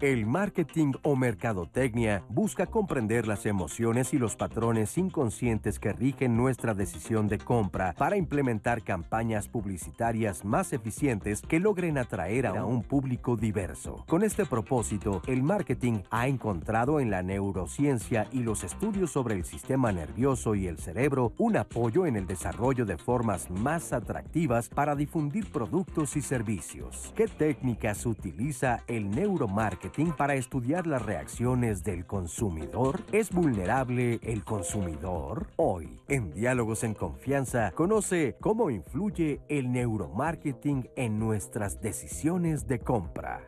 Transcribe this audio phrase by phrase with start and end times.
[0.00, 6.72] El marketing o mercadotecnia busca comprender las emociones y los patrones inconscientes que rigen nuestra
[6.72, 13.36] decisión de compra para implementar campañas publicitarias más eficientes que logren atraer a un público
[13.36, 14.06] diverso.
[14.08, 19.44] Con este propósito, el marketing ha encontrado en la neurociencia y los estudios sobre el
[19.44, 24.96] sistema nervioso y el cerebro un apoyo en el desarrollo de formas más atractivas para
[24.96, 27.12] difundir productos y servicios.
[27.14, 33.00] ¿Qué técnicas utiliza el neuromarketing para estudiar las reacciones del consumidor?
[33.10, 35.48] ¿Es vulnerable el consumidor?
[35.56, 43.46] Hoy, en Diálogos en Confianza, conoce cómo influye el neuromarketing en nuestras decisiones de compra.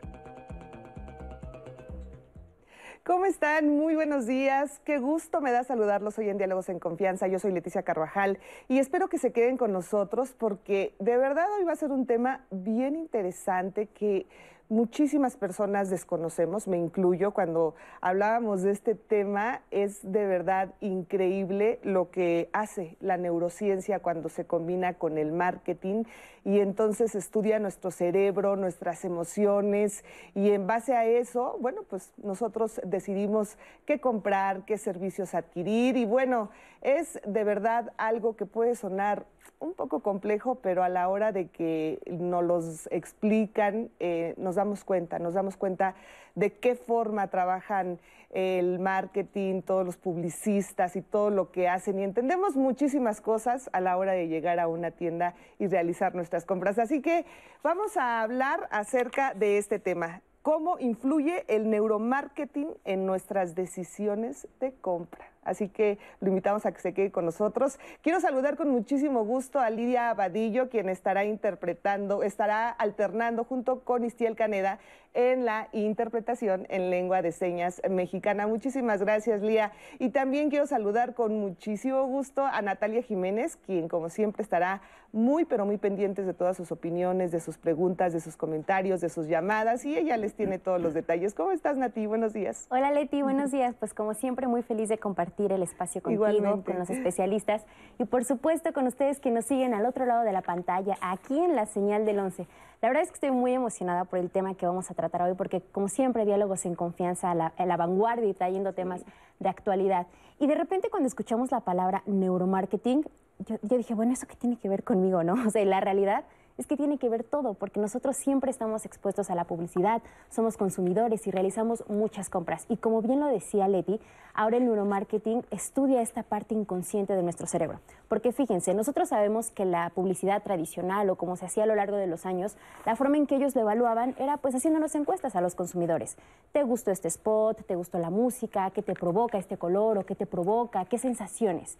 [3.05, 3.69] ¿Cómo están?
[3.69, 4.79] Muy buenos días.
[4.85, 7.27] Qué gusto me da saludarlos hoy en Diálogos en Confianza.
[7.27, 8.37] Yo soy Leticia Carvajal
[8.67, 12.05] y espero que se queden con nosotros porque de verdad hoy va a ser un
[12.05, 14.25] tema bien interesante que
[14.69, 22.09] muchísimas personas desconocemos, me incluyo, cuando hablábamos de este tema, es de verdad increíble lo
[22.09, 26.03] que hace la neurociencia cuando se combina con el marketing
[26.45, 30.03] y entonces estudia nuestro cerebro, nuestras emociones
[30.33, 36.05] y en base a eso, bueno, pues nosotros decidimos qué comprar, qué servicios adquirir y
[36.05, 36.49] bueno,
[36.81, 39.25] es de verdad algo que puede sonar
[39.63, 44.83] un poco complejo, pero a la hora de que nos los explican, eh, nos damos
[44.83, 45.95] cuenta, nos damos cuenta
[46.35, 47.99] de qué forma trabajan
[48.33, 51.99] el marketing, todos los publicistas y todo lo que hacen.
[51.99, 56.45] Y entendemos muchísimas cosas a la hora de llegar a una tienda y realizar nuestras
[56.45, 56.79] compras.
[56.79, 57.25] Así que
[57.61, 60.21] vamos a hablar acerca de este tema.
[60.41, 65.32] ¿Cómo influye el neuromarketing en nuestras decisiones de compra?
[65.45, 67.79] Así que lo invitamos a que se quede con nosotros.
[68.01, 74.03] Quiero saludar con muchísimo gusto a Lidia Abadillo, quien estará interpretando, estará alternando junto con
[74.03, 74.79] Istiel Caneda
[75.13, 78.47] en la interpretación en lengua de señas mexicana.
[78.47, 79.71] Muchísimas gracias, Lía.
[79.99, 85.45] Y también quiero saludar con muchísimo gusto a Natalia Jiménez, quien como siempre estará muy,
[85.45, 89.27] pero muy pendientes de todas sus opiniones, de sus preguntas, de sus comentarios, de sus
[89.27, 91.35] llamadas y ella les tiene todos los detalles.
[91.35, 92.07] ¿Cómo estás, Nati?
[92.07, 92.65] Buenos días.
[92.71, 93.21] Hola, Leti.
[93.21, 93.75] Buenos días.
[93.77, 97.65] Pues como siempre, muy feliz de compartir el espacio contigo, con los especialistas
[97.97, 101.37] y por supuesto con ustedes que nos siguen al otro lado de la pantalla, aquí
[101.37, 102.47] en la señal del 11.
[102.81, 105.33] La verdad es que estoy muy emocionada por el tema que vamos a tratar hoy
[105.35, 109.03] porque como siempre diálogos en confianza a la, vanguardia y trayendo temas
[109.39, 110.07] de actualidad.
[110.39, 113.03] Y de repente cuando escuchamos la palabra neuromarketing,
[113.39, 115.33] yo, yo dije, bueno, ¿eso qué tiene que ver conmigo, no?
[115.47, 116.25] O sea, la realidad
[116.57, 120.57] es que tiene que ver todo, porque nosotros siempre estamos expuestos a la publicidad, somos
[120.57, 122.65] consumidores y realizamos muchas compras.
[122.69, 123.99] Y como bien lo decía Leti,
[124.33, 127.79] ahora el neuromarketing estudia esta parte inconsciente de nuestro cerebro.
[128.07, 131.97] Porque fíjense, nosotros sabemos que la publicidad tradicional o como se hacía a lo largo
[131.97, 135.41] de los años, la forma en que ellos lo evaluaban era pues haciéndonos encuestas a
[135.41, 136.17] los consumidores.
[136.51, 137.65] ¿Te gustó este spot?
[137.65, 138.69] ¿Te gustó la música?
[138.71, 139.97] ¿Qué te provoca este color?
[139.97, 140.85] ¿O qué te provoca?
[140.85, 141.77] ¿Qué sensaciones?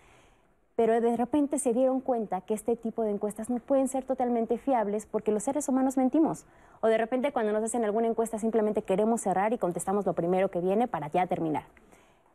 [0.76, 4.58] Pero de repente se dieron cuenta que este tipo de encuestas no pueden ser totalmente
[4.58, 6.46] fiables porque los seres humanos mentimos.
[6.82, 10.50] O de repente cuando nos hacen alguna encuesta simplemente queremos cerrar y contestamos lo primero
[10.50, 11.64] que viene para ya terminar.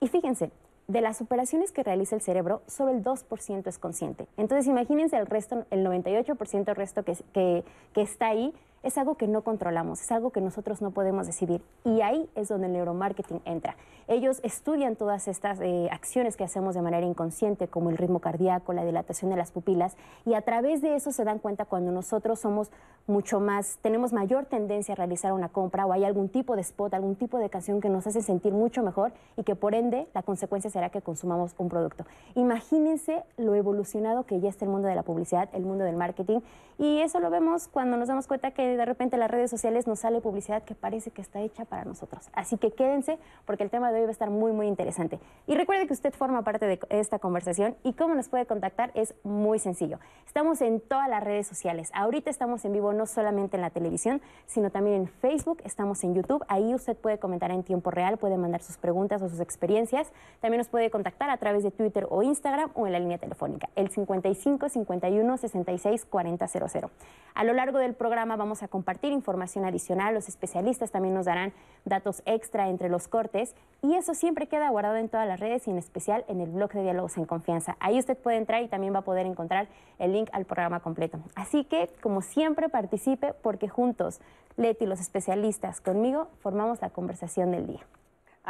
[0.00, 0.52] Y fíjense,
[0.86, 4.26] de las operaciones que realiza el cerebro, solo el 2% es consciente.
[4.36, 8.54] Entonces imagínense el resto, el 98% resto que, que, que está ahí
[8.88, 11.62] es algo que no controlamos, es algo que nosotros no podemos decidir.
[11.84, 13.76] Y ahí es donde el neuromarketing entra.
[14.08, 18.72] Ellos estudian todas estas eh, acciones que hacemos de manera inconsciente, como el ritmo cardíaco,
[18.72, 22.40] la dilatación de las pupilas, y a través de eso se dan cuenta cuando nosotros
[22.40, 22.70] somos
[23.06, 26.92] mucho más, tenemos mayor tendencia a realizar una compra o hay algún tipo de spot,
[26.94, 30.22] algún tipo de canción que nos hace sentir mucho mejor y que por ende la
[30.22, 32.04] consecuencia será que consumamos un producto.
[32.34, 36.40] Imagínense lo evolucionado que ya está el mundo de la publicidad, el mundo del marketing,
[36.78, 39.86] y eso lo vemos cuando nos damos cuenta que de repente en las redes sociales
[39.86, 42.30] nos sale publicidad que parece que está hecha para nosotros.
[42.32, 45.18] Así que quédense porque el tema de hoy va a estar muy, muy interesante.
[45.46, 49.14] Y recuerde que usted forma parte de esta conversación y cómo nos puede contactar es
[49.24, 49.98] muy sencillo.
[50.26, 51.90] Estamos en todas las redes sociales.
[51.92, 56.14] Ahorita estamos en vivo no solamente en la televisión, sino también en Facebook, estamos en
[56.14, 56.44] YouTube.
[56.48, 60.12] Ahí usted puede comentar en tiempo real, puede mandar sus preguntas o sus experiencias.
[60.40, 63.68] También nos puede contactar a través de Twitter o Instagram o en la línea telefónica,
[63.74, 66.90] el 55 51 66 40 00.
[67.34, 71.52] A lo largo del programa vamos a compartir información adicional, los especialistas también nos darán
[71.84, 75.70] datos extra entre los cortes y eso siempre queda guardado en todas las redes y
[75.70, 77.76] en especial en el blog de Diálogos en Confianza.
[77.80, 79.68] Ahí usted puede entrar y también va a poder encontrar
[79.98, 81.18] el link al programa completo.
[81.34, 84.20] Así que, como siempre, participe porque juntos,
[84.56, 87.86] Leti los especialistas conmigo formamos la conversación del día.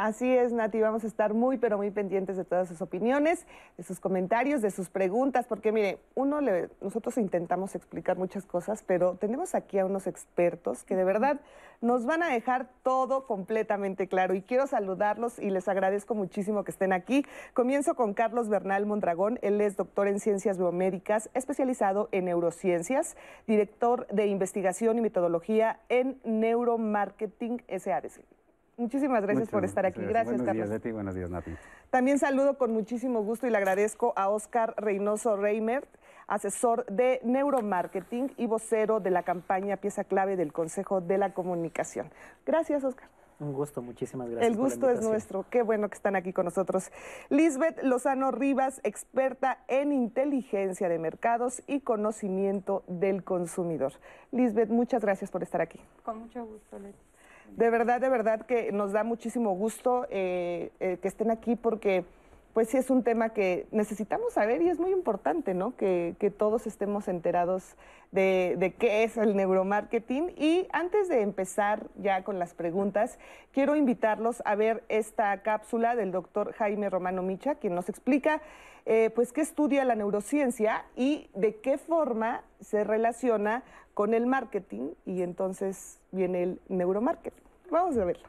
[0.01, 3.83] Así es, Nati, vamos a estar muy, pero muy pendientes de todas sus opiniones, de
[3.83, 9.15] sus comentarios, de sus preguntas, porque mire, uno le, nosotros intentamos explicar muchas cosas, pero
[9.15, 11.41] tenemos aquí a unos expertos que de verdad
[11.81, 14.35] nos van a dejar todo completamente claro.
[14.35, 17.25] Y quiero saludarlos y les agradezco muchísimo que estén aquí.
[17.53, 23.17] Comienzo con Carlos Bernal Mondragón, él es doctor en ciencias biomédicas, especializado en neurociencias,
[23.47, 28.38] director de investigación y metodología en neuromarketing SADC.
[28.79, 30.01] Muchísimas gracias por estar aquí.
[30.01, 30.69] Gracias, buenos Carlos.
[30.69, 30.91] Días, Leti.
[30.91, 31.51] Buenos días, Nati.
[31.89, 35.89] También saludo con muchísimo gusto y le agradezco a Oscar Reynoso Reimert,
[36.27, 42.09] asesor de neuromarketing y vocero de la campaña Pieza Clave del Consejo de la Comunicación.
[42.45, 43.09] Gracias, Oscar.
[43.41, 44.49] Un gusto, muchísimas gracias.
[44.49, 45.45] El gusto es nuestro.
[45.49, 46.89] Qué bueno que están aquí con nosotros.
[47.29, 53.93] Lisbeth Lozano Rivas, experta en inteligencia de mercados y conocimiento del consumidor.
[54.31, 55.81] Lisbeth, muchas gracias por estar aquí.
[56.03, 57.08] Con mucho gusto, Leti.
[57.55, 62.05] De verdad, de verdad que nos da muchísimo gusto eh, eh, que estén aquí porque
[62.53, 65.75] pues sí es un tema que necesitamos saber y es muy importante, ¿no?
[65.75, 67.75] Que, todos estemos enterados
[68.11, 70.33] de, qué es el neuromarketing.
[70.37, 73.19] Y antes de empezar ya con las preguntas,
[73.51, 78.41] quiero invitarlos a ver esta cápsula del doctor Jaime Romano Micha, quien nos explica
[78.85, 83.63] eh, pues qué estudia la neurociencia y de qué forma se relaciona
[83.93, 87.43] con el marketing y entonces viene el neuromarketing.
[87.69, 88.27] Vamos a verlo.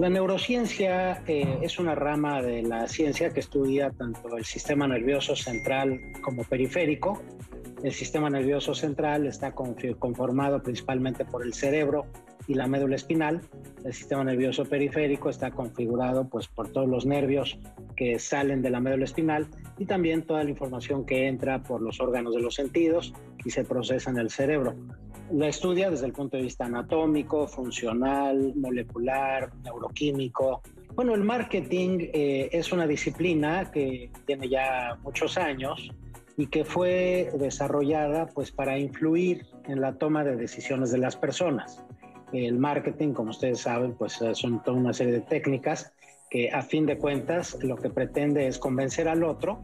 [0.00, 5.36] La neurociencia eh, es una rama de la ciencia que estudia tanto el sistema nervioso
[5.36, 7.20] central como periférico.
[7.84, 12.06] El sistema nervioso central está conformado principalmente por el cerebro
[12.48, 13.42] y la médula espinal.
[13.84, 17.58] El sistema nervioso periférico está configurado pues, por todos los nervios
[17.94, 22.00] que salen de la médula espinal y también toda la información que entra por los
[22.00, 23.12] órganos de los sentidos
[23.44, 24.74] y se procesa en el cerebro.
[25.32, 30.62] La estudia desde el punto de vista anatómico, funcional, molecular, neuroquímico.
[30.94, 35.90] Bueno, el marketing eh, es una disciplina que tiene ya muchos años
[36.36, 41.84] y que fue desarrollada pues para influir en la toma de decisiones de las personas.
[42.32, 45.92] El marketing, como ustedes saben, pues son toda una serie de técnicas
[46.28, 49.62] que a fin de cuentas lo que pretende es convencer al otro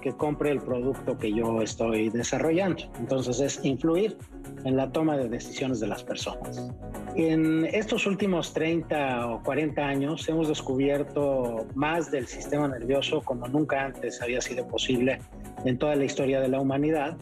[0.00, 2.84] que compre el producto que yo estoy desarrollando.
[2.98, 4.16] Entonces es influir
[4.64, 6.70] en la toma de decisiones de las personas.
[7.16, 13.84] En estos últimos 30 o 40 años hemos descubierto más del sistema nervioso como nunca
[13.84, 15.18] antes había sido posible
[15.64, 17.16] en toda la historia de la humanidad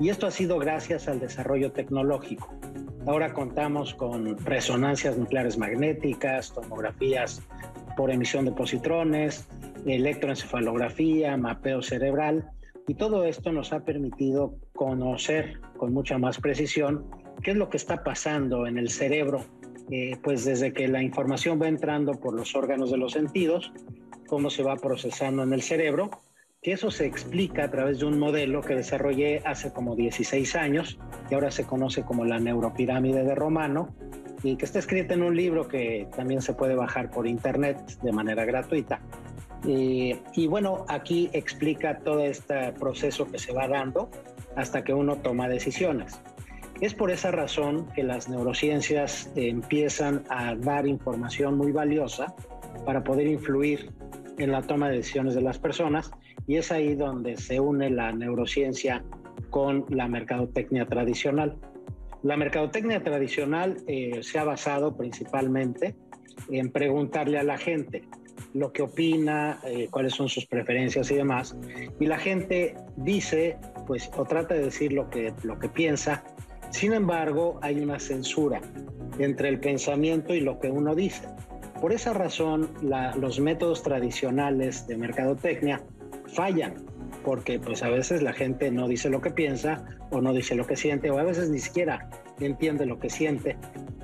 [0.00, 2.48] y esto ha sido gracias al desarrollo tecnológico.
[3.06, 7.42] Ahora contamos con resonancias nucleares magnéticas, tomografías
[7.98, 9.48] por emisión de positrones,
[9.84, 12.48] electroencefalografía, mapeo cerebral,
[12.86, 17.10] y todo esto nos ha permitido conocer con mucha más precisión
[17.42, 19.44] qué es lo que está pasando en el cerebro,
[19.90, 23.72] eh, pues desde que la información va entrando por los órganos de los sentidos,
[24.28, 26.10] cómo se va procesando en el cerebro,
[26.62, 30.98] que eso se explica a través de un modelo que desarrollé hace como 16 años,
[31.30, 33.94] y ahora se conoce como la neuropirámide de Romano,
[34.42, 38.12] y que está escrita en un libro que también se puede bajar por internet de
[38.12, 39.00] manera gratuita.
[39.66, 44.10] Eh, y bueno, aquí explica todo este proceso que se va dando
[44.56, 46.20] hasta que uno toma decisiones.
[46.80, 52.34] Es por esa razón que las neurociencias empiezan a dar información muy valiosa
[52.86, 53.90] para poder influir
[54.38, 56.12] en la toma de decisiones de las personas
[56.48, 59.04] y es ahí donde se une la neurociencia
[59.50, 61.56] con la mercadotecnia tradicional.
[62.22, 65.94] La mercadotecnia tradicional eh, se ha basado principalmente
[66.50, 68.02] en preguntarle a la gente
[68.54, 71.54] lo que opina, eh, cuáles son sus preferencias y demás.
[72.00, 76.24] Y la gente dice, pues, o trata de decir lo que, lo que piensa.
[76.70, 78.62] Sin embargo, hay una censura
[79.18, 81.28] entre el pensamiento y lo que uno dice.
[81.80, 82.70] Por esa razón,
[83.20, 85.82] los métodos tradicionales de mercadotecnia
[86.28, 86.74] fallan,
[87.24, 90.66] porque pues a veces la gente no dice lo que piensa o no dice lo
[90.66, 92.08] que siente o a veces ni siquiera
[92.40, 93.56] entiende lo que siente.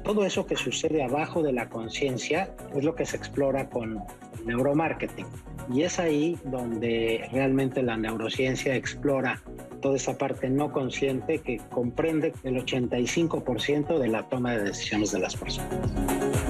[0.03, 4.01] Todo eso que sucede abajo de la conciencia es lo que se explora con
[4.45, 5.27] neuromarketing.
[5.73, 9.41] Y es ahí donde realmente la neurociencia explora
[9.81, 15.21] toda esa parte no consciente que comprende el 85% de la toma de decisiones de
[15.21, 16.44] las personas.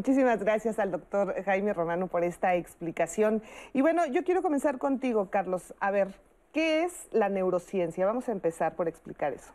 [0.00, 3.42] Muchísimas gracias al doctor Jaime Romano por esta explicación.
[3.74, 5.74] Y bueno, yo quiero comenzar contigo, Carlos.
[5.78, 6.14] A ver,
[6.54, 8.06] ¿qué es la neurociencia?
[8.06, 9.52] Vamos a empezar por explicar eso.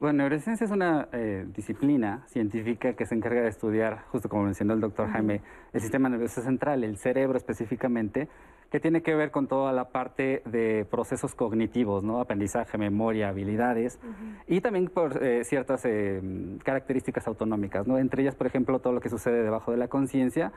[0.00, 4.72] Bueno, neurociencia es una eh, disciplina científica que se encarga de estudiar, justo como mencionó
[4.72, 5.42] el doctor Jaime,
[5.74, 8.30] el sistema nervioso central, el cerebro específicamente,
[8.72, 12.22] que tiene que ver con toda la parte de procesos cognitivos, ¿no?
[12.22, 14.00] aprendizaje, memoria, habilidades,
[14.46, 16.22] y también por eh, ciertas eh,
[16.64, 17.98] características autonómicas, ¿no?
[17.98, 20.52] entre ellas, por ejemplo, todo lo que sucede debajo de la conciencia,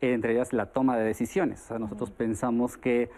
[0.00, 1.62] entre ellas la toma de decisiones.
[1.64, 3.10] O sea, nosotros pensamos que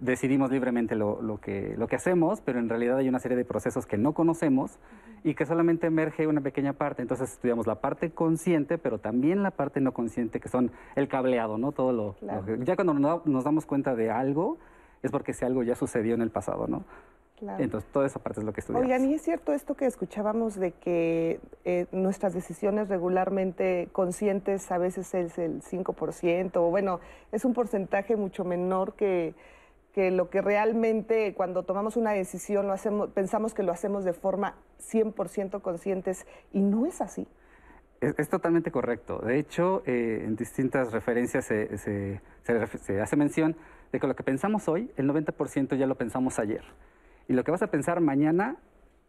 [0.00, 3.44] decidimos libremente lo, lo, que, lo que hacemos, pero en realidad hay una serie de
[3.44, 4.78] procesos que no conocemos
[5.24, 7.02] y que solamente emerge una pequeña parte.
[7.02, 11.58] Entonces estudiamos la parte consciente, pero también la parte no consciente, que son el cableado,
[11.58, 11.72] ¿no?
[11.72, 12.16] Todo lo,
[12.64, 14.58] ya cuando nos damos cuenta de algo,
[15.02, 16.84] es porque ese algo ya sucedió en el pasado, ¿no?
[17.40, 18.86] Entonces, toda esa parte es lo que estudiamos.
[18.86, 24.78] Oigan, y es cierto esto que escuchábamos de que eh, nuestras decisiones regularmente conscientes a
[24.78, 27.00] veces es el 5%, o bueno,
[27.32, 29.34] es un porcentaje mucho menor que,
[29.92, 34.12] que lo que realmente cuando tomamos una decisión lo hacemos, pensamos que lo hacemos de
[34.12, 37.26] forma 100% conscientes y no es así.
[38.00, 39.18] Es, totalmente correcto.
[39.18, 43.56] De hecho, eh, en distintas referencias se, se, se hace mención
[43.90, 46.62] de que lo que pensamos hoy, el 90% ya lo pensamos ayer.
[47.28, 48.56] Y lo que vas a pensar mañana,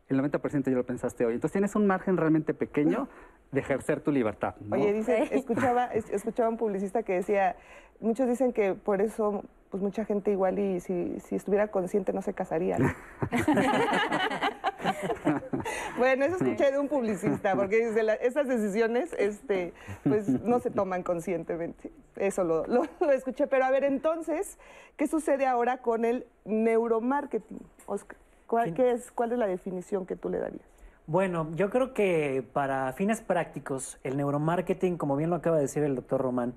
[0.09, 1.33] el 90% ya lo pensaste hoy.
[1.33, 3.07] Entonces tienes un margen realmente pequeño
[3.51, 4.55] de ejercer tu libertad.
[4.69, 7.55] Oye, dice, escuchaba, escuchaba un publicista que decía,
[7.99, 12.21] muchos dicen que por eso pues mucha gente igual y si, si estuviera consciente no
[12.21, 12.77] se casaría.
[15.97, 21.03] bueno, eso escuché de un publicista, porque dice, esas decisiones este, pues, no se toman
[21.03, 21.91] conscientemente.
[22.15, 22.65] Eso lo,
[22.99, 23.47] lo, escuché.
[23.47, 24.57] Pero a ver, entonces,
[24.97, 27.59] ¿qué sucede ahora con el neuromarketing?
[27.85, 28.17] Oscar,
[28.47, 30.65] ¿cuál, es, ¿Cuál es la definición que tú le darías?
[31.07, 35.83] Bueno, yo creo que para fines prácticos, el neuromarketing, como bien lo acaba de decir
[35.83, 36.53] el doctor Román,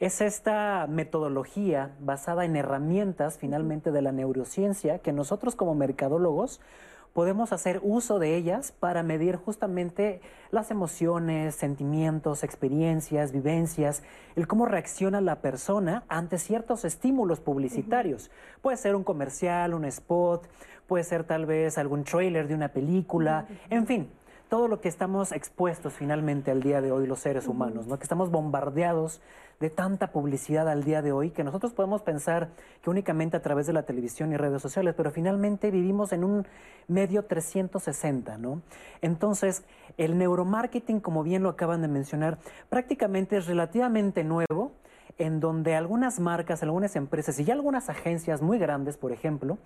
[0.00, 6.60] es esta metodología basada en herramientas finalmente de la neurociencia que nosotros como mercadólogos
[7.16, 10.20] podemos hacer uso de ellas para medir justamente
[10.50, 14.02] las emociones, sentimientos, experiencias, vivencias,
[14.34, 18.30] el cómo reacciona la persona ante ciertos estímulos publicitarios.
[18.60, 20.46] Puede ser un comercial, un spot,
[20.86, 24.10] puede ser tal vez algún trailer de una película, en fin
[24.48, 27.98] todo lo que estamos expuestos finalmente al día de hoy los seres humanos, ¿no?
[27.98, 29.20] que estamos bombardeados
[29.60, 32.50] de tanta publicidad al día de hoy que nosotros podemos pensar
[32.82, 36.46] que únicamente a través de la televisión y redes sociales, pero finalmente vivimos en un
[36.88, 38.60] medio 360, ¿no?
[39.00, 39.64] Entonces,
[39.96, 42.38] el neuromarketing, como bien lo acaban de mencionar,
[42.68, 44.72] prácticamente es relativamente nuevo
[45.18, 49.58] en donde algunas marcas, algunas empresas y ya algunas agencias muy grandes, por ejemplo,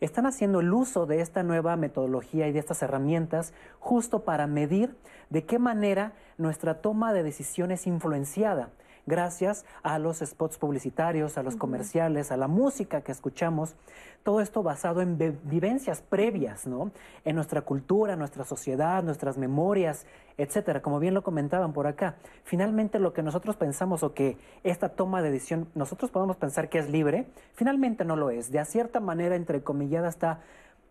[0.00, 4.96] están haciendo el uso de esta nueva metodología y de estas herramientas justo para medir
[5.30, 8.70] de qué manera nuestra toma de decisiones es influenciada
[9.08, 13.74] gracias a los spots publicitarios, a los comerciales, a la música que escuchamos,
[14.22, 16.90] todo esto basado en vivencias previas, ¿no?
[17.24, 22.16] En nuestra cultura, nuestra sociedad, nuestras memorias, etcétera, como bien lo comentaban por acá.
[22.44, 26.78] Finalmente lo que nosotros pensamos o que esta toma de decisión, nosotros podemos pensar que
[26.78, 28.52] es libre, finalmente no lo es.
[28.52, 30.40] De a cierta manera, entre comillada, está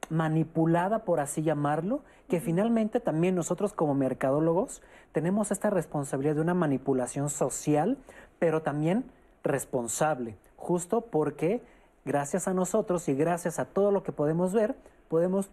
[0.09, 6.53] manipulada, por así llamarlo, que finalmente también nosotros como mercadólogos tenemos esta responsabilidad de una
[6.53, 7.97] manipulación social,
[8.39, 9.05] pero también
[9.43, 11.61] responsable, justo porque
[12.05, 14.75] gracias a nosotros y gracias a todo lo que podemos ver,
[15.09, 15.49] podemos,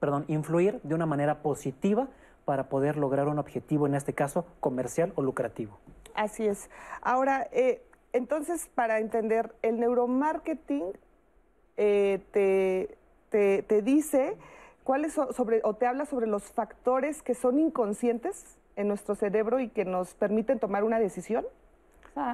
[0.00, 2.08] perdón, influir de una manera positiva
[2.44, 5.78] para poder lograr un objetivo, en este caso comercial o lucrativo.
[6.14, 6.70] Así es.
[7.02, 10.84] Ahora, eh, entonces, para entender, el neuromarketing
[11.76, 12.96] eh, te
[13.30, 14.36] te, dice
[14.84, 19.68] cuáles sobre, o te habla sobre los factores que son inconscientes en nuestro cerebro y
[19.68, 21.44] que nos permiten tomar una decisión?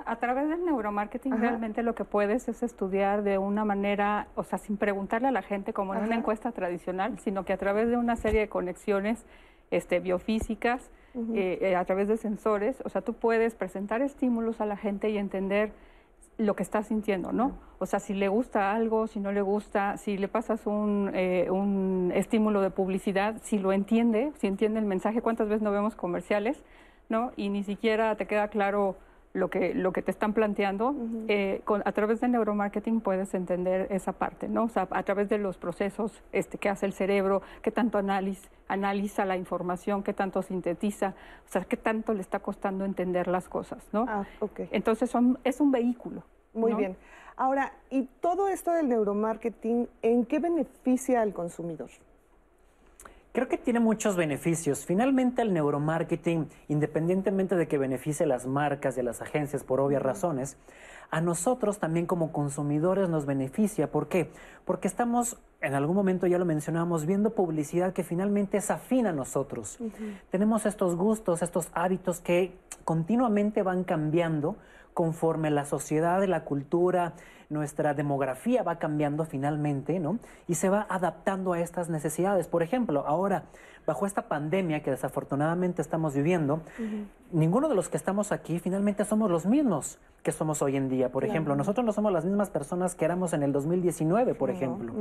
[0.07, 4.59] a través del neuromarketing realmente lo que puedes es estudiar de una manera, o sea,
[4.59, 7.99] sin preguntarle a la gente como en una encuesta tradicional, sino que a través de
[7.99, 9.27] una serie de conexiones
[9.71, 10.91] este, biofísicas,
[11.35, 15.11] eh, eh, a través de sensores, o sea, tú puedes presentar estímulos a la gente
[15.11, 15.71] y entender
[16.39, 17.59] lo que está sintiendo, ¿no?
[17.79, 21.49] O sea, si le gusta algo, si no le gusta, si le pasas un, eh,
[21.51, 25.95] un estímulo de publicidad, si lo entiende, si entiende el mensaje, ¿cuántas veces no vemos
[25.95, 26.63] comerciales,
[27.09, 27.33] ¿no?
[27.37, 28.97] Y ni siquiera te queda claro
[29.35, 30.95] lo que, lo que te están planteando,
[31.27, 34.63] eh, a través de neuromarketing puedes entender esa parte, ¿no?
[34.65, 38.49] O sea, a través de los procesos este, que hace el cerebro, qué tanto analiza,
[38.69, 41.15] analiza la información, qué tanto sintetiza,
[41.47, 44.07] o sea, qué tanto le está costando entender las cosas, ¿no?
[44.09, 44.69] Ah, okay.
[44.71, 46.23] Entonces son, es un vehículo.
[46.53, 46.97] Muy bien.
[47.37, 51.91] Ahora, ¿y todo esto del neuromarketing, en qué beneficia al consumidor?
[53.35, 54.87] Creo que tiene muchos beneficios.
[54.87, 59.81] Finalmente el neuromarketing, independientemente de que beneficie a las marcas y a las agencias por
[59.81, 60.57] obvias razones,
[61.11, 63.91] a nosotros también como consumidores nos beneficia.
[63.91, 64.31] ¿Por qué?
[64.65, 69.13] Porque estamos, en algún momento ya lo mencionamos, viendo publicidad que finalmente es afín a
[69.13, 69.81] nosotros.
[70.31, 74.55] Tenemos estos gustos, estos hábitos que continuamente van cambiando
[74.95, 77.15] conforme la sociedad, la cultura,
[77.51, 80.19] nuestra demografía va cambiando finalmente, ¿no?
[80.49, 82.49] Y se va adaptando a estas necesidades.
[82.49, 83.45] Por ejemplo, ahora,
[83.87, 86.63] bajo esta pandemia que desafortunadamente estamos viviendo,
[87.33, 91.11] ninguno de los que estamos aquí finalmente somos los mismos que somos hoy en día.
[91.11, 94.93] Por ejemplo, nosotros no somos las mismas personas que éramos en el 2019, por ejemplo.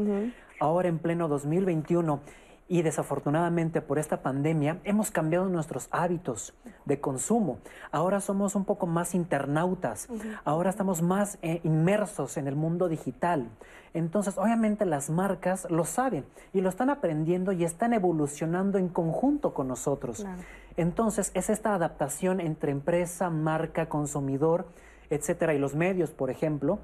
[0.59, 2.19] Ahora en pleno 2021
[2.67, 6.53] y desafortunadamente por esta pandemia hemos cambiado nuestros hábitos
[6.85, 7.59] de consumo.
[7.91, 10.07] Ahora somos un poco más internautas,
[10.43, 13.49] ahora estamos más eh, inmersos en el mundo digital.
[13.93, 19.53] Entonces, obviamente las marcas lo saben y lo están aprendiendo y están evolucionando en conjunto
[19.53, 20.25] con nosotros.
[20.77, 24.65] Entonces, es esta adaptación entre empresa, marca, consumidor,
[25.11, 26.79] etcétera, y los medios, por ejemplo,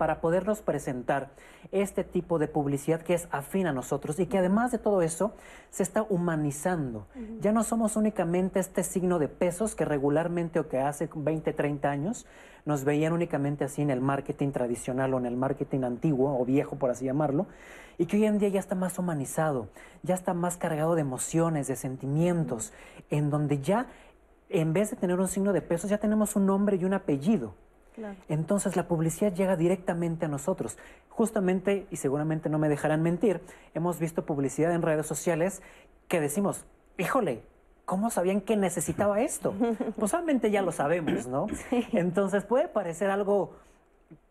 [0.00, 1.28] para podernos presentar
[1.72, 5.34] este tipo de publicidad que es afín a nosotros y que además de todo eso
[5.68, 7.06] se está humanizando.
[7.42, 11.90] Ya no somos únicamente este signo de pesos que regularmente o que hace 20, 30
[11.90, 12.24] años
[12.64, 16.76] nos veían únicamente así en el marketing tradicional o en el marketing antiguo o viejo,
[16.76, 17.46] por así llamarlo,
[17.98, 19.68] y que hoy en día ya está más humanizado,
[20.02, 22.72] ya está más cargado de emociones, de sentimientos,
[23.10, 23.88] en donde ya
[24.48, 27.52] en vez de tener un signo de pesos ya tenemos un nombre y un apellido.
[28.28, 30.78] Entonces la publicidad llega directamente a nosotros.
[31.08, 33.40] Justamente, y seguramente no me dejarán mentir,
[33.74, 35.62] hemos visto publicidad en redes sociales
[36.08, 36.64] que decimos,
[36.98, 37.42] híjole,
[37.84, 39.54] ¿cómo sabían que necesitaba esto?
[39.98, 41.46] Pues solamente ya lo sabemos, ¿no?
[41.92, 43.56] Entonces puede parecer algo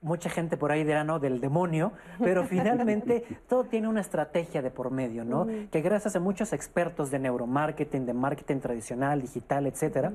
[0.01, 4.71] mucha gente por ahí dirá, no, del demonio, pero finalmente todo tiene una estrategia de
[4.71, 5.47] por medio, ¿no?
[5.71, 10.11] Que gracias a muchos expertos de neuromarketing, de marketing tradicional, digital, etcétera,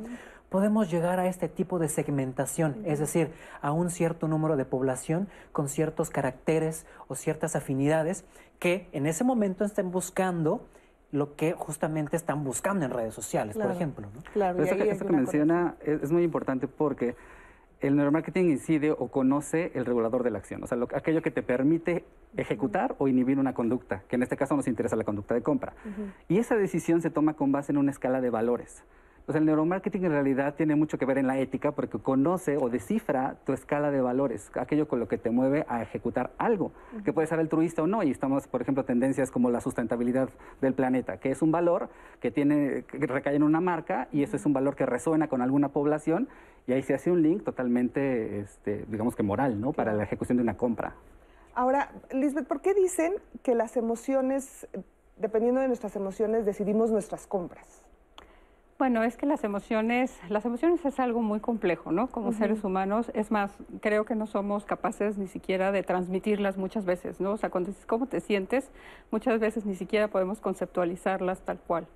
[0.49, 3.31] podemos llegar a este tipo de segmentación, es decir,
[3.61, 8.25] a un cierto número de población con ciertos caracteres o ciertas afinidades
[8.59, 10.67] que en ese momento estén buscando
[11.13, 14.09] lo que justamente están buscando en redes sociales, por ejemplo.
[14.13, 14.23] ¿no?
[14.33, 17.15] Claro, eso, que, que menciona es muy importante porque
[17.87, 21.43] el neuromarketing incide o conoce el regulador de la acción, o sea, aquello que te
[21.43, 22.05] permite
[22.37, 25.75] ejecutar o inhibir una conducta, que en este caso nos interesa la conducta de compra.
[26.29, 28.85] Y esa decisión se toma con base en una escala de valores.
[29.27, 32.69] Pues el neuromarketing en realidad tiene mucho que ver en la ética porque conoce o
[32.69, 36.73] descifra tu escala de valores, aquello con lo que te mueve a ejecutar algo,
[37.07, 38.03] que puede ser altruista o no.
[38.03, 40.29] Y estamos, por ejemplo, tendencias como la sustentabilidad
[40.61, 41.89] del planeta, que es un valor
[42.21, 45.41] que tiene que recae en una marca y eso es un valor que resuena con
[45.41, 46.29] alguna población
[46.67, 49.73] y ahí se hace un link totalmente, este, digamos que moral, ¿no?
[49.73, 50.97] Para la ejecución de una compra.
[51.55, 54.69] Ahora, Lisbeth, ¿por qué dicen que las emociones,
[55.17, 57.85] dependiendo de nuestras emociones, decidimos nuestras compras?
[58.85, 62.09] Bueno, es que las emociones, las emociones es algo muy complejo, ¿no?
[62.09, 66.85] Como seres humanos, es más, creo que no somos capaces ni siquiera de transmitirlas muchas
[66.85, 67.31] veces, ¿no?
[67.31, 68.71] O sea, cuando dices cómo te sientes,
[69.11, 71.87] muchas veces ni siquiera podemos conceptualizarlas tal cual,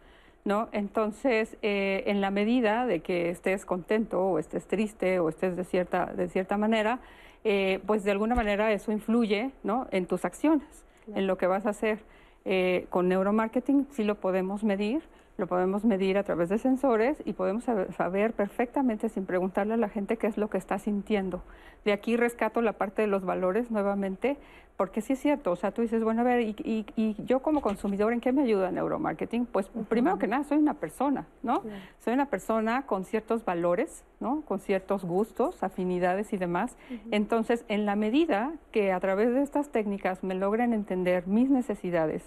[0.46, 0.70] ¿no?
[0.72, 5.64] Entonces, eh, en la medida de que estés contento o estés triste o estés de
[5.64, 7.00] cierta, de cierta manera,
[7.44, 9.88] eh, pues de alguna manera eso influye, ¿no?
[9.90, 11.98] En tus acciones, en lo que vas a hacer.
[12.46, 15.02] Eh, con neuromarketing sí lo podemos medir
[15.38, 17.64] lo podemos medir a través de sensores y podemos
[17.96, 21.42] saber perfectamente sin preguntarle a la gente qué es lo que está sintiendo.
[21.84, 24.36] De aquí rescato la parte de los valores nuevamente,
[24.76, 28.12] porque sí es cierto, o sea, tú dices, bueno, a ver, y, yo como consumidor,
[28.12, 29.46] ¿en qué me ayuda el neuromarketing?
[29.46, 31.62] Pues primero que nada, soy una persona, ¿no?
[32.00, 34.42] Soy una persona con ciertos valores, ¿no?
[34.42, 36.76] Con ciertos gustos, afinidades y demás.
[37.12, 42.24] Entonces, en la medida que a través de estas técnicas me logren entender mis necesidades,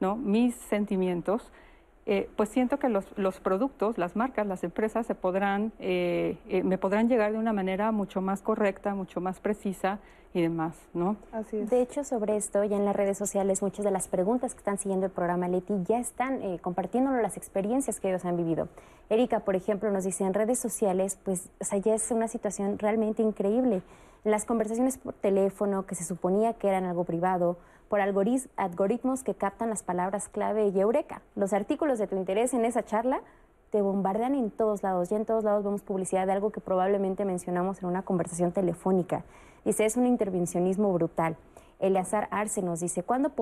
[0.00, 0.16] ¿no?
[0.16, 1.52] Mis sentimientos,
[2.10, 6.62] eh, pues siento que los, los, productos, las marcas, las empresas se podrán, eh, eh,
[6.62, 9.98] me podrán llegar de una manera mucho más correcta, mucho más precisa
[10.32, 11.16] y demás, ¿no?
[11.32, 11.68] Así es.
[11.68, 14.78] De hecho, sobre esto, ya en las redes sociales, muchas de las preguntas que están
[14.78, 18.68] siguiendo el programa Leti ya están compartiéndonos las experiencias que ellos han vivido.
[19.10, 22.78] Erika, por ejemplo, nos dice en redes sociales, pues, o sea, ya es una situación
[22.78, 23.82] realmente increíble.
[24.24, 29.70] Las conversaciones por teléfono, que se suponía que eran algo privado, por algoritmos que captan
[29.70, 31.22] las palabras clave y eureka.
[31.34, 33.22] Los artículos de tu interés en esa charla
[33.70, 35.08] te bombardean en todos lados.
[35.10, 39.24] Ya en todos lados vemos publicidad de algo que probablemente mencionamos en una conversación telefónica.
[39.64, 41.36] Dice, es un intervencionismo brutal.
[41.78, 43.32] Eleazar Arce nos dice, ¿cuándo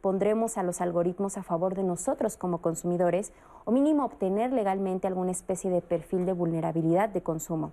[0.00, 3.32] pondremos a los algoritmos a favor de nosotros como consumidores
[3.64, 7.72] o mínimo obtener legalmente alguna especie de perfil de vulnerabilidad de consumo?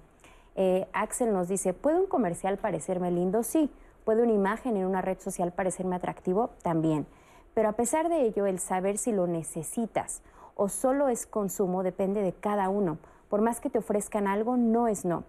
[0.56, 3.44] Eh, Axel nos dice, ¿puede un comercial parecerme lindo?
[3.44, 3.72] Sí.
[4.06, 6.50] ¿Puede una imagen en una red social parecerme atractivo?
[6.62, 7.06] También.
[7.54, 10.22] Pero a pesar de ello, el saber si lo necesitas
[10.56, 12.98] o solo es consumo depende de cada uno.
[13.30, 15.24] Por más que te ofrezcan algo, no es no.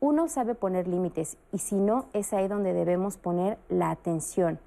[0.00, 4.58] Uno sabe poner límites y si no, es ahí donde debemos poner la atención.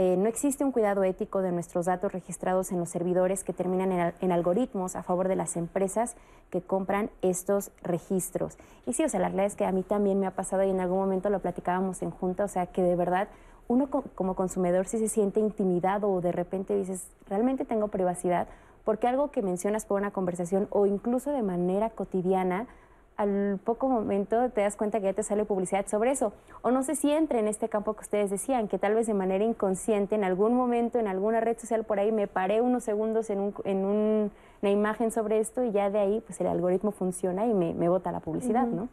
[0.00, 4.12] Eh, no existe un cuidado ético de nuestros datos registrados en los servidores que terminan
[4.20, 6.14] en, algoritmos a favor de las empresas
[6.50, 8.58] que compran estos registros.
[8.86, 10.70] Y sí, o sea, la realidad es que a mí también me ha pasado y
[10.70, 13.26] en algún momento lo platicábamos en junta, o sea, que de verdad
[13.66, 18.46] uno como consumidor sí se siente intimidado o de repente dices, ¿realmente tengo privacidad?
[18.84, 22.68] Porque algo que mencionas por una conversación o incluso de manera cotidiana
[23.18, 26.32] al poco momento te das cuenta que ya te sale publicidad sobre eso.
[26.62, 29.14] O no sé si entra en este campo que ustedes decían, que tal vez de
[29.14, 33.28] manera inconsciente, en algún momento, en alguna red social por ahí, me paré unos segundos
[33.30, 37.44] en, un, en una imagen sobre esto y ya de ahí pues el algoritmo funciona
[37.44, 38.88] y me, me bota la publicidad, ¿no?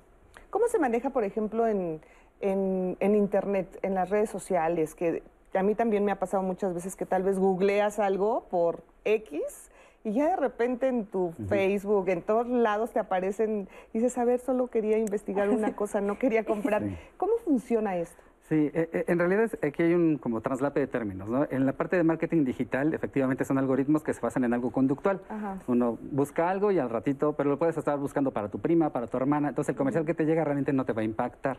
[0.50, 2.02] ¿Cómo se maneja, por ejemplo, en,
[2.42, 4.96] en, en Internet, en las redes sociales?
[4.96, 5.22] Que
[5.54, 9.70] a mí también me ha pasado muchas veces que tal vez googleas algo por X
[10.06, 14.40] y ya de repente en tu Facebook, en todos lados te aparecen, dices, a ver,
[14.40, 16.84] solo quería investigar una cosa, no quería comprar.
[17.18, 18.24] ¿Cómo funciona esto?
[18.48, 21.28] Sí, e, e, en realidad aquí hay un como traslape de términos.
[21.28, 21.48] ¿no?
[21.50, 25.22] En la parte de marketing digital, efectivamente son algoritmos que se basan en algo conductual.
[25.66, 29.08] Uno busca algo y al ratito, pero lo puedes estar buscando para tu prima, para
[29.08, 29.50] tu hermana.
[29.50, 31.58] Entonces el comercial que te llega realmente no te va a impactar.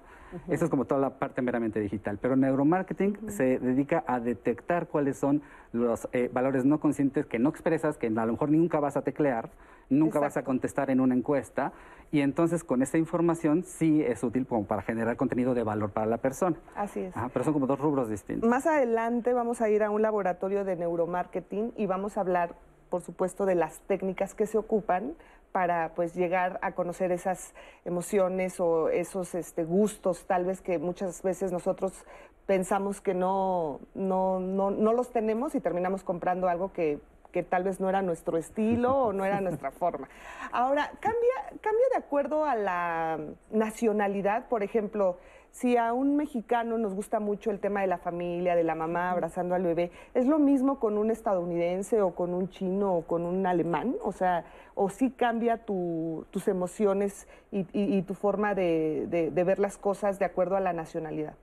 [0.48, 2.18] Eso es como toda la parte meramente digital.
[2.22, 7.48] Pero neuromarketing se dedica a detectar cuáles son los eh, valores no conscientes que no
[7.48, 9.50] expresas, que a lo mejor nunca vas a teclear,
[9.90, 11.72] nunca vas a contestar en una encuesta.
[12.12, 16.06] Y entonces con esa información sí es útil como para generar contenido de valor para
[16.06, 16.56] la persona.
[16.74, 17.14] Así es.
[17.32, 18.48] pero son como dos rubros distintos.
[18.48, 22.54] Más adelante vamos a ir a un laboratorio de neuromarketing y vamos a hablar,
[22.90, 25.14] por supuesto, de las técnicas que se ocupan
[25.52, 31.22] para pues llegar a conocer esas emociones o esos este, gustos tal vez que muchas
[31.22, 32.04] veces nosotros
[32.44, 37.00] pensamos que no, no, no, no los tenemos y terminamos comprando algo que
[37.36, 40.08] que tal vez no era nuestro estilo o no era nuestra forma.
[40.52, 43.18] Ahora, cambia, cambia de acuerdo a la
[43.50, 45.18] nacionalidad, por ejemplo,
[45.50, 49.10] si a un mexicano nos gusta mucho el tema de la familia, de la mamá
[49.10, 53.26] abrazando al bebé, ¿es lo mismo con un estadounidense o con un chino o con
[53.26, 53.96] un alemán?
[54.02, 60.24] O sea, ¿o sí cambia tus emociones y, tu forma de, ver las cosas de
[60.24, 61.34] acuerdo a la nacionalidad?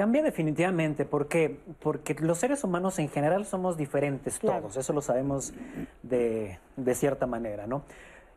[0.00, 5.52] Cambia definitivamente, porque Porque los seres humanos en general somos diferentes todos, eso lo sabemos
[6.02, 7.82] de, de cierta manera, ¿no?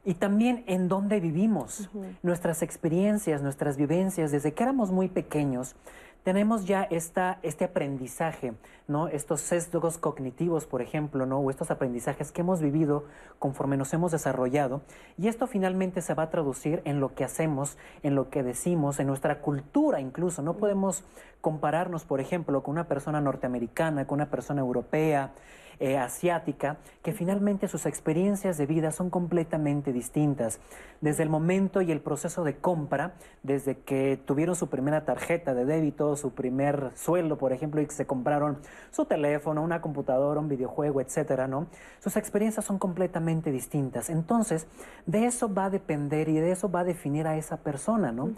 [0.04, 1.90] y también en dónde vivimos,
[2.22, 5.78] nuestras experiencias, nuestras vivencias, desde que éramos muy pequeños,
[6.24, 8.54] tenemos ya esta, este aprendizaje,
[8.88, 9.08] ¿no?
[9.10, 11.40] Estos sesgos cognitivos, por ejemplo, ¿no?
[11.40, 13.04] O estos aprendizajes que hemos vivido
[13.40, 14.82] conforme nos hemos desarrollado.
[15.18, 19.00] Y esto finalmente se va a traducir en lo que hacemos, en lo que decimos,
[19.00, 20.42] en nuestra cultura incluso.
[20.42, 21.04] No podemos
[21.42, 25.34] compararnos, por ejemplo, con una persona norteamericana, con una persona europea,
[25.80, 30.60] eh, asiática, que finalmente sus experiencias de vida son completamente distintas.
[31.02, 35.66] Desde el momento y el proceso de compra, desde que tuvieron su primera tarjeta de
[35.66, 38.60] débito, su primer sueldo, por ejemplo, y que se compraron
[38.92, 41.68] su teléfono, una computadora, un videojuego, etcétera, ¿no?
[42.00, 44.10] Sus experiencias son completamente distintas.
[44.10, 44.68] Entonces,
[45.06, 48.32] de eso va a depender y de eso va a definir a esa persona, ¿no?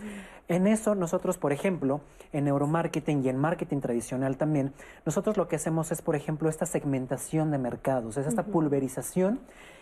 [0.47, 4.73] En eso nosotros, por ejemplo, en neuromarketing y en marketing tradicional también,
[5.05, 9.39] nosotros lo que hacemos es, por ejemplo, esta segmentación de mercados, es esta pulverización,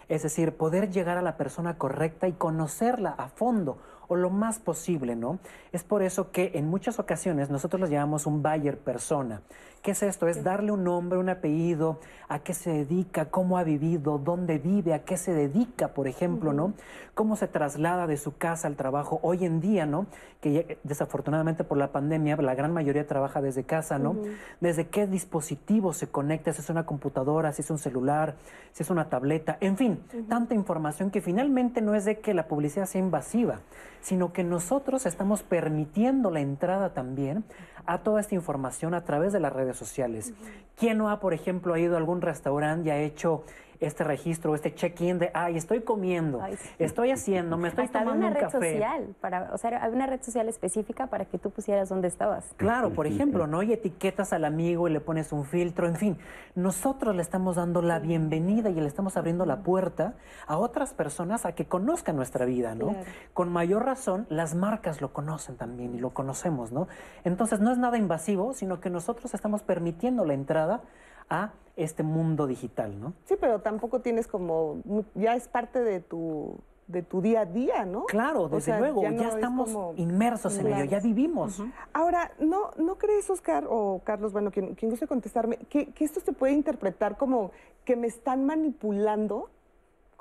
[0.08, 3.78] es decir, poder llegar a la persona correcta y conocerla a fondo
[4.08, 5.40] o lo más posible, ¿no?
[5.72, 9.42] Es por eso que en muchas ocasiones nosotros los llamamos un buyer persona.
[9.84, 10.30] ¿Qué es esto?
[10.30, 14.94] Es darle un nombre, un apellido, a qué se dedica, cómo ha vivido, dónde vive,
[14.94, 16.74] a qué se dedica, por ejemplo, ¿no?
[17.16, 20.06] Cómo se traslada de su casa al trabajo hoy en día, ¿no?
[20.40, 24.16] Que desafortunadamente por la pandemia la gran mayoría trabaja desde casa, ¿no?
[24.62, 28.36] Desde qué dispositivo se conecta, si es una computadora, si es un celular,
[28.72, 32.48] si es una tableta, en fin, tanta información que finalmente no es de que la
[32.48, 33.60] publicidad sea invasiva,
[34.00, 37.44] sino que nosotros estamos permitiendo la entrada también
[37.86, 40.34] a toda esta información a través de las redes sociales.
[40.76, 43.44] ¿Quién no ha, por ejemplo, ido a algún restaurante y ha hecho
[43.86, 46.42] este registro, este check-in de, ay, estoy comiendo,
[46.80, 50.22] estoy haciendo, me estoy tomando una un red social, para, o sea, había una red
[50.22, 52.54] social específica para que tú pusieras dónde estabas.
[52.58, 53.64] Claro, por ejemplo, ¿no?
[53.64, 56.18] Y etiquetas al amigo y le pones un filtro, en fin,
[56.56, 60.16] nosotros le estamos dando la bienvenida y le estamos abriendo la puerta
[60.48, 62.96] a otras personas a que conozcan nuestra vida, ¿no?
[63.34, 66.88] Con mayor razón, las marcas lo conocen también y lo conocemos, ¿no?
[67.24, 70.82] Entonces, no es nada invasivo, sino que nosotros estamos permitiendo la entrada
[71.30, 73.14] a este mundo digital, ¿no?
[73.26, 74.78] Sí, pero tampoco tienes como,
[75.16, 76.58] ya es parte de tu,
[76.88, 78.06] de tu día a día, ¿no?
[78.06, 81.62] Claro, desde luego, ya, estamos inmersos en ello, ya vivimos.
[81.94, 86.20] Ahora, ¿no, ¿no crees, Oscar, o Carlos, bueno, quien, quien guste contestarme, que, que esto
[86.20, 87.52] se puede interpretar como
[87.86, 89.50] que me están manipulando?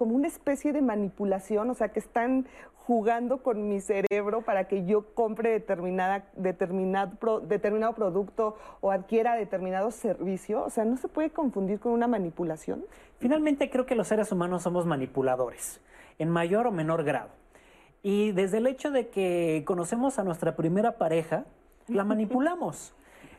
[0.02, 4.84] Como una especie de manipulación, o sea, que están jugando con mi cerebro para que
[4.84, 10.64] yo compre determinada, determinado, determinado producto o adquiera determinado servicio?
[10.64, 12.84] O sea, ¿no se puede confundir con una manipulación?
[13.20, 15.80] Finalmente creo que los seres humanos somos manipuladores,
[16.18, 17.28] en mayor o menor grado.
[18.02, 21.44] Y desde el hecho de que conocemos a nuestra primera pareja,
[21.86, 22.92] la manipulamos.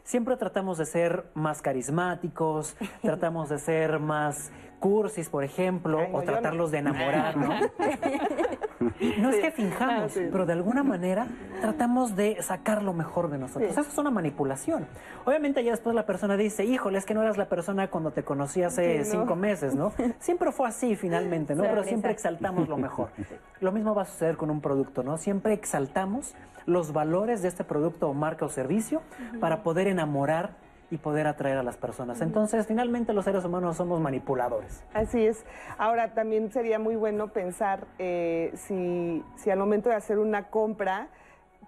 [0.04, 6.72] Siempre tratamos de ser más carismáticos, tratamos de ser más cursis, por ejemplo, o tratarlos
[6.72, 7.54] de enamorar, ¿no?
[9.19, 11.27] no es que finjamos, pero de alguna manera
[11.62, 13.71] tratamos de sacar lo mejor de nosotros.
[13.71, 14.88] Eso es una manipulación.
[15.25, 18.23] Obviamente ya después la persona dice, híjole, es que no eras la persona cuando te
[18.23, 19.93] conocí hace cinco meses, ¿no?
[20.19, 21.63] Siempre fue así finalmente, ¿no?
[21.63, 23.09] Pero siempre exaltamos lo mejor.
[23.62, 25.17] Lo mismo va a suceder con un producto, ¿no?
[25.17, 29.01] Siempre exaltamos los valores de este producto o marca o servicio
[29.39, 30.51] para poder enamorar
[30.93, 32.21] y poder atraer a las personas.
[32.21, 34.84] Entonces, finalmente los seres humanos somos manipuladores.
[34.93, 35.43] Así es.
[35.79, 41.08] Ahora, también sería muy bueno pensar eh, si, si al momento de hacer una compra,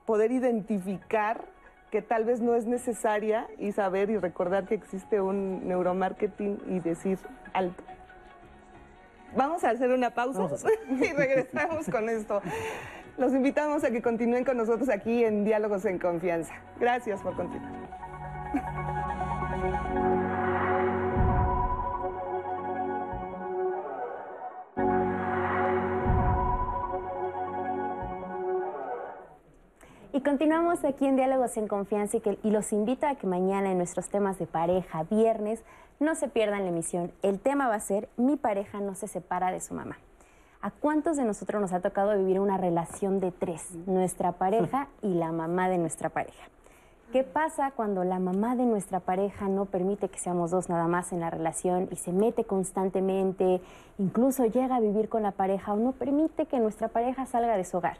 [0.06, 1.46] poder identificar
[1.90, 6.80] que tal vez no es necesaria y saber y recordar que existe un neuromarketing y
[6.80, 7.18] decir
[7.54, 7.84] alto.
[9.36, 10.48] Vamos a hacer una pausa
[10.90, 12.42] y regresamos con esto.
[13.18, 16.54] Los invitamos a que continúen con nosotros aquí en Diálogos en Confianza.
[16.80, 18.05] Gracias por continuar.
[30.16, 34.08] Y continuamos aquí en Diálogos en Confianza y, los invito a que mañana en nuestros
[34.08, 35.62] temas de pareja, viernes,
[36.00, 37.12] no se pierdan la emisión.
[37.22, 39.98] El tema va a ser Mi pareja no se separa de su mamá.
[40.62, 43.76] ¿A cuántos de nosotros nos ha tocado vivir una relación de tres?
[43.88, 46.48] Nuestra pareja y la mamá de nuestra pareja.
[47.12, 51.14] ¿Qué pasa cuando la mamá de nuestra pareja no permite que seamos dos nada más
[51.14, 53.62] en la relación y se mete constantemente,
[53.98, 57.64] incluso llega a vivir con la pareja o no permite que nuestra pareja salga de
[57.64, 57.98] su hogar?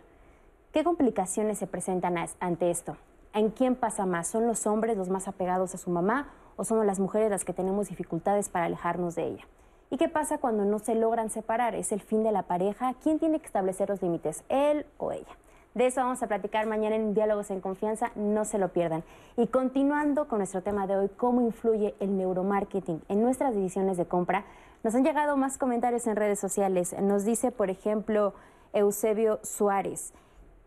[0.74, 2.98] ¿Qué complicaciones se presentan ante esto?
[3.34, 4.28] ¿En quién pasa más?
[4.28, 7.54] ¿Son los hombres los más apegados a su mamá o somos las mujeres las que
[7.54, 9.44] tenemos dificultades para alejarnos de ella?
[9.90, 11.76] ¿Y qué pasa cuando no se logran separar?
[11.76, 12.96] ¿Es el fin de la pareja?
[13.02, 14.44] ¿Quién tiene que establecer los límites?
[14.50, 15.38] ¿Él o ella?
[15.76, 19.04] De eso vamos a platicar mañana en Diálogos en Confianza, no se lo pierdan.
[19.36, 24.06] Y continuando con nuestro tema de hoy, cómo influye el neuromarketing en nuestras decisiones de
[24.06, 24.46] compra,
[24.86, 26.96] nos han llegado más comentarios en redes sociales.
[27.02, 28.34] Nos dice, por ejemplo,
[28.72, 30.14] Eusebio Suárez.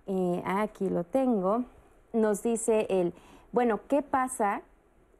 [0.07, 1.65] Eh, aquí lo tengo,
[2.13, 3.15] nos dice él,
[3.51, 4.61] bueno, ¿qué pasa?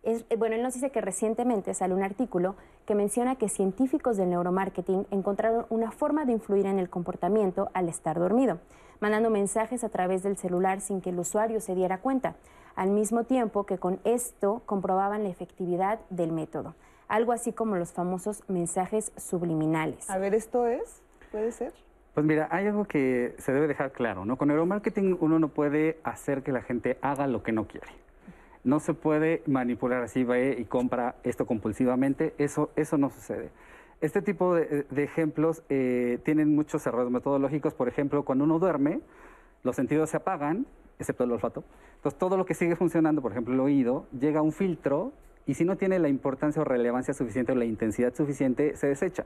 [0.03, 4.19] Es, eh, bueno, él nos dice que recientemente salió un artículo que menciona que científicos
[4.19, 8.59] del neuromarketing encontraron una forma de influir en el comportamiento al estar dormido,
[9.01, 12.37] mandando mensajes a través del celular sin que el usuario se diera cuenta,
[12.75, 16.75] al mismo tiempo que con esto comprobaban la efectividad del método,
[17.09, 20.09] algo así como los famosos mensajes subliminales.
[20.09, 21.03] A ver, ¿esto es?
[21.31, 21.73] ¿Puede ser?
[22.15, 24.37] Pues mira, hay algo que se debe dejar claro, ¿no?
[24.37, 27.87] Con neuromarketing uno no puede hacer que la gente haga lo que no quiere.
[28.65, 33.51] No se puede manipular así, va y compra esto compulsivamente, eso, eso no sucede.
[34.01, 37.75] Este tipo de, ejemplos eh, tienen muchos errores metodológicos.
[37.75, 39.01] Por ejemplo, cuando uno duerme,
[39.65, 40.67] los sentidos se apagan,
[40.99, 41.65] excepto el olfato.
[41.97, 45.13] Entonces, todo lo que sigue funcionando, por ejemplo, el oído, llega a un filtro
[45.47, 49.25] y si no tiene la importancia o relevancia suficiente o la intensidad suficiente, se desecha.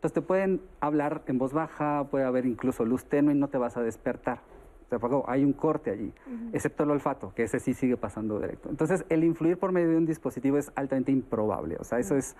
[0.00, 3.58] Entonces te pueden hablar en voz baja, puede haber incluso luz tenue y no te
[3.58, 4.40] vas a despertar.
[4.88, 6.12] Se apagó, hay un corte allí,
[6.54, 8.70] excepto el olfato, que ese sí sigue pasando directo.
[8.70, 12.34] Entonces el influir por medio de un dispositivo es altamente improbable, o sea, eso es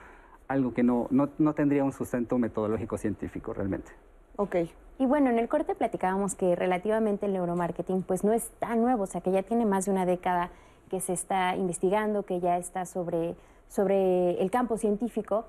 [0.51, 3.93] algo que no, no, no tendría un sustento metodológico científico realmente.
[4.37, 4.57] Ok.
[4.99, 9.05] Y bueno, en el corte platicábamos que relativamente el neuromarketing pues no es tan nuevo,
[9.05, 10.51] o sea, que ya tiene más de una década
[10.91, 13.37] que se está investigando, que ya está sobre,
[13.69, 15.47] sobre el campo científico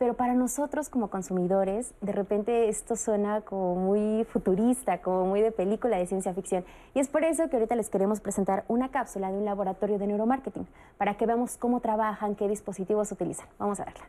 [0.00, 5.52] pero para nosotros como consumidores, de repente esto suena como muy futurista, como muy de
[5.52, 6.64] película de ciencia ficción.
[6.94, 10.06] Y es por eso que ahorita les queremos presentar una cápsula de un laboratorio de
[10.06, 13.46] neuromarketing, para que veamos cómo trabajan, qué dispositivos utilizan.
[13.58, 14.08] Vamos a verla.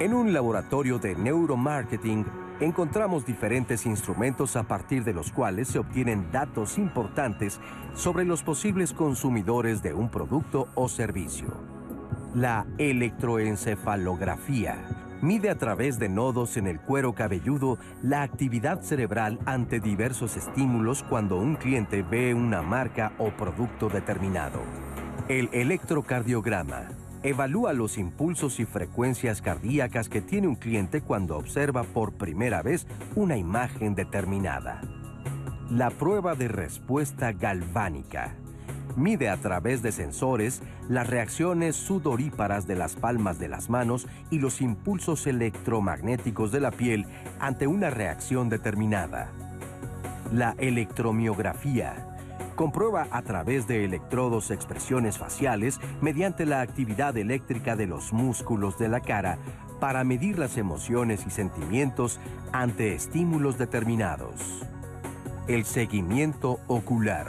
[0.00, 2.24] En un laboratorio de neuromarketing
[2.60, 7.60] encontramos diferentes instrumentos a partir de los cuales se obtienen datos importantes
[7.94, 11.48] sobre los posibles consumidores de un producto o servicio.
[12.34, 14.78] La electroencefalografía
[15.20, 21.02] mide a través de nodos en el cuero cabelludo la actividad cerebral ante diversos estímulos
[21.02, 24.60] cuando un cliente ve una marca o producto determinado.
[25.28, 32.12] El electrocardiograma evalúa los impulsos y frecuencias cardíacas que tiene un cliente cuando observa por
[32.12, 34.80] primera vez una imagen determinada.
[35.70, 38.34] La prueba de respuesta galvánica
[38.96, 44.38] mide a través de sensores las reacciones sudoríparas de las palmas de las manos y
[44.38, 47.06] los impulsos electromagnéticos de la piel
[47.38, 49.30] ante una reacción determinada.
[50.32, 52.09] La electromiografía
[52.60, 58.90] comprueba a través de electrodos expresiones faciales mediante la actividad eléctrica de los músculos de
[58.90, 59.38] la cara
[59.80, 62.20] para medir las emociones y sentimientos
[62.52, 64.62] ante estímulos determinados.
[65.48, 67.28] El seguimiento ocular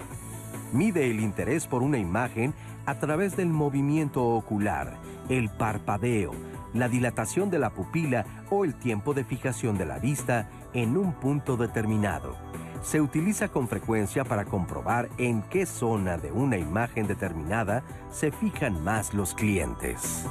[0.73, 2.53] mide el interés por una imagen
[2.85, 4.97] a través del movimiento ocular,
[5.29, 6.33] el parpadeo,
[6.73, 11.13] la dilatación de la pupila o el tiempo de fijación de la vista en un
[11.13, 12.35] punto determinado.
[12.81, 18.83] Se utiliza con frecuencia para comprobar en qué zona de una imagen determinada se fijan
[18.83, 20.25] más los clientes.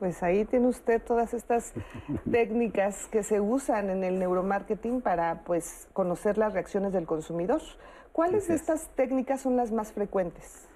[0.00, 1.72] Pues ahí tiene usted todas estas
[2.30, 7.62] técnicas que se usan en el neuromarketing para pues conocer las reacciones del consumidor.
[8.12, 10.67] ¿Cuáles de estas técnicas son las más frecuentes?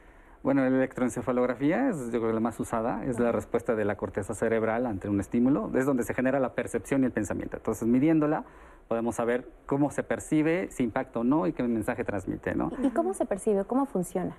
[0.43, 4.35] Bueno, la electroencefalografía es yo creo, la más usada, es la respuesta de la corteza
[4.35, 7.59] cerebral ante un estímulo, es donde se genera la percepción y el pensamiento.
[7.59, 8.45] Entonces, midiéndola,
[8.89, 12.73] podemos saber cómo se percibe, si impacta o no y qué mensaje transmite, ¿no?
[12.83, 13.65] ¿Y cómo se percibe?
[13.65, 14.37] ¿Cómo funciona?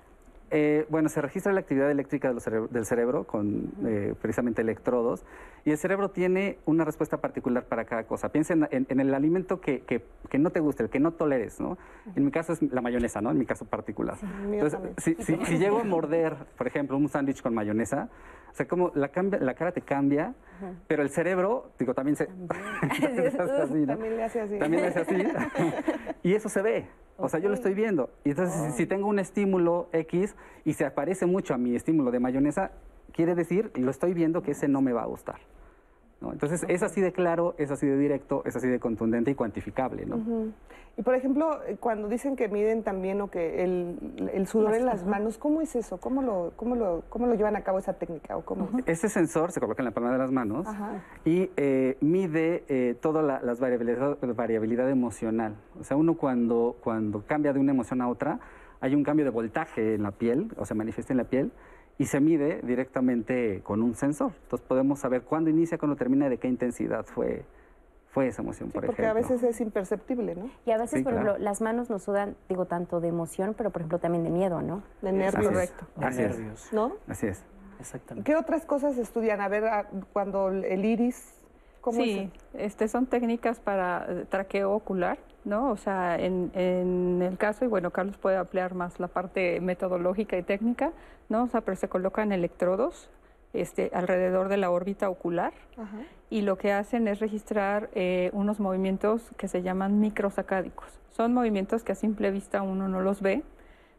[0.50, 5.24] Eh, bueno, se registra la actividad eléctrica del cerebro con eh, precisamente electrodos
[5.64, 8.28] y el cerebro tiene una respuesta particular para cada cosa.
[8.28, 9.82] Piensa en, el alimento que,
[10.38, 11.78] no te guste, el que no toleres, ¿no?
[12.14, 13.30] En mi caso es la mayonesa, ¿no?
[13.30, 14.16] En mi caso particular.
[14.50, 18.10] Entonces, si, llego a morder, por ejemplo, un sándwich con mayonesa,
[18.54, 20.32] o sea, como la, la cara te cambia,
[20.86, 22.26] pero el cerebro, digo, también se...
[23.86, 24.58] También, le hace así.
[24.60, 25.16] También le hace así.
[26.22, 26.86] y eso se ve.
[27.16, 28.10] O sea, yo lo estoy viendo.
[28.22, 32.20] Y entonces, si, tengo un estímulo X y se aparece mucho a mi estímulo de
[32.20, 32.70] mayonesa,
[33.12, 35.40] quiere decir, lo estoy viendo, que ese no me va a gustar.
[36.32, 40.06] Entonces, es así de claro, es así de directo, es así de contundente y cuantificable.
[40.06, 40.52] ¿no?
[40.96, 45.04] Y, por ejemplo, eh, cuando dicen que miden también o que el, sudor en las
[45.04, 45.98] manos, ¿cómo es eso?
[45.98, 48.36] ¿Cómo lo, cómo lo, cómo lo llevan a cabo esa técnica?
[48.36, 48.68] O cómo?
[48.86, 50.66] Ese sensor se coloca en la palma de las manos
[51.24, 55.56] y eh, mide eh, toda la las variabilidad, variabilidad emocional.
[55.80, 58.38] O sea, uno cuando, cuando cambia de una emoción a otra,
[58.80, 61.52] hay un cambio de voltaje en la piel, o se manifiesta en la piel,
[61.98, 64.32] y se mide directamente con un sensor.
[64.44, 67.44] Entonces podemos saber cuándo inicia, cuándo termina, de qué intensidad fue,
[68.08, 69.20] fue esa emoción, por porque ejemplo.
[69.20, 70.50] Porque a veces es imperceptible, ¿no?
[70.66, 73.82] Y a veces, por ejemplo, las manos nos sudan, digo, tanto de emoción, pero por
[73.82, 74.82] ejemplo también de miedo, ¿no?
[75.02, 75.48] De nervios.
[75.48, 75.86] Correcto.
[76.00, 76.68] Así nervios.
[76.72, 76.94] ¿No?
[77.06, 77.44] Así es.
[77.80, 78.30] Exactamente.
[78.30, 79.40] ¿Qué otras cosas estudian?
[79.40, 79.64] A ver,
[80.12, 81.40] cuando el iris,
[81.84, 85.70] ¿cómo sí, este, son técnicas para eh, traqueo ocular ¿no?
[85.70, 90.38] O sea, en, en, el caso, y bueno, Carlos puede ampliar más la parte metodológica
[90.38, 90.92] y técnica,
[91.28, 91.44] ¿no?
[91.44, 93.10] O sea, pero se colocan electrodos
[93.52, 95.52] este, alrededor de la órbita ocular
[96.30, 100.88] y lo que hacen es registrar eh, unos movimientos que se llaman microsacádicos.
[101.10, 103.42] Son movimientos que a simple vista uno no los ve,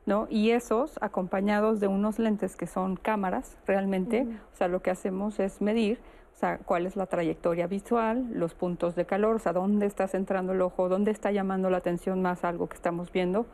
[0.05, 0.27] ¿no?
[0.29, 5.39] Y esos, acompañados de unos lentes que son cámaras realmente, o sea, lo que hacemos
[5.39, 5.99] es medir
[6.35, 10.05] o sea, cuál es la trayectoria visual, los puntos de calor, o sea, dónde está
[10.09, 13.45] centrando el ojo, dónde está llamando la atención más algo que estamos viendo.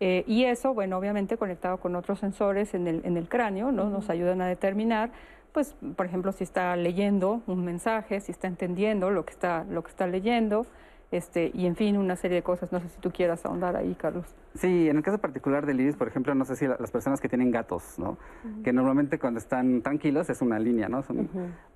[0.00, 3.90] Eh, y eso, bueno, obviamente conectado con otros sensores en el, en el cráneo, ¿no?
[3.90, 5.10] Nos ayudan a determinar,
[5.52, 9.82] pues, por ejemplo, si está leyendo un mensaje, si está entendiendo lo que está, lo
[9.82, 10.66] que está leyendo,
[11.16, 12.72] este, y en fin, una serie de cosas.
[12.72, 14.34] No sé si tú quieras ahondar ahí, Carlos.
[14.54, 17.28] Sí, en el caso particular del iris, por ejemplo, no sé si las personas que
[17.28, 18.18] tienen gatos, ¿no?
[18.62, 21.02] Que normalmente cuando están tranquilos es una línea, ¿no?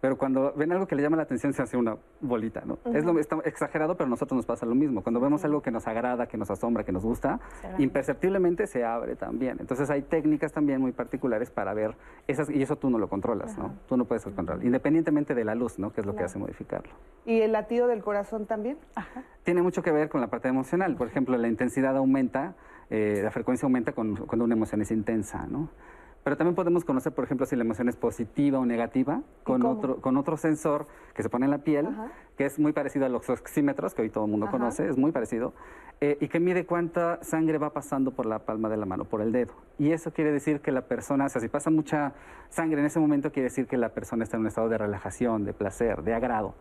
[0.01, 2.79] Pero cuando ven algo que le llama la atención se hace una bolita, ¿no?
[2.95, 5.03] Es lo está exagerado, pero a nosotros nos pasa lo mismo.
[5.03, 7.41] Cuando vemos algo que nos agrada, que nos asombra, que nos gusta,
[7.79, 9.57] imperceptiblemente se abre también.
[9.59, 11.97] Entonces hay técnicas también muy particulares para ver
[12.29, 13.75] esas y eso tú no lo controlas, ¿no?
[13.89, 15.93] Tú no puedes controlar, independientemente de la luz, ¿no?
[15.93, 16.93] Que es lo que hace modificarlo.
[17.27, 18.79] ¿Y el latido del corazón también?
[19.45, 20.97] Tiene mucho que ver con la parte emocional.
[20.97, 22.55] Por ejemplo, la intensidad aumenta
[22.91, 25.69] eh, la frecuencia aumenta cuando una emoción es intensa, ¿no?
[26.25, 30.01] Pero también podemos conocer, por ejemplo, si la emoción es positiva o negativa con otro,
[30.01, 31.89] con otro sensor que se pone en la piel,
[32.37, 35.11] que es muy parecido a los oxímetros, que hoy todo el mundo conoce, es muy
[35.11, 35.55] parecido,
[36.01, 39.23] eh, y que mide cuánta sangre va pasando por la palma de la mano, por
[39.23, 39.53] el dedo.
[39.79, 42.13] Y eso quiere decir que la persona, o sea, si pasa mucha
[42.51, 45.45] sangre en ese momento, quiere decir que la persona está en un estado de relajación,
[45.47, 46.55] de placer, de agrado.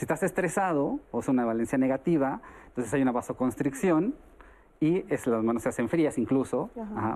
[0.00, 4.14] Si estás estresado, o es una valencia negativa, entonces hay una vasoconstricción,
[4.80, 6.70] y es, las manos se hacen frías incluso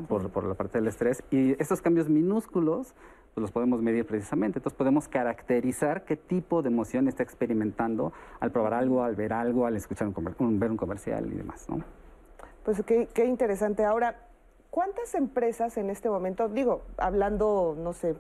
[0.07, 1.25] por, por, la parte del estrés.
[1.31, 2.95] Y estos cambios minúsculos
[3.33, 4.59] pues los podemos medir precisamente.
[4.59, 9.65] Entonces podemos caracterizar qué tipo de emoción está experimentando al probar algo, al ver algo,
[9.65, 11.67] al escuchar un, ver un comercial y demás.
[11.71, 11.83] ¿no?
[12.67, 13.87] Pues qué, qué interesante.
[13.87, 14.29] Ahora,
[14.69, 18.15] ¿cuántas empresas en este momento, digo, hablando, no sé,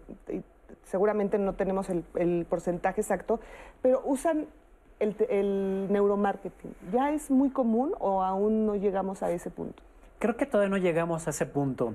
[0.84, 3.40] seguramente no tenemos el, el porcentaje exacto,
[3.82, 4.46] pero usan
[5.00, 6.74] el, neuromarketing?
[6.92, 9.82] ¿Ya es muy común o aún no llegamos a ese punto?
[10.18, 11.94] Creo que todavía no llegamos a ese punto.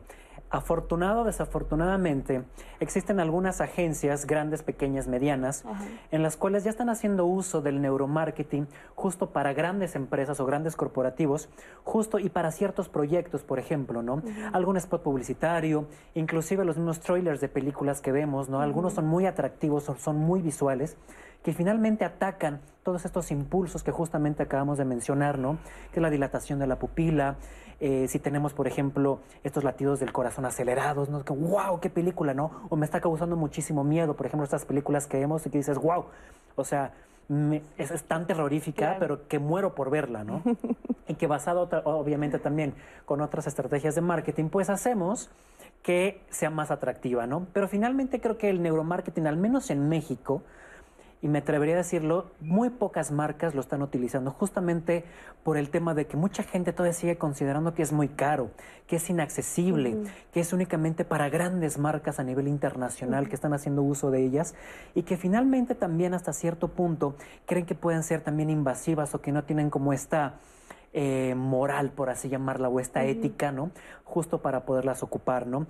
[0.52, 2.44] Afortunado o desafortunadamente,
[2.80, 5.64] existen algunas agencias, grandes, pequeñas, medianas,
[6.12, 10.76] en las cuales ya están haciendo uso del neuromarketing justo para grandes empresas o grandes
[10.76, 11.50] corporativos,
[11.84, 14.24] justo y para ciertos proyectos, por ejemplo, ¿no?
[14.52, 15.86] Algún spot publicitario,
[16.16, 18.62] inclusive los mismos trailers de películas que vemos, ¿no?
[18.62, 20.98] Algunos son muy atractivos, son muy visuales,
[21.44, 25.58] que finalmente atacan todos estos impulsos que justamente acabamos de mencionar, ¿no?
[25.92, 27.38] Que es la dilatación de la pupila,
[27.80, 31.24] eh, si tenemos, por ejemplo, estos latidos del corazón acelerados, ¿no?
[31.24, 32.52] Que, wow, qué película, ¿no?
[32.70, 35.78] O me está causando muchísimo miedo, por ejemplo, estas películas que vemos y que dices,
[35.78, 36.06] wow,
[36.56, 36.92] o sea,
[37.78, 40.42] es, tan terrorífica, pero que muero por verla, ¿no?
[41.08, 42.74] y que basado, obviamente, también
[43.06, 45.30] con otras estrategias de marketing, pues hacemos
[45.82, 47.48] que sea más atractiva, ¿no?
[47.54, 50.42] Pero finalmente creo que el neuromarketing, al menos en México,
[51.22, 55.04] y me atrevería a decirlo, muy pocas marcas lo están utilizando justamente
[55.44, 58.52] por el tema de que mucha gente todavía sigue considerando que es muy caro,
[58.88, 59.98] que es inaccesible,
[60.32, 64.56] que es únicamente para grandes marcas a nivel internacional que están haciendo uso de ellas
[64.96, 67.16] y que finalmente también hasta cierto punto
[67.46, 70.36] creen que pueden ser también invasivas o que no tienen como esta...
[70.92, 73.70] Eh, moral, por así llamarla, o esta ética, ¿no?
[74.06, 75.68] Justo para poderlas ocupar, ¿no?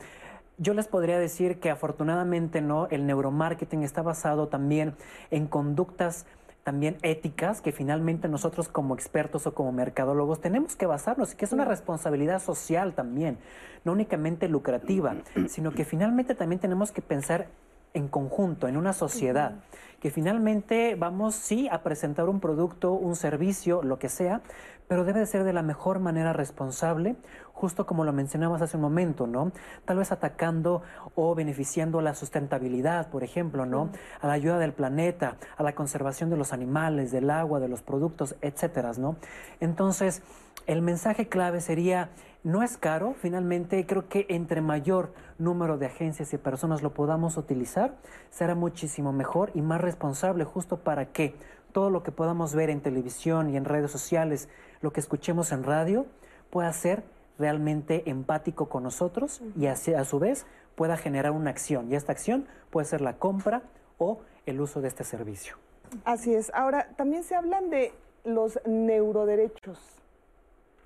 [0.62, 4.94] Yo les podría decir que afortunadamente no, el neuromarketing está basado también
[5.32, 6.26] en conductas
[6.66, 11.46] también éticas que finalmente nosotros como expertos o como mercadólogos tenemos que basarnos y que
[11.46, 13.38] es una responsabilidad social también,
[13.86, 15.16] no únicamente lucrativa,
[15.48, 17.48] sino que finalmente también tenemos que pensar
[17.94, 19.56] en conjunto, en una sociedad,
[20.00, 24.42] que finalmente vamos sí a presentar un producto, un servicio, lo que sea,
[24.88, 27.16] pero debe de ser de la mejor manera responsable,
[27.54, 29.52] justo como lo mencionamos hace un momento, ¿no?
[29.86, 30.82] Tal vez atacando
[31.14, 33.92] o beneficiando la sustentabilidad, por ejemplo, ¿no?
[34.20, 37.84] A la ayuda del planeta, a la conservación de los animales, del agua, de los
[37.84, 39.18] productos, etcétera, ¿no?
[39.60, 40.24] Entonces,
[40.66, 42.10] el mensaje clave sería,
[42.44, 47.38] no es caro, finalmente creo que entre mayor número de agencias y personas lo podamos
[47.38, 47.96] utilizar,
[48.30, 51.36] será muchísimo mejor y más responsable justo para que
[51.72, 54.50] todo lo que podamos ver en televisión y en redes sociales,
[54.82, 56.06] lo que escuchemos en radio,
[56.50, 57.04] pueda ser
[57.38, 61.92] realmente empático con nosotros y a su vez pueda generar una acción.
[61.92, 63.64] Y esta acción puede ser la compra
[63.98, 65.58] o el uso de este servicio.
[66.06, 66.52] Así es.
[66.54, 69.80] Ahora, también se hablan de los neuroderechos.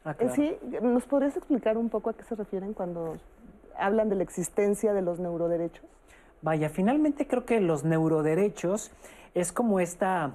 [0.06, 0.58] Ah, eh, ¿Sí?
[0.82, 3.18] ¿Nos podrías explicar un poco a qué se refieren cuando
[3.78, 5.86] hablan de la existencia de los neuroderechos?
[6.42, 8.92] Vaya, finalmente creo que los neuroderechos
[9.34, 10.34] es como esta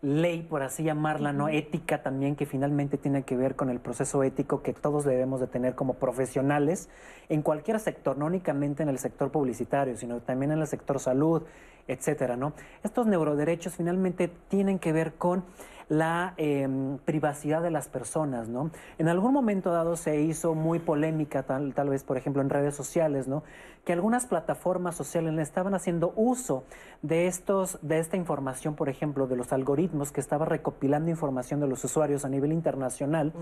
[0.00, 1.48] ley, por así llamarla, ¿no?
[1.48, 5.46] Ética también, que finalmente tiene que ver con el proceso ético que todos debemos de
[5.46, 6.88] tener como profesionales
[7.28, 11.42] en cualquier sector, no únicamente en el sector publicitario, sino también en el sector salud,
[11.86, 12.52] etcétera, ¿no?
[12.82, 15.44] Estos neuroderechos finalmente tienen que ver con
[15.88, 18.70] la em, privacidad de las personas, ¿no?
[18.98, 22.74] En algún momento dado se hizo muy polémica, tal, tal vez, por ejemplo, en redes
[22.74, 23.42] sociales, ¿no?
[23.84, 26.64] Que algunas plataformas sociales estaban haciendo uso
[27.02, 31.66] de, estos, de esta información, por ejemplo, de los algoritmos que estaba recopilando información de
[31.66, 33.32] los usuarios a nivel internacional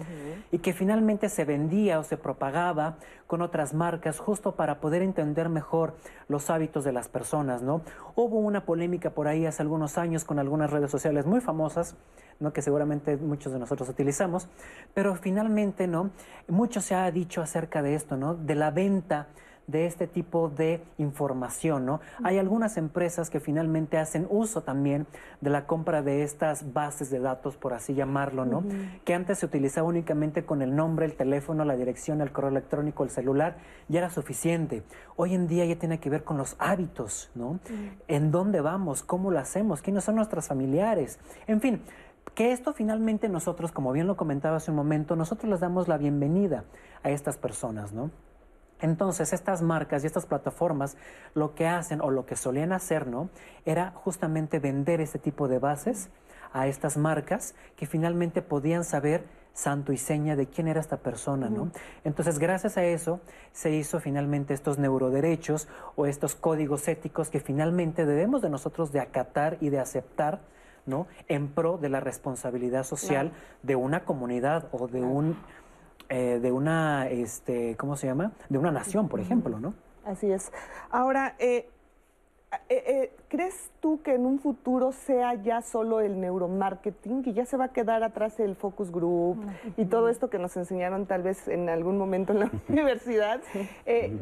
[0.50, 5.48] y que finalmente se vendía o se propagaba con otras marcas justo para poder entender
[5.48, 5.94] mejor
[6.28, 7.82] los hábitos de las personas, ¿no?
[8.16, 11.96] Hubo una polémica por ahí hace algunos años con algunas redes sociales muy famosas
[12.40, 12.52] ¿no?
[12.52, 14.48] que seguramente muchos de nosotros utilizamos,
[14.94, 16.10] pero finalmente ¿no?
[16.48, 18.34] mucho se ha dicho acerca de esto, ¿no?
[18.34, 19.28] de la venta
[19.70, 22.00] de este tipo de información, ¿no?
[22.24, 25.06] Hay algunas empresas que finalmente hacen uso también
[25.40, 28.64] de la compra de estas bases de datos, por así llamarlo, ¿no?
[29.04, 33.04] Que antes se utilizaba únicamente con el nombre, el teléfono, la dirección, el correo electrónico,
[33.04, 34.82] el celular, ya era suficiente.
[35.16, 37.60] Hoy en día ya tiene que ver con los hábitos, ¿no?
[38.08, 41.82] En dónde vamos, cómo lo hacemos, quiénes son nuestros familiares, en fin
[42.34, 45.98] que esto finalmente nosotros, como bien lo comentaba hace un momento, nosotros les damos la
[45.98, 46.64] bienvenida
[47.02, 48.10] a estas personas, ¿no?
[48.80, 50.96] Entonces, estas marcas y estas plataformas
[51.34, 53.28] lo que hacen o lo que solían hacer, ¿no?
[53.64, 56.08] Era justamente vender este tipo de bases
[56.52, 61.50] a estas marcas que finalmente podían saber santo y seña de quién era esta persona,
[61.50, 61.70] ¿no?
[62.04, 63.20] Entonces, gracias a eso
[63.52, 69.00] se hizo finalmente estos neuroderechos o estos códigos éticos que finalmente debemos de nosotros de
[69.00, 70.40] acatar y de aceptar
[70.90, 71.06] ¿no?
[71.28, 73.32] En pro de la responsabilidad social
[73.62, 75.36] de una comunidad o de un
[76.12, 78.32] eh, de una este, ¿cómo se llama?
[78.48, 79.74] de una nación, por ejemplo, ¿no?
[80.04, 80.50] Así es.
[80.90, 81.70] Ahora, eh,
[82.68, 87.56] eh, ¿crees tú que en un futuro sea ya solo el neuromarketing, que ya se
[87.56, 89.38] va a quedar atrás el focus group
[89.76, 93.40] y todo esto que nos enseñaron tal vez en algún momento en la universidad?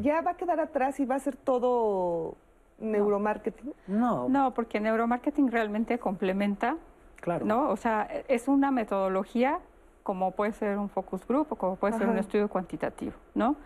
[0.02, 2.36] ¿Ya va a quedar atrás y va a ser todo
[2.78, 3.72] neuromarketing?
[3.86, 4.28] No.
[4.28, 6.76] No, porque neuromarketing realmente complementa.
[7.20, 7.44] Claro.
[7.44, 7.70] ¿No?
[7.70, 9.58] O sea, es una metodología
[10.04, 13.56] como puede ser un focus group o como puede ser un estudio cuantitativo, ¿no?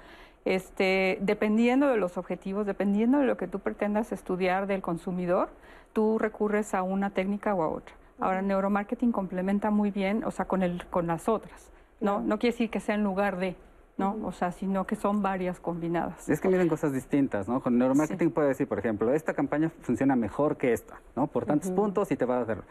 [0.45, 5.51] este, dependiendo de los objetivos, dependiendo de lo que tú pretendas estudiar del consumidor,
[5.93, 7.95] tú recurres a una técnica o a otra.
[8.21, 12.21] Ahora, neuromarketing complementa muy bien, o sea, con, el, con las otras, ¿no?
[12.21, 13.57] No quiere decir que sea en lugar de,
[13.97, 14.19] ¿no?
[14.25, 16.29] O sea, sino que son varias combinadas.
[16.29, 17.61] Es que miren cosas distintas, ¿no?
[17.61, 21.27] Con neuromarketing puede decir, por ejemplo, esta campaña funciona mejor que esta, ¿no?
[21.27, 22.65] Por tantos puntos y te va a dar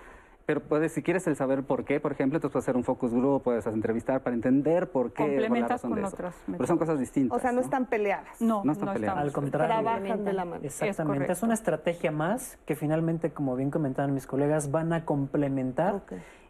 [0.45, 3.13] pero puedes, si quieres el saber por qué, por ejemplo, entonces puedes hacer un focus
[3.13, 5.23] group, puedes entrevistar para entender por qué.
[5.23, 6.35] Complementas con otras.
[6.45, 7.37] Pero son cosas distintas.
[7.37, 8.41] O sea, no, están peleadas.
[8.41, 9.19] No, no están peleadas.
[9.19, 9.81] Al contrario.
[9.81, 10.61] Trabajan de la mano.
[10.63, 11.31] Exactamente.
[11.31, 16.01] Es, una estrategia más que finalmente, como bien comentaban mis colegas, van a complementar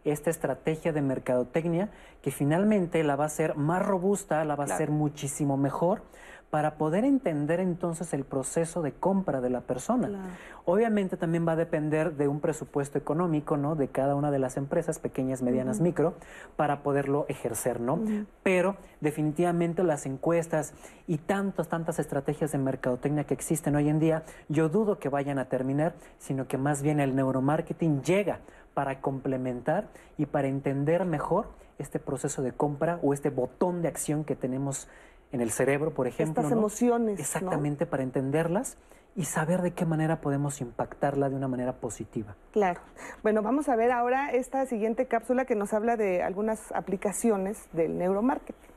[0.04, 1.90] esta estrategia de mercadotecnia
[2.22, 6.02] que finalmente la va a hacer más robusta, la va a hacer muchísimo mejor
[6.52, 10.36] para poder entender entonces el proceso de compra de la persona.
[10.66, 13.76] Obviamente también va a depender de un presupuesto económico, ¿no?
[13.76, 16.14] De cada una de las empresas, pequeñas, medianas, micro,
[16.58, 18.02] para poderlo ejercer, ¿no?
[18.44, 20.74] Pero definitivamente las encuestas
[21.08, 25.40] y tantas, tantas estrategias de mercadotecnia que existen hoy en día, yo dudo que vayan
[25.40, 28.40] a terminar, sino que más bien el neuromarketing llega
[28.74, 29.88] para complementar
[30.18, 31.48] y para entender mejor
[31.80, 34.88] este proceso de compra o este botón de acción que tenemos
[35.32, 36.42] en el cerebro, por ejemplo.
[36.42, 37.20] Estas emociones.
[37.20, 38.78] Exactamente, para entenderlas
[39.16, 42.36] y saber de qué manera podemos impactarla de una manera positiva.
[42.52, 42.80] Claro.
[43.24, 47.98] Bueno, vamos a ver ahora esta siguiente cápsula que nos habla de algunas aplicaciones del
[47.98, 48.71] neuromarketing.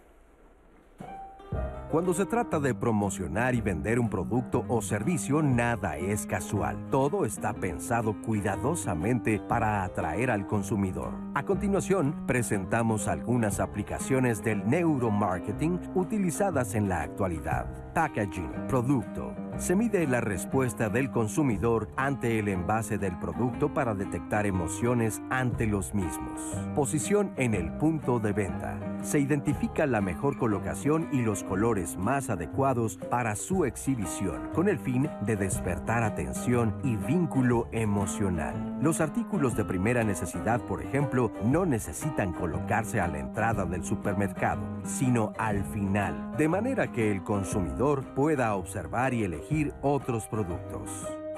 [1.95, 6.76] Cuando se trata de promocionar y vender un producto o servicio, nada es casual.
[6.90, 11.12] Todo está pensado cuidadosamente para atraer al consumidor.
[11.34, 17.92] A continuación, presentamos algunas aplicaciones del neuromarketing utilizadas en la actualidad.
[17.95, 24.46] Packaging, producto, se mide la respuesta del consumidor ante el envase del producto para detectar
[24.46, 26.40] emociones ante los mismos.
[26.74, 28.78] Posición en el punto de venta.
[29.02, 34.78] Se identifica la mejor colocación y los colores más adecuados para su exhibición, con el
[34.78, 38.78] fin de despertar atención y vínculo emocional.
[38.80, 44.62] Los artículos de primera necesidad, por ejemplo, no necesitan colocarse a la entrada del supermercado,
[44.84, 49.43] sino al final, de manera que el consumidor pueda observar y elegir
[49.82, 50.88] otros productos.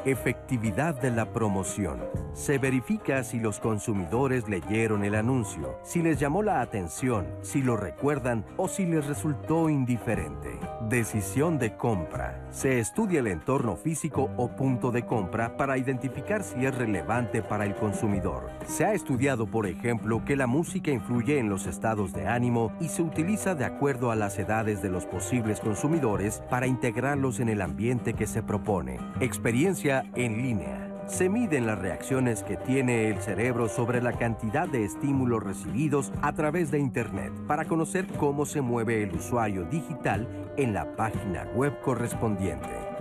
[0.07, 1.99] Efectividad de la promoción.
[2.33, 7.77] Se verifica si los consumidores leyeron el anuncio, si les llamó la atención, si lo
[7.77, 10.61] recuerdan o si les resultó indiferente.
[10.89, 12.47] Decisión de compra.
[12.51, 17.65] Se estudia el entorno físico o punto de compra para identificar si es relevante para
[17.65, 18.49] el consumidor.
[18.65, 22.91] Se ha estudiado, por ejemplo, que la música influye en los estados de ánimo y
[22.91, 27.61] se utiliza de acuerdo a las edades de los posibles consumidores para integrarlos en el
[27.61, 29.01] ambiente que se propone.
[29.19, 30.87] Experiencia en línea.
[31.07, 36.33] Se miden las reacciones que tiene el cerebro sobre la cantidad de estímulos recibidos a
[36.33, 40.27] través de Internet para conocer cómo se mueve el usuario digital
[40.57, 42.97] en la página web correspondiente.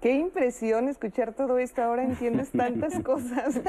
[0.00, 3.60] Qué impresión escuchar todo esto, ahora entiendes tantas cosas.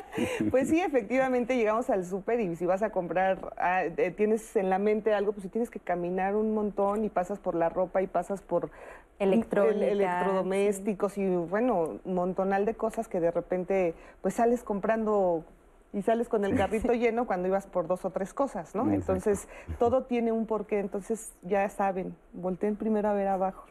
[0.50, 4.68] pues sí, efectivamente llegamos al súper y si vas a comprar, ah, eh, tienes en
[4.68, 8.02] la mente algo, pues si tienes que caminar un montón y pasas por la ropa
[8.02, 8.70] y pasas por
[9.18, 15.44] electrodomésticos y bueno, un montonal de cosas que de repente pues sales comprando
[15.92, 18.90] y sales con el carrito lleno cuando ibas por dos o tres cosas, ¿no?
[18.92, 19.48] Entonces,
[19.78, 23.64] todo tiene un porqué, entonces ya saben, volteen primero a ver abajo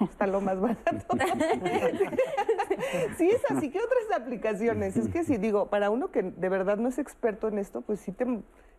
[0.00, 0.90] está lo más barato.
[3.16, 3.70] sí, es así.
[3.70, 4.96] ¿Qué otras aplicaciones?
[4.96, 8.00] Es que si digo, para uno que de verdad no es experto en esto, pues
[8.00, 8.26] sí te,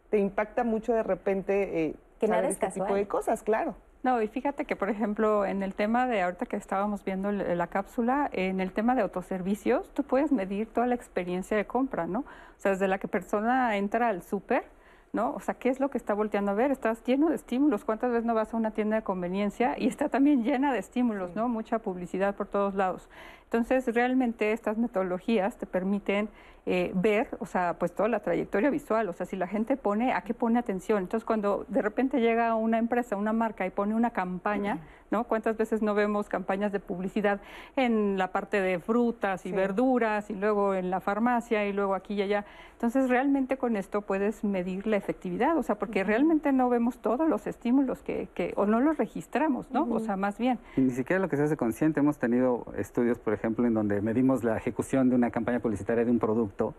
[0.09, 3.75] te impacta mucho de repente eh, que nada este tipo de cosas, claro.
[4.03, 7.67] No, y fíjate que, por ejemplo, en el tema de ahorita que estábamos viendo la
[7.67, 12.19] cápsula, en el tema de autoservicios, tú puedes medir toda la experiencia de compra, ¿no?
[12.19, 12.25] O
[12.57, 14.65] sea, desde la que persona entra al súper,
[15.13, 15.33] ¿no?
[15.33, 16.69] O sea, ¿qué es lo que está volteando a ver?
[16.69, 17.85] Estás lleno de estímulos.
[17.85, 21.33] ¿Cuántas veces no vas a una tienda de conveniencia y está también llena de estímulos,
[21.33, 21.47] ¿no?
[21.47, 23.07] Mucha publicidad por todos lados.
[23.53, 26.27] Entonces, realmente estas metodologías te permiten
[26.65, 30.13] eh, ver, o sea, pues toda la trayectoria visual, o sea, si la gente pone,
[30.13, 30.99] ¿a qué pone atención?
[31.03, 34.79] Entonces, cuando de repente llega una empresa, una marca y pone una campaña,
[35.11, 35.25] ¿no?
[35.25, 37.41] ¿Cuántas veces no vemos campañas de publicidad
[37.75, 42.13] en la parte de frutas y verduras y luego en la farmacia y luego aquí
[42.13, 42.45] y allá?
[42.71, 47.27] Entonces, realmente con esto puedes medir la efectividad, o sea, porque realmente no vemos todos
[47.27, 49.83] los estímulos que, que o no los registramos, ¿no?
[49.83, 50.59] O sea, más bien.
[50.77, 54.43] ni siquiera lo que se hace consciente, hemos tenido estudios, por ejemplo, en donde medimos
[54.43, 56.73] la ejecución de una campaña publicitaria de un producto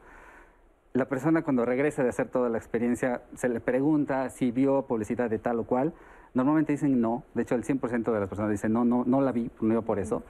[0.95, 5.29] la persona cuando regresa de hacer toda la experiencia se le pregunta si vio publicidad
[5.29, 5.93] de tal o cual.
[6.35, 9.33] Normalmente dicen no, de hecho el 100% de las personas dicen no, no, no la
[9.33, 10.23] vi, no iba por eso.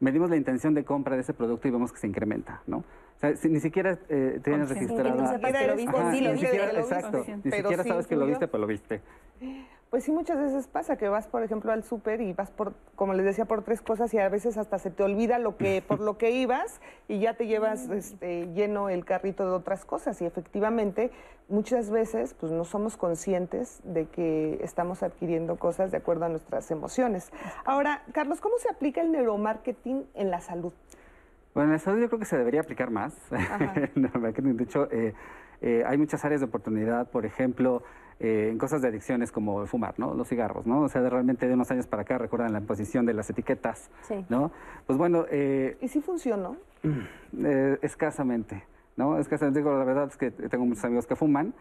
[0.00, 2.78] Medimos la intención de compra de ese producto y vemos que se incrementa, ¿no?
[2.78, 5.20] O sea, si ni siquiera eh, tienes registrado.
[5.20, 9.00] Ni siquiera, exacto, ni siquiera sabes que lo viste, pero lo viste.
[9.90, 13.14] Pues sí, muchas veces pasa que vas, por ejemplo, al súper y vas por, como
[13.14, 16.00] les decía, por tres cosas y a veces hasta se te olvida lo que, por
[16.00, 20.20] lo que ibas y ya te llevas este, lleno el carrito de otras cosas.
[20.20, 21.10] Y efectivamente,
[21.48, 26.70] muchas veces, pues no somos conscientes de que estamos adquiriendo cosas de acuerdo a nuestras
[26.70, 27.30] emociones.
[27.64, 30.74] Ahora, Carlos, ¿cómo se aplica el neuromarketing en la salud?
[31.54, 33.16] Bueno, en la salud yo creo que se debería aplicar más.
[33.30, 35.14] de hecho, eh,
[35.62, 37.82] eh, hay muchas áreas de oportunidad, por ejemplo,
[38.20, 40.14] eh, en cosas de adicciones como fumar, ¿no?
[40.14, 40.82] Los cigarros, ¿no?
[40.82, 43.90] O sea, de realmente de unos años para acá, recuerdan la imposición de las etiquetas,
[44.28, 44.50] ¿no?
[44.86, 45.26] Pues bueno...
[45.30, 46.56] Eh, ¿Y si funcionó?
[47.44, 48.64] Eh, escasamente.
[48.98, 49.16] ¿No?
[49.16, 51.54] Es que digo, la verdad es que tengo muchos amigos que fuman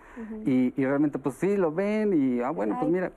[0.45, 3.11] y, realmente pues sí, lo ven y, ah, bueno, pues mira,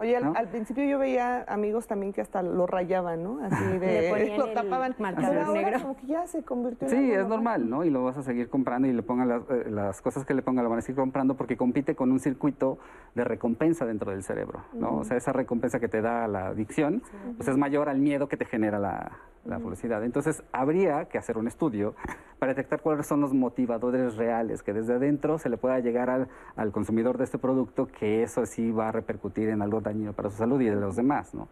[0.00, 3.40] Oye, al, principio yo veía amigos también que hasta lo rayaban, ¿no?
[3.42, 4.94] Así de, lo tapaban.
[4.98, 5.80] Pero ahora negro.
[5.80, 7.84] como que ya se convirtió en Sí, es normal, ¿no?
[7.84, 10.42] Y lo vas a seguir comprando y le pongan las, eh, las, cosas que le
[10.42, 12.78] pongan, lo van a seguir comprando porque compite con un circuito
[13.14, 14.98] de recompensa dentro del cerebro, ¿no?
[14.98, 17.02] O sea, esa recompensa que te da la adicción,
[17.36, 19.12] pues es mayor al miedo que te genera la,
[19.48, 20.04] la felicidad.
[20.04, 21.94] Entonces, habría que hacer un estudio
[22.38, 26.28] para detectar cuáles son los motivadores reales, que desde adentro se le pueda llegar al,
[26.56, 30.30] al, consumidor de este producto, que eso sí va a repercutir en algo dañino para
[30.30, 31.48] su salud y de los demás, ¿no?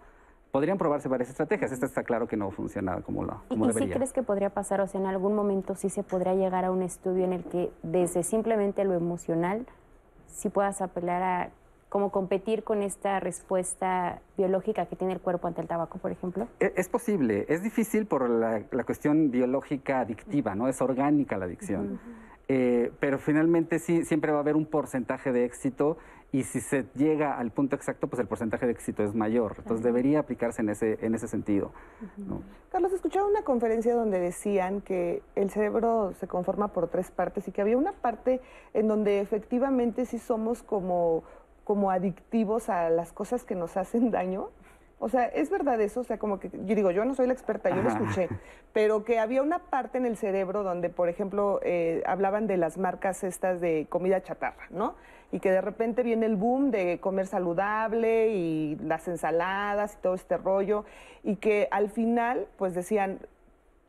[0.52, 1.72] Podrían probarse varias estrategias.
[1.72, 3.88] Esta está claro que no funciona como, lo, como ¿Y, debería.
[3.88, 6.64] ¿Y si crees que podría pasar, o sea, en algún momento sí se podría llegar
[6.64, 9.66] a un estudio en el que desde simplemente lo emocional
[10.28, 11.50] sí puedas apelar a
[11.88, 16.48] como competir con esta respuesta biológica que tiene el cuerpo ante el tabaco, por ejemplo?
[16.60, 20.68] E, es, posible, es difícil por la, cuestión biológica adictiva, ¿no?
[20.68, 22.00] Es orgánica la adicción.
[22.48, 25.96] Eh, pero finalmente sí, siempre va a haber un porcentaje de éxito
[26.32, 29.54] y si se llega al punto exacto, pues el porcentaje de éxito es mayor.
[29.58, 31.72] Entonces debería aplicarse en ese, en ese sentido.
[32.70, 37.52] Carlos, escuchaba una conferencia donde decían que el cerebro se conforma por tres partes y
[37.52, 38.40] que había una parte
[38.74, 41.24] en donde efectivamente sí somos como
[41.66, 44.50] como adictivos a las cosas que nos hacen daño.
[45.00, 46.00] O sea, ¿es verdad eso?
[46.00, 48.28] O sea, como que yo digo, yo no soy la experta, yo lo escuché,
[48.72, 52.78] pero que había una parte en el cerebro donde, por ejemplo, eh, hablaban de las
[52.78, 54.94] marcas estas de comida chatarra, ¿no?
[55.32, 60.14] Y que de repente viene el boom de comer saludable y las ensaladas y todo
[60.14, 60.84] este rollo,
[61.24, 63.18] y que al final, pues decían,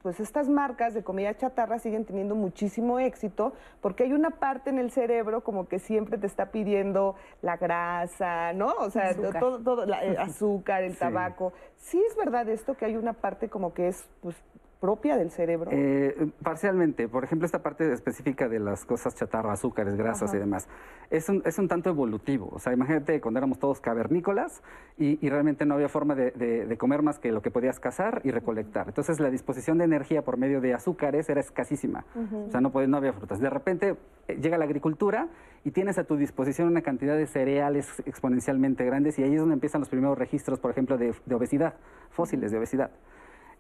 [0.07, 3.51] pues estas marcas de comida chatarra siguen teniendo muchísimo éxito
[3.81, 8.53] porque hay una parte en el cerebro como que siempre te está pidiendo la grasa,
[8.53, 8.67] ¿no?
[8.79, 11.51] O sea, todo, todo el azúcar, el tabaco.
[11.75, 14.37] Sí es verdad esto que hay una parte como que es pues
[14.79, 15.71] propia del cerebro?
[15.73, 17.07] Eh, parcialmente.
[17.07, 20.67] Por ejemplo, esta parte específica de las cosas chatarra, azúcares, grasas y demás,
[21.09, 22.49] es un, es un tanto evolutivo.
[22.51, 24.61] O sea, imagínate cuando éramos todos cavernícolas
[24.97, 28.87] y, realmente no había forma de, comer más que lo que podías cazar y recolectar.
[28.87, 32.05] Entonces, la disposición de energía por medio de azúcares era escasísima.
[32.15, 33.39] O sea, no, no había frutas.
[33.39, 33.97] De repente
[34.27, 35.29] eh, llega la agricultura
[35.63, 39.55] y tienes a tu disposición una cantidad de cereales exponencialmente grandes y ahí es donde
[39.55, 41.73] empiezan los primeros registros, por ejemplo, de, de obesidad,
[42.09, 42.91] fósiles de obesidad.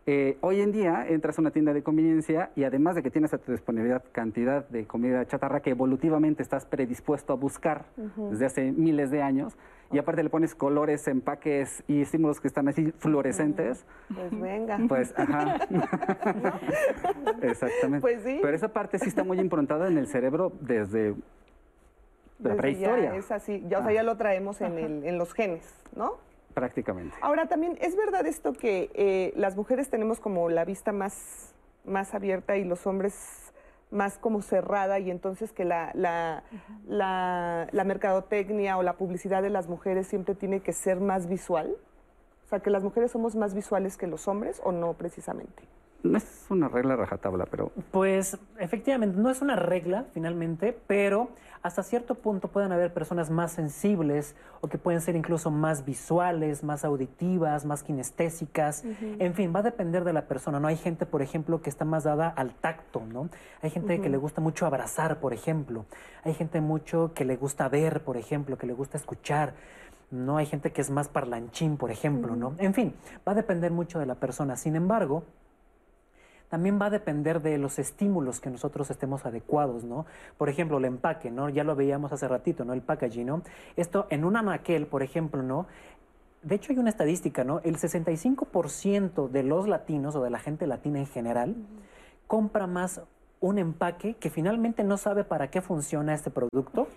[0.09, 3.33] Eh, hoy en día entras a una tienda de conveniencia y además de que tienes
[3.33, 7.87] a tu disponibilidad cantidad de comida chatarra que evolutivamente estás predispuesto a buscar
[8.31, 9.57] desde hace miles de años,
[9.91, 13.85] y aparte le pones colores, empaques y estímulos que están así fluorescentes.
[14.13, 14.79] Pues venga.
[14.87, 15.59] Pues, ajá.
[17.41, 18.01] Exactamente.
[18.01, 18.39] Pues sí.
[18.41, 21.15] Pero esa parte sí está muy improntada en el cerebro desde
[22.39, 23.13] la prehistoria.
[23.15, 26.15] es así, ya, o sea, ya lo traemos en, el, en los genes, ¿no?
[26.57, 27.15] Prácticamente.
[27.21, 31.53] Ahora, también, ¿es verdad esto que eh, las mujeres tenemos como la vista más,
[31.85, 33.53] más abierta y los hombres
[33.91, 36.43] más como cerrada y entonces que la, la,
[36.87, 41.77] la, mercadotecnia o la publicidad de las mujeres siempre tiene que ser más visual?
[42.45, 45.61] O sea, que las mujeres somos más visuales que los hombres o no precisamente?
[46.03, 47.71] No es una regla rajatabla, pero...
[47.91, 51.29] Pues efectivamente, no es una regla finalmente, pero
[51.63, 56.63] hasta cierto punto pueden haber personas más sensibles o que pueden ser incluso más visuales,
[56.63, 58.83] más auditivas, más kinestésicas.
[59.19, 60.67] En fin, va a depender de la persona, ¿no?
[60.67, 63.29] Hay gente, por ejemplo, que está más dada al tacto, ¿no?
[63.61, 65.85] Hay gente que le gusta mucho abrazar, por ejemplo.
[66.23, 69.53] Hay gente mucho que le gusta ver, por ejemplo, que le gusta escuchar.
[70.09, 72.55] No hay gente que es más parlanchín, por ejemplo, ¿no?
[72.59, 72.93] En fin,
[73.27, 74.55] va a depender mucho de la persona.
[74.55, 75.23] Sin embargo,
[76.49, 80.05] también va a depender de los estímulos que nosotros estemos adecuados, ¿no?
[80.37, 81.49] Por ejemplo, el empaque, ¿no?
[81.49, 82.73] Ya lo veíamos hace ratito, ¿no?
[82.73, 83.41] El packaging, ¿no?
[83.75, 85.67] Esto en un anaquel, por ejemplo, ¿no?
[86.43, 87.59] De hecho, hay una estadística, ¿no?
[87.63, 91.55] El 65% de los latinos o de la gente latina en general
[92.27, 93.01] compra más
[93.39, 96.87] un empaque que finalmente no sabe para qué funciona este producto,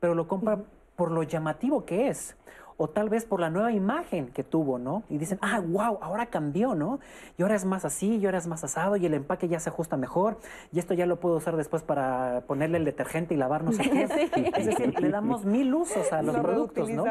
[0.00, 0.60] pero lo compra
[0.96, 2.36] por lo llamativo que es
[2.76, 5.04] o tal vez por la nueva imagen que tuvo, ¿no?
[5.08, 7.00] Y dicen, ah, wow, ahora cambió, ¿no?
[7.38, 9.70] Y ahora es más así, y ahora es más asado, y el empaque ya se
[9.70, 10.38] ajusta mejor,
[10.72, 13.82] y esto ya lo puedo usar después para ponerle el detergente y lavar no sé
[13.82, 14.04] qué.
[14.56, 17.04] Es decir, le damos mil usos a los productos, ¿no?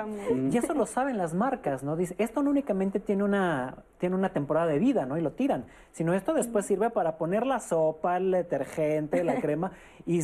[0.51, 1.95] Y eso lo saben las marcas, ¿no?
[1.95, 5.17] Dice, esto no únicamente tiene una, tiene una temporada de vida, ¿no?
[5.17, 9.71] Y lo tiran, sino esto después sirve para poner la sopa, el detergente, la crema,
[10.05, 10.19] y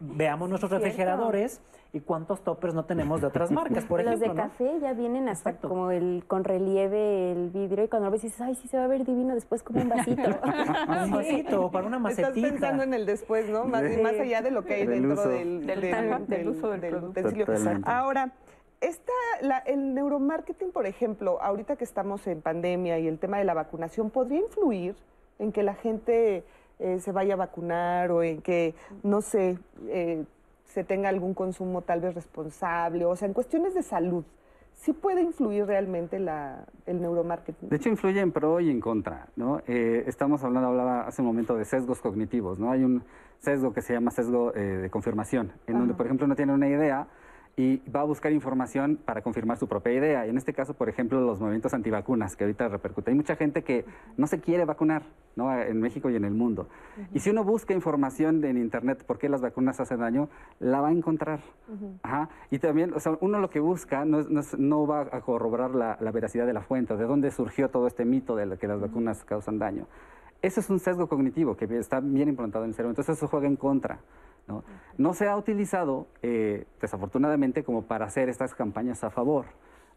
[0.00, 1.60] veamos nuestros refrigeradores
[1.92, 4.26] y cuántos toppers no tenemos de otras marcas, por ejemplo.
[4.28, 8.12] Los de café ya vienen hasta como el con relieve el vidrio y cuando lo
[8.12, 10.22] ves dices, ay, sí se va a ver divino después como un vasito.
[11.04, 12.28] un vasito, para una macetita.
[12.30, 13.66] Estás pensando en el después, ¿no?
[13.66, 17.44] Más, allá de lo que hay dentro del, del, uso del, utensilio.
[17.84, 18.32] Ahora,
[18.84, 23.44] esta, la, el neuromarketing, por ejemplo, ahorita que estamos en pandemia y el tema de
[23.44, 24.94] la vacunación, ¿podría influir
[25.38, 26.44] en que la gente
[26.78, 29.58] eh, se vaya a vacunar o en que, no sé,
[29.88, 30.24] eh,
[30.64, 34.24] se tenga algún consumo tal vez responsable, o sea, en cuestiones de salud,
[34.72, 37.68] ¿sí puede influir realmente la, el neuromarketing?
[37.68, 39.60] De hecho, influye en pro y en contra, ¿no?
[39.66, 42.70] Eh, estamos hablando, hablaba hace un momento de sesgos cognitivos, ¿no?
[42.70, 43.02] Hay un
[43.38, 47.06] sesgo que se llama sesgo de confirmación, en donde, por ejemplo, uno tiene una idea,
[47.56, 50.26] y va a buscar información para confirmar su propia idea.
[50.26, 53.12] Y en este caso, por ejemplo, los movimientos antivacunas que ahorita repercuten.
[53.12, 53.84] Hay mucha gente que
[54.16, 55.04] no se quiere vacunar
[55.36, 55.56] ¿no?
[55.56, 56.68] en México y en el mundo.
[57.12, 60.28] Y si uno busca información en Internet por qué las vacunas hacen daño,
[60.58, 61.40] la va a encontrar.
[62.02, 62.28] Ajá.
[62.50, 64.22] Y también, o sea, uno lo que busca no,
[64.58, 68.04] no, va a corroborar la, la, veracidad de la fuente, de dónde surgió todo este
[68.04, 69.86] mito de que las vacunas causan daño.
[70.44, 72.90] Ese es un sesgo cognitivo que está bien implantado en el cerebro.
[72.90, 74.00] Entonces eso juega en contra.
[74.98, 75.14] ¿no?
[75.14, 79.46] se ha utilizado, eh, desafortunadamente, como para hacer estas campañas a favor.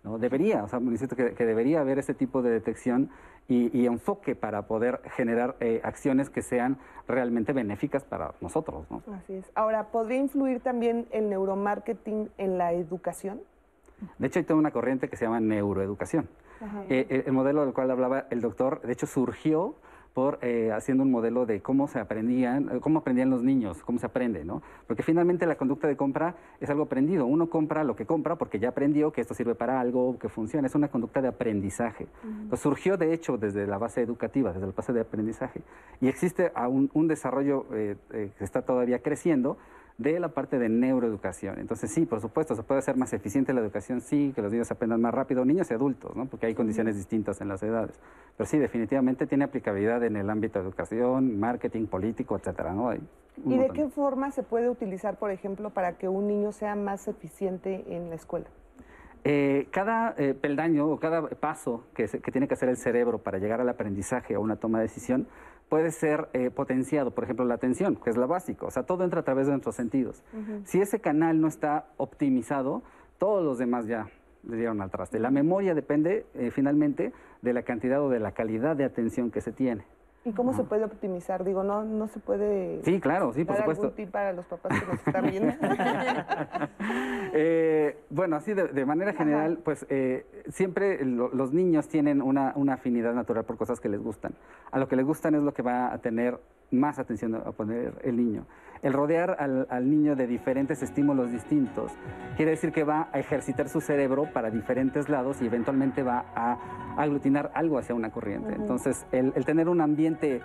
[0.05, 0.17] ¿no?
[0.17, 3.09] Debería, o sea, que, que debería haber este tipo de detección
[3.49, 6.77] y, enfoque para poder generar eh, acciones que sean
[7.09, 8.89] realmente benéficas para nosotros.
[8.89, 9.03] ¿no?
[9.13, 9.51] Así es.
[9.53, 13.41] Ahora, ¿podría influir también el neuromarketing en la educación?
[14.17, 16.29] De hecho, hay toda una corriente que se llama neuroeducación.
[16.89, 19.75] Eh, el modelo del cual hablaba el doctor, de hecho, surgió
[20.17, 23.99] por eh, haciendo un modelo de cómo se aprendían, eh, cómo aprendían los niños, cómo
[23.99, 24.63] se aprende, ¿no?
[24.87, 27.27] Porque finalmente la conducta de compra es algo aprendido.
[27.27, 30.65] Uno compra lo que compra porque ya aprendió que esto sirve para algo, que funciona.
[30.65, 32.07] Es una conducta de aprendizaje.
[32.55, 35.61] surgió, de hecho, desde la base educativa, desde la base de aprendizaje.
[36.01, 39.59] Y existe un, un desarrollo eh, que está todavía creciendo
[39.97, 41.59] de la parte de neuroeducación.
[41.59, 44.69] Entonces, sí, por supuesto, se puede hacer más eficiente la educación, sí, que los niños
[44.69, 46.27] aprendan más rápido, niños y adultos, ¿no?
[46.27, 47.99] porque hay condiciones distintas en las edades.
[48.35, 52.73] Pero sí, definitivamente tiene aplicabilidad en el ámbito de educación, marketing, político, etcétera.
[52.73, 52.93] ¿no?
[52.93, 57.07] ¿Y de qué forma se puede utilizar, por ejemplo, para que un niño sea más
[57.07, 58.47] eficiente en la escuela?
[59.23, 63.39] Eh, cada eh, peldaño o cada paso que, que, tiene que hacer el cerebro para
[63.39, 65.27] llegar al aprendizaje o una toma de decisión
[65.69, 69.03] puede ser eh, potenciado, por ejemplo, la atención, que es lo básico, o sea, todo
[69.03, 70.23] entra a través de nuestros sentidos.
[70.65, 72.83] Si ese canal no está optimizado,
[73.17, 74.07] todos los demás ya
[74.47, 75.19] le dieron al traste.
[75.19, 77.11] La memoria depende eh, finalmente
[77.41, 79.83] de la cantidad o de la calidad de atención que se tiene.
[80.27, 81.45] ¿Y cómo se puede optimizar?
[81.45, 82.83] Digo, no, no se puede.
[82.83, 83.83] Sí, claro, sí, por supuesto.
[83.85, 85.53] Algún tip para los papás que nos están viendo?
[87.33, 93.13] eh, bueno, así de, manera general, pues eh, siempre los niños tienen una, una, afinidad
[93.13, 94.33] natural por cosas que les gustan.
[94.69, 96.37] A lo que les gustan es lo que va a tener
[96.71, 98.45] más atención a poner el niño.
[98.81, 101.91] El rodear al, niño de diferentes estímulos distintos
[102.35, 106.57] quiere decir que va a ejercitar su cerebro para diferentes lados y eventualmente va a
[106.97, 108.53] aglutinar algo hacia una corriente.
[108.53, 110.41] Entonces, el, el tener un ambiente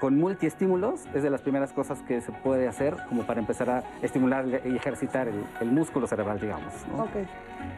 [0.00, 3.84] con multiestímulos es de las primeras cosas que se puede hacer como para empezar a
[4.02, 6.72] estimular y ejercitar el, músculo cerebral, digamos.
[6.98, 7.10] Ok,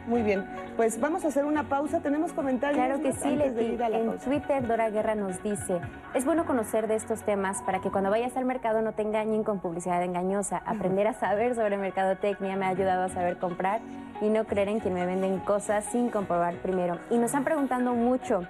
[0.07, 0.45] muy bien.
[0.77, 1.99] Pues vamos a hacer una pausa.
[1.99, 2.77] ¿Tenemos comentarios?
[2.77, 3.77] Claro que sí, Leti.
[3.93, 5.79] En Twitter, Dora Guerra nos dice,
[6.15, 9.43] es bueno conocer de estos temas para que cuando vayas al mercado no te engañen
[9.43, 10.63] con publicidad engañosa.
[10.65, 13.81] Aprender a saber sobre mercadotecnia me ha ayudado a saber comprar
[14.21, 16.97] y no creer en quien me venden cosas sin comprobar primero.
[17.09, 18.43] Y nos han preguntado mucho,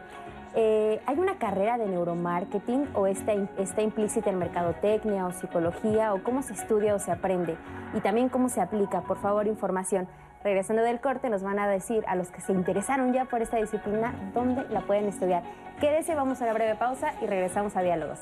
[0.56, 6.24] eh, ¿Hay una carrera de neuromarketing o está, está implícita en mercadotecnia o psicología o
[6.24, 7.58] cómo se estudia o se aprende?
[7.94, 10.08] Y también cómo se aplica, por favor, información.
[10.44, 13.58] Regresando del corte nos van a decir a los que se interesaron ya por esta
[13.58, 15.44] disciplina dónde la pueden estudiar.
[15.80, 18.20] Quédese, vamos a una breve pausa y regresamos a Diálogos.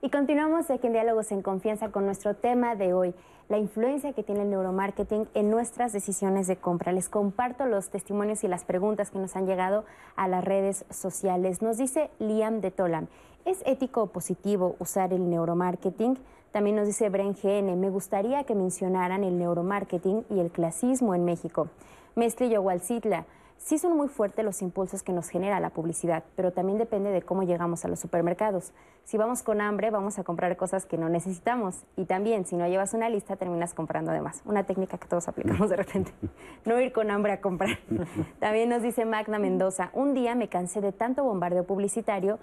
[0.00, 3.14] Y continuamos aquí en Diálogos en Confianza con nuestro tema de hoy,
[3.48, 6.92] la influencia que tiene el neuromarketing en nuestras decisiones de compra.
[6.92, 9.84] Les comparto los testimonios y las preguntas que nos han llegado
[10.14, 11.62] a las redes sociales.
[11.62, 13.08] Nos dice Liam de Tolam,
[13.44, 16.16] ¿es ético o positivo usar el neuromarketing?
[16.52, 21.24] También nos dice Bren GN, me gustaría que mencionaran el neuromarketing y el clasismo en
[21.24, 21.66] México.
[22.14, 23.26] Mestre Yowalcitla,
[23.58, 27.22] Sí son muy fuertes los impulsos que nos genera la publicidad, pero también depende de
[27.22, 28.72] cómo llegamos a los supermercados.
[29.04, 31.84] Si vamos con hambre, vamos a comprar cosas que no necesitamos.
[31.96, 34.42] Y también, si no llevas una lista, terminas comprando de más.
[34.44, 36.12] Una técnica que todos aplicamos de repente.
[36.64, 37.78] No ir con hambre a comprar.
[38.40, 42.38] También nos dice Magna Mendoza, un día me cansé de tanto bombardeo publicitario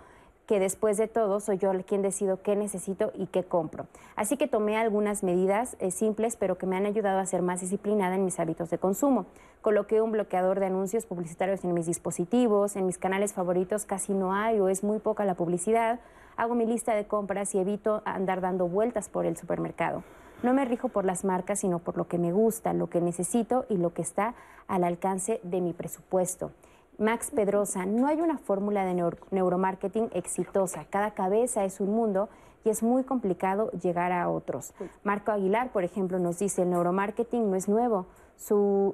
[0.47, 3.87] que después de todo soy yo quien decido qué necesito y qué compro.
[4.15, 7.61] Así que tomé algunas medidas eh, simples, pero que me han ayudado a ser más
[7.61, 9.25] disciplinada en mis hábitos de consumo.
[9.61, 14.33] Coloqué un bloqueador de anuncios publicitarios en mis dispositivos, en mis canales favoritos casi no
[14.33, 15.99] hay o es muy poca la publicidad.
[16.37, 20.03] Hago mi lista de compras y evito andar dando vueltas por el supermercado.
[20.43, 23.65] No me rijo por las marcas, sino por lo que me gusta, lo que necesito
[23.69, 24.35] y lo que está
[24.67, 26.51] al alcance de mi presupuesto.
[26.97, 28.93] Max Pedrosa, no hay una fórmula de
[29.31, 30.85] neuromarketing exitosa.
[30.89, 32.29] Cada cabeza es un mundo
[32.63, 34.73] y es muy complicado llegar a otros.
[35.03, 38.07] Marco Aguilar, por ejemplo, nos dice, el neuromarketing no es nuevo.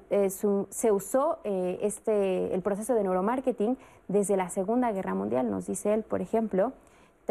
[0.10, 3.78] Eh, se usó eh, este, el proceso de neuromarketing
[4.08, 6.74] desde la Segunda Guerra Mundial, nos dice él, por ejemplo.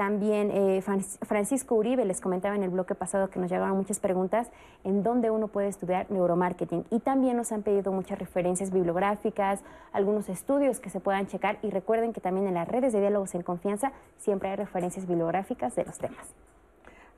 [0.01, 4.49] También eh, Francisco Uribe les comentaba en el bloque pasado que nos llegaron muchas preguntas
[4.83, 6.87] en dónde uno puede estudiar neuromarketing.
[6.89, 9.61] Y también nos han pedido muchas referencias bibliográficas,
[9.93, 11.59] algunos estudios que se puedan checar.
[11.61, 15.77] Y recuerden que también en las redes de diálogos en confianza siempre hay referencias bibliográficas
[15.77, 16.35] de los temas.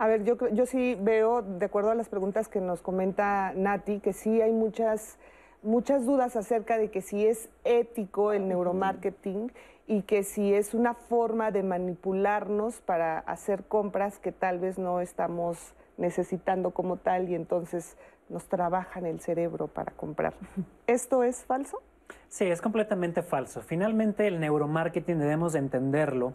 [0.01, 4.01] A ver, yo, yo sí veo, de acuerdo a las preguntas que nos comenta Nati,
[4.01, 5.19] que sí hay muchas,
[5.63, 9.53] muchas dudas acerca de que si es ético el neuromarketing
[9.87, 15.01] y que si es una forma de manipularnos para hacer compras que tal vez no
[15.01, 17.97] estamos necesitando como tal y entonces
[18.29, 20.35] nos trabajan el cerebro para comprar.
[20.87, 21.81] ¿Esto es falso?
[22.29, 23.61] Sí, es completamente falso.
[23.61, 26.33] Finalmente el neuromarketing debemos entenderlo,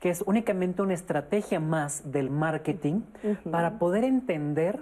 [0.00, 3.02] que es únicamente una estrategia más del marketing
[3.50, 4.80] para poder entender,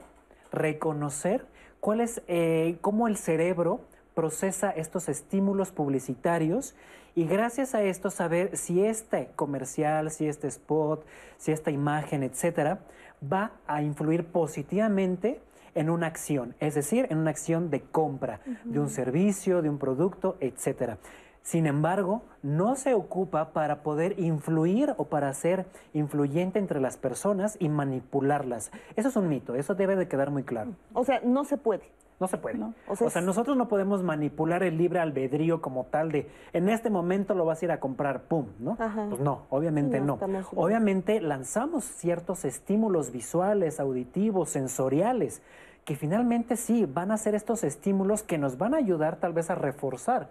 [0.52, 1.46] reconocer
[1.80, 3.80] cuál es, eh, cómo el cerebro
[4.14, 6.74] procesa estos estímulos publicitarios
[7.18, 11.04] y gracias a esto saber si este comercial, si este spot,
[11.36, 12.78] si esta imagen, etcétera,
[13.20, 15.40] va a influir positivamente
[15.74, 19.78] en una acción, es decir, en una acción de compra de un servicio, de un
[19.78, 20.98] producto, etcétera.
[21.42, 27.56] Sin embargo, no se ocupa para poder influir o para ser influyente entre las personas
[27.58, 28.70] y manipularlas.
[28.94, 30.76] Eso es un mito, eso debe de quedar muy claro.
[30.92, 31.90] O sea, no se puede.
[32.20, 32.58] No se puede.
[32.88, 37.34] O, sea, nosotros no podemos manipular el libre albedrío como tal de en este momento
[37.34, 38.76] lo vas a ir a comprar, pum, ¿no?
[39.08, 40.18] Pues no, obviamente no.
[40.56, 45.42] Obviamente lanzamos ciertos estímulos visuales, auditivos, sensoriales,
[45.84, 49.48] que finalmente sí van a ser estos estímulos que nos van a ayudar tal vez
[49.50, 50.30] a reforzar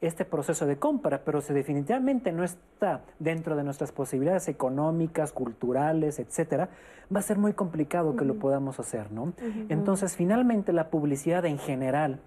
[0.00, 6.18] este proceso de compra, pero si definitivamente no está dentro de nuestras posibilidades económicas, culturales,
[6.18, 6.68] etcétera,
[7.14, 9.32] va a ser muy complicado que lo podamos hacer, ¿no?
[9.68, 12.20] Entonces, finalmente la publicidad en general,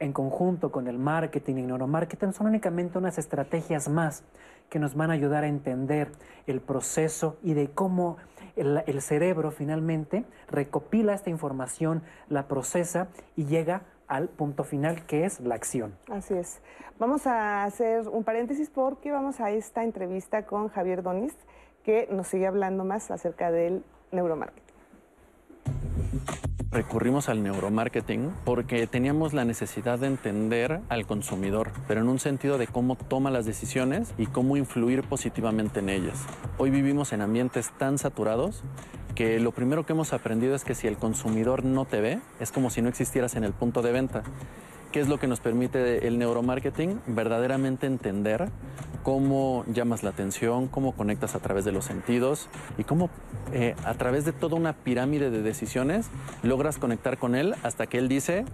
[0.00, 4.24] en conjunto con el marketing y neuromarketing, son únicamente unas estrategias más
[4.70, 6.10] que nos van a ayudar a entender
[6.46, 8.16] el proceso y de cómo
[8.56, 13.82] el, el cerebro finalmente recopila esta información, la procesa y llega
[14.14, 15.96] al punto final que es la acción.
[16.08, 16.60] Así es.
[16.98, 21.34] Vamos a hacer un paréntesis porque vamos a esta entrevista con Javier Donis,
[21.82, 24.62] que nos sigue hablando más acerca del neuromarketing.
[26.74, 32.58] Recurrimos al neuromarketing porque teníamos la necesidad de entender al consumidor, pero en un sentido
[32.58, 36.26] de cómo toma las decisiones y cómo influir positivamente en ellas.
[36.58, 38.64] Hoy vivimos en ambientes tan saturados
[39.14, 42.50] que lo primero que hemos aprendido es que si el consumidor no te ve, es
[42.50, 44.24] como si no existieras en el punto de venta.
[44.94, 47.00] ¿Qué es lo que nos permite el neuromarketing?
[47.08, 48.48] Verdaderamente entender
[49.02, 53.10] cómo llamas la atención, cómo conectas a través de los sentidos y cómo
[53.52, 56.10] eh, a través de toda una pirámide de decisiones
[56.44, 58.44] logras conectar con él hasta que él dice,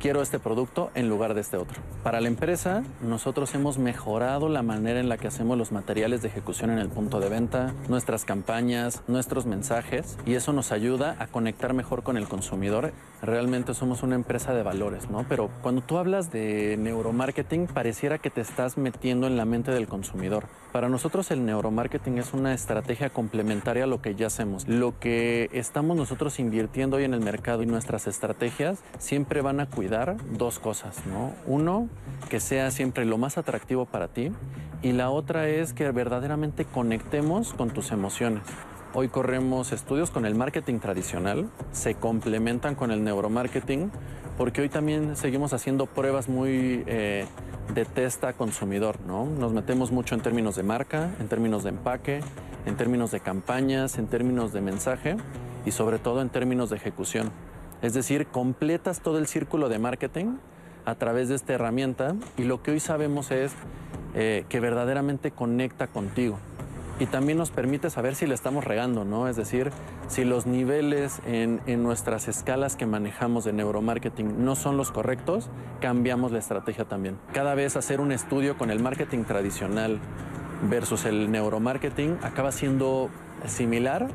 [0.00, 1.80] quiero este producto en lugar de este otro.
[2.02, 6.28] Para la empresa, nosotros hemos mejorado la manera en la que hacemos los materiales de
[6.28, 11.26] ejecución en el punto de venta, nuestras campañas, nuestros mensajes, y eso nos ayuda a
[11.26, 12.92] conectar mejor con el consumidor.
[13.22, 15.24] Realmente somos una empresa de valores, ¿no?
[15.28, 19.88] Pero cuando tú hablas de neuromarketing, pareciera que te estás metiendo en la mente del
[19.88, 20.46] consumidor.
[20.72, 24.68] Para nosotros el neuromarketing es una estrategia complementaria a lo que ya hacemos.
[24.68, 29.66] Lo que estamos nosotros invirtiendo hoy en el mercado y nuestras estrategias siempre van a
[29.66, 31.32] cuidar dos cosas, ¿no?
[31.46, 31.88] Uno,
[32.28, 34.30] que sea siempre lo más atractivo para ti
[34.82, 38.42] y la otra es que verdaderamente conectemos con tus emociones.
[38.92, 43.90] Hoy corremos estudios con el marketing tradicional, se complementan con el neuromarketing,
[44.36, 47.26] porque hoy también seguimos haciendo pruebas muy eh,
[47.74, 49.26] de testa consumidor, ¿no?
[49.26, 52.20] Nos metemos mucho en términos de marca, en términos de empaque,
[52.66, 55.16] en términos de campañas, en términos de mensaje
[55.64, 57.30] y sobre todo en términos de ejecución.
[57.82, 60.36] Es decir, completas todo el círculo de marketing
[60.84, 63.52] a través de esta herramienta y lo que hoy sabemos es
[64.14, 66.38] eh, que verdaderamente conecta contigo
[67.00, 69.28] y también nos permite saber si le estamos regando, ¿no?
[69.28, 69.70] Es decir,
[70.08, 75.48] si los niveles en, en, nuestras escalas que manejamos de neuromarketing no son los correctos,
[75.80, 77.18] cambiamos la estrategia también.
[77.32, 80.00] Cada vez hacer un estudio con el marketing tradicional
[80.68, 83.10] versus el neuromarketing acaba siendo
[83.46, 84.08] similar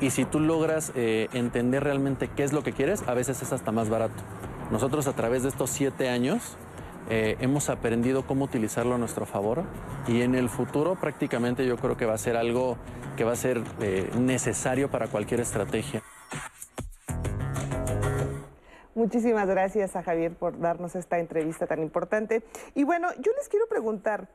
[0.00, 3.52] y si tú logras eh, entender realmente qué es lo que quieres, a veces es
[3.52, 4.22] hasta más barato.
[4.70, 6.56] Nosotros a través de estos siete años
[7.14, 9.64] eh, hemos aprendido cómo utilizarlo a nuestro favor
[10.08, 12.78] y en el futuro prácticamente yo creo que va a ser algo
[13.18, 16.02] que va a ser eh, necesario para cualquier estrategia.
[18.94, 22.42] Muchísimas gracias a Javier por darnos esta entrevista tan importante.
[22.74, 24.28] Y bueno, yo les quiero preguntar,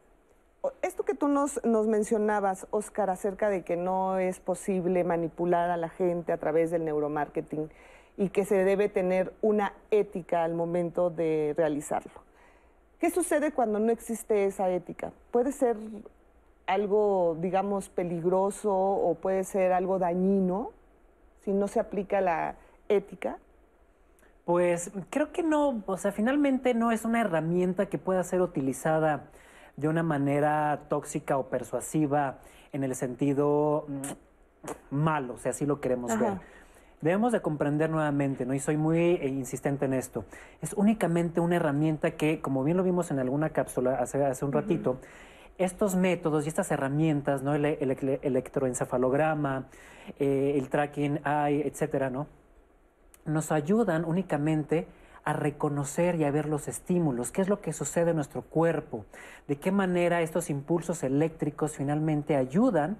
[0.83, 5.77] esto que tú nos, nos mencionabas, Oscar, acerca de que no es posible manipular a
[5.77, 7.71] la gente a través del neuromarketing
[8.17, 12.26] y que se debe tener una ética al momento de realizarlo.
[12.99, 15.11] ¿Qué sucede cuando no existe esa ética?
[15.31, 15.77] ¿Puede ser
[16.65, 20.71] algo, digamos, peligroso o puede ser algo dañino
[21.43, 22.55] si no se aplica la
[22.89, 23.37] ética?
[24.45, 29.25] Pues creo que no, o sea, finalmente no es una herramienta que pueda ser utilizada
[29.75, 32.39] de una manera tóxica o persuasiva
[32.71, 36.39] en el sentido mm, malo, si así lo queremos ver.
[37.01, 38.55] Debemos de comprender nuevamente, ¿no?
[38.55, 40.25] Y soy muy eh, insistente en esto.
[40.61, 44.51] Es únicamente una herramienta que, como bien lo vimos en alguna cápsula hace, hace un
[44.51, 44.99] ratito,
[45.59, 47.53] estos métodos y estas herramientas, ¿no?
[47.53, 49.67] El, electroencefalograma,
[50.17, 52.27] eh, el tracking eye, etcétera, ¿no?
[53.25, 54.87] Nos ayudan únicamente
[55.23, 59.05] a reconocer y a ver los estímulos, qué es lo que sucede en nuestro cuerpo,
[59.47, 62.97] de qué manera estos impulsos eléctricos finalmente ayudan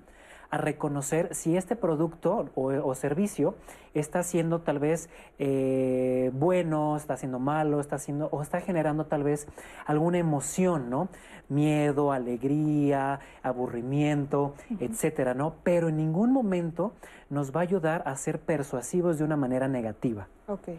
[0.50, 3.56] a reconocer si este producto o, servicio
[3.94, 9.24] está siendo tal vez eh, bueno, está siendo malo, está siendo o está generando tal
[9.24, 9.48] vez
[9.86, 11.10] alguna emoción, ¿no?
[11.50, 15.56] Miedo, alegría, aburrimiento, etcétera, ¿no?
[15.64, 16.94] Pero en ningún momento
[17.30, 20.28] nos va a ayudar a ser persuasivos de una manera negativa.
[20.48, 20.70] Ok.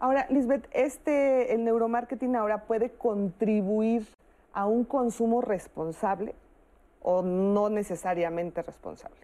[0.00, 4.06] Ahora, Lisbeth, este, el neuromarketing ahora puede contribuir
[4.52, 6.34] a un consumo responsable
[7.02, 9.16] o no necesariamente responsable.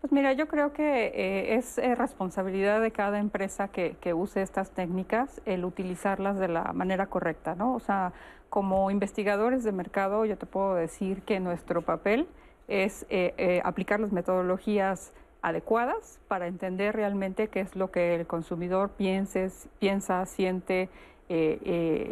[0.00, 4.70] Pues mira, yo creo que eh, es eh, responsabilidad de cada empresa que, use estas
[4.70, 7.74] técnicas el utilizarlas de la manera correcta, ¿no?
[7.74, 8.12] O sea,
[8.48, 12.26] como investigadores de mercado, yo te puedo decir que nuestro papel
[12.66, 15.12] es eh, aplicar las metodologías
[15.42, 20.88] adecuadas para entender realmente qué es lo que el consumidor piense, piensa, siente
[21.28, 22.08] eh, eh,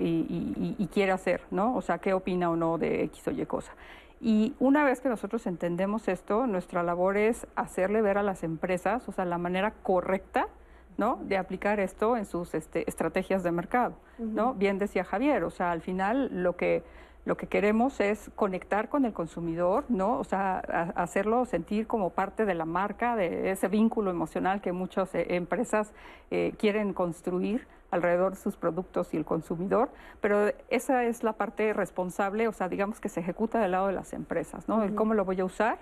[0.78, 1.74] y, quiere hacer, ¿no?
[1.74, 3.72] O sea, qué opina o no de X o Y cosa.
[4.20, 9.08] Y una vez que nosotros entendemos esto, nuestra labor es hacerle ver a las empresas,
[9.08, 10.48] o sea, la manera correcta,
[10.96, 11.20] ¿no?
[11.22, 14.54] De aplicar esto en sus este, estrategias de mercado, ¿no?
[14.54, 16.82] Bien decía Javier, o sea, al final lo que
[17.28, 20.18] lo que queremos es conectar con el consumidor, ¿no?
[20.18, 20.60] O sea,
[20.96, 25.92] hacerlo sentir como parte de la marca, de ese vínculo emocional que muchas eh, empresas
[26.30, 29.90] eh, quieren construir alrededor de sus productos y el consumidor,
[30.22, 33.92] pero esa es la parte responsable, o sea, digamos que se ejecuta del lado de
[33.92, 34.82] las empresas, ¿no?
[34.82, 35.78] El cómo lo voy a usar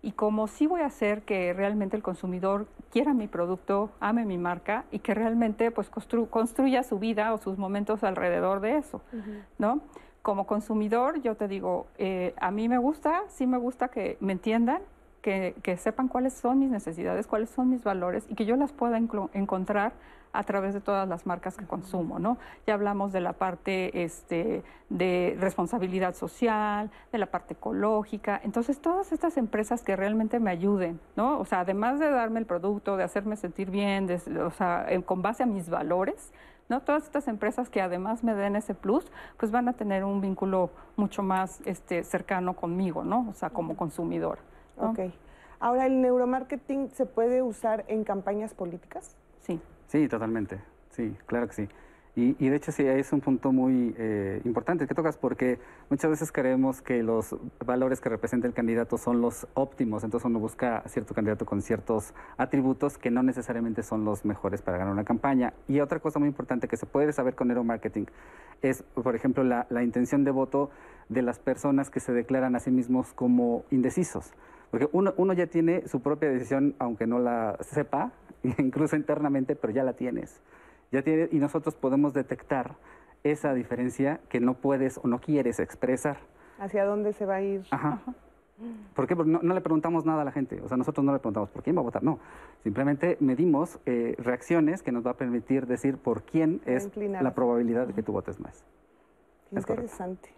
[0.00, 4.38] y cómo sí voy a hacer que realmente el consumidor quiera mi producto, ame mi
[4.38, 9.02] marca y que realmente pues construya su vida o sus momentos alrededor de eso,
[9.58, 9.82] ¿no?
[10.26, 14.32] Como consumidor, yo te digo, eh, a mí me gusta, sí me gusta que me
[14.32, 14.82] entiendan,
[15.22, 18.98] que, sepan cuáles son mis necesidades, cuáles son mis valores y que yo las pueda
[18.98, 19.92] encontrar
[20.32, 22.38] a través de todas las marcas que consumo, ¿no?
[22.66, 29.12] Ya hablamos de la parte este, de responsabilidad social, de la parte ecológica, entonces todas
[29.12, 31.38] estas empresas que realmente me ayuden, ¿no?
[31.38, 34.08] O sea, además de darme el producto, de hacerme sentir bien,
[34.44, 36.32] o sea, con base a mis valores,
[36.68, 36.80] ¿no?
[36.82, 40.70] Todas estas empresas que además me den ese plus, pues van a tener un vínculo
[40.96, 43.28] mucho más este, cercano conmigo, ¿no?
[43.30, 44.38] O sea, como consumidor.
[44.78, 45.00] Ok.
[45.58, 49.16] Ahora, ¿el neuromarketing se puede usar en campañas políticas?
[49.40, 49.60] Sí.
[49.86, 50.60] Sí, totalmente.
[50.90, 51.68] Sí, claro que sí.
[52.18, 55.58] Y, de hecho sí, es un punto muy eh, importante que tocas porque
[55.90, 60.38] muchas veces creemos que los valores que representa el candidato son los óptimos, entonces uno
[60.38, 64.94] busca a cierto candidato con ciertos atributos que no necesariamente son los mejores para ganar
[64.94, 65.52] una campaña.
[65.68, 68.06] Y otra cosa muy importante que se puede saber con neuromarketing
[68.62, 70.70] es, por ejemplo, la, intención de voto
[71.10, 74.32] de las personas que se declaran a sí mismos como indecisos.
[74.70, 78.12] Porque uno, uno ya tiene su propia decisión, aunque no la sepa,
[78.56, 80.40] incluso internamente, pero ya la tienes
[80.92, 82.76] ya tiene, y nosotros podemos detectar
[83.24, 86.18] esa diferencia que no puedes o no quieres expresar.
[86.58, 87.64] ¿Hacia dónde se va a ir?
[87.70, 88.00] Ajá.
[88.94, 89.14] ¿Por qué?
[89.14, 90.60] Porque no, le preguntamos nada a la gente.
[90.62, 92.02] O sea, nosotros no le preguntamos por quién va a votar.
[92.02, 92.18] No.
[92.62, 97.86] Simplemente medimos eh, reacciones que nos va a permitir decir por quién es la probabilidad
[97.86, 98.64] de que tú votes más.
[99.50, 100.30] interesante.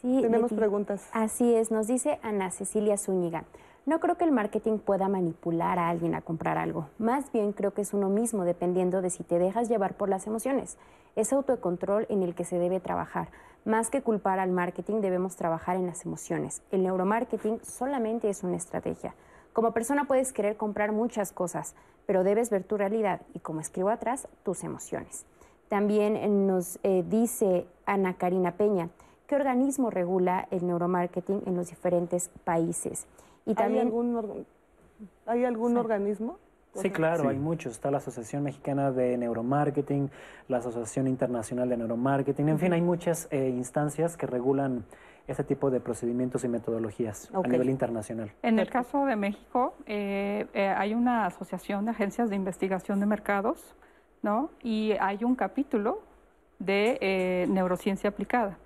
[0.00, 1.08] Sí, Tenemos preguntas.
[1.12, 3.44] Así es, nos dice Ana Cecilia Zúñiga.
[3.90, 6.86] No creo que el marketing pueda manipular a alguien a comprar algo.
[6.98, 10.28] Más bien creo que es uno mismo dependiendo de si te dejas llevar por las
[10.28, 10.78] emociones.
[11.16, 13.30] Es autocontrol en el que se debe trabajar.
[13.64, 16.62] Más que culpar al marketing, debemos trabajar en las emociones.
[16.70, 19.16] El neuromarketing solamente es una estrategia.
[19.52, 21.74] Como persona puedes querer comprar muchas cosas,
[22.06, 25.26] pero debes ver tu realidad y, como escribo atrás, tus emociones.
[25.68, 28.88] También nos eh, dice Ana Karina Peña,
[29.26, 33.08] ¿qué organismo regula el neuromarketing en los diferentes países?
[33.50, 33.88] Y también,
[35.26, 36.38] ¿Hay algún, organismo?
[36.74, 37.72] Sí, claro, hay muchos.
[37.72, 40.08] Está la Asociación Mexicana de Neuromarketing,
[40.46, 44.84] la Asociación Internacional de Neuromarketing, en fin, hay muchas eh, instancias que regulan
[45.26, 48.30] ese tipo de procedimientos y metodologías a nivel internacional.
[48.42, 53.06] En el caso de México, eh, eh, hay una asociación de agencias de investigación de
[53.06, 53.74] mercados,
[54.22, 54.50] ¿no?
[54.62, 56.02] Y hay un capítulo
[56.60, 58.58] de neurociencia aplicada.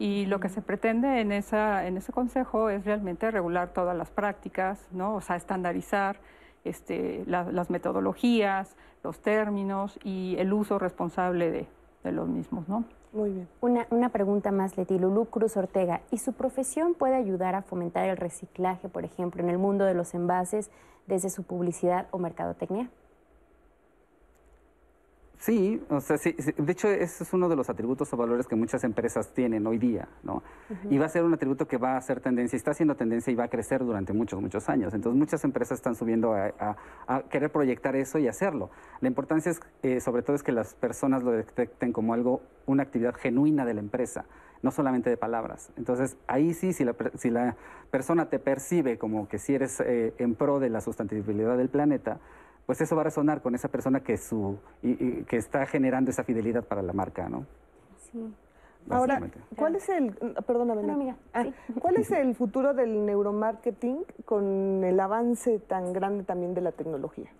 [0.00, 4.10] Y lo que se pretende en, esa, en ese consejo es realmente regular todas las
[4.10, 5.16] prácticas, ¿no?
[5.16, 6.16] O sea, estandarizar
[6.64, 11.66] este, las metodologías, los términos y el uso responsable de,
[12.02, 12.84] de los mismos, ¿no?
[13.12, 13.48] Muy bien.
[13.60, 14.98] Una, una pregunta más, Leti.
[14.98, 16.00] Lulú Cruz Ortega.
[16.10, 19.92] ¿Y su profesión puede ayudar a fomentar el reciclaje, por ejemplo, en el mundo de
[19.92, 20.70] los envases
[21.08, 22.88] desde su publicidad o mercadotecnia?
[25.40, 28.56] Sí, o sea, sí, de hecho ese es uno de los atributos o valores que
[28.56, 30.42] muchas empresas tienen hoy día, ¿no?
[30.90, 33.36] Y va a ser un atributo que va a ser tendencia, está haciendo tendencia y
[33.36, 34.92] va a crecer durante muchos, muchos años.
[34.92, 36.76] Entonces muchas empresas están subiendo a,
[37.30, 38.68] querer proyectar eso y hacerlo.
[39.00, 42.82] La importancia es, eh, sobre todo, es que las personas lo detecten como algo, una
[42.82, 44.26] actividad genuina de la empresa,
[44.60, 45.72] no solamente de palabras.
[45.78, 47.56] Entonces ahí sí, si la, si la
[47.90, 52.20] persona te percibe como que si eres eh, en pro de la sustentabilidad del planeta,
[52.70, 56.22] pues eso va a resonar con esa persona que, su, y, que está generando esa
[56.22, 57.44] fidelidad para la marca, ¿no?
[57.98, 58.32] Sí.
[58.88, 59.20] Ahora,
[59.56, 60.12] ¿cuál es el,
[60.46, 61.46] perdóname, ah,
[61.80, 67.32] ¿cuál es el futuro del neuromarketing con el avance tan grande también de la tecnología?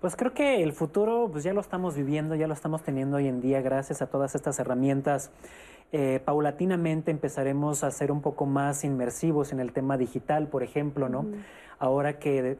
[0.00, 3.26] Pues creo que el futuro, pues ya lo estamos viviendo, ya lo estamos teniendo hoy
[3.26, 5.32] en día gracias a todas estas herramientas.
[5.90, 11.08] Eh, paulatinamente empezaremos a ser un poco más inmersivos en el tema digital, por ejemplo,
[11.08, 11.26] ¿no?
[11.80, 12.58] Ahora que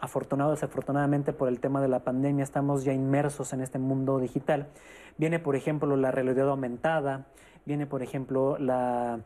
[0.00, 4.68] afortunados, desafortunadamente por el tema de la pandemia, estamos ya inmersos en este mundo digital.
[5.16, 7.26] Viene, por ejemplo, la realidad aumentada,
[7.66, 9.20] viene, por ejemplo, la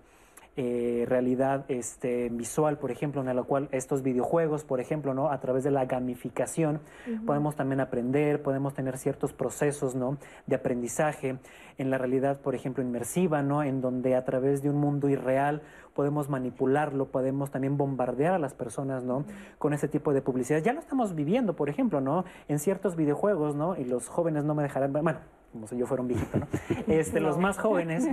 [0.55, 5.31] eh, realidad este, visual, por ejemplo, en la cual estos videojuegos, por ejemplo, ¿no?
[5.31, 6.81] a través de la gamificación,
[7.25, 10.19] podemos también aprender, podemos tener ciertos procesos ¿no?
[10.47, 11.39] de aprendizaje
[11.79, 13.63] en la realidad, por ejemplo, inmersiva, ¿no?
[13.63, 15.63] en donde a través de un mundo irreal
[15.95, 19.25] podemos manipularlo, podemos también bombardear a las personas ¿no?
[19.59, 20.63] con ese tipo de publicidad.
[20.63, 22.27] Ya lo estamos viviendo, por ejemplo, ¿no?
[22.49, 23.77] en ciertos videojuegos, ¿no?
[23.77, 25.21] y los jóvenes no me dejarán, bueno,
[25.53, 26.47] como si yo fuera un viejito, ¿no?
[26.89, 28.07] Este, Los más jóvenes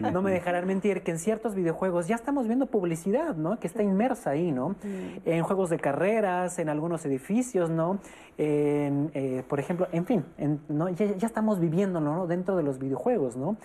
[0.00, 3.58] no me dejarán mentir que en ciertos videojuegos ya estamos viendo publicidad, ¿no?
[3.58, 4.76] Que está inmersa ahí, ¿no?
[5.24, 7.98] En juegos de carreras, en algunos edificios, ¿no?
[8.38, 10.24] En, eh, por ejemplo, en fin,
[10.68, 10.88] ¿no?
[10.90, 12.26] Ya, ya, estamos viviendo, ¿no?
[12.26, 13.56] Dentro de los videojuegos, ¿no?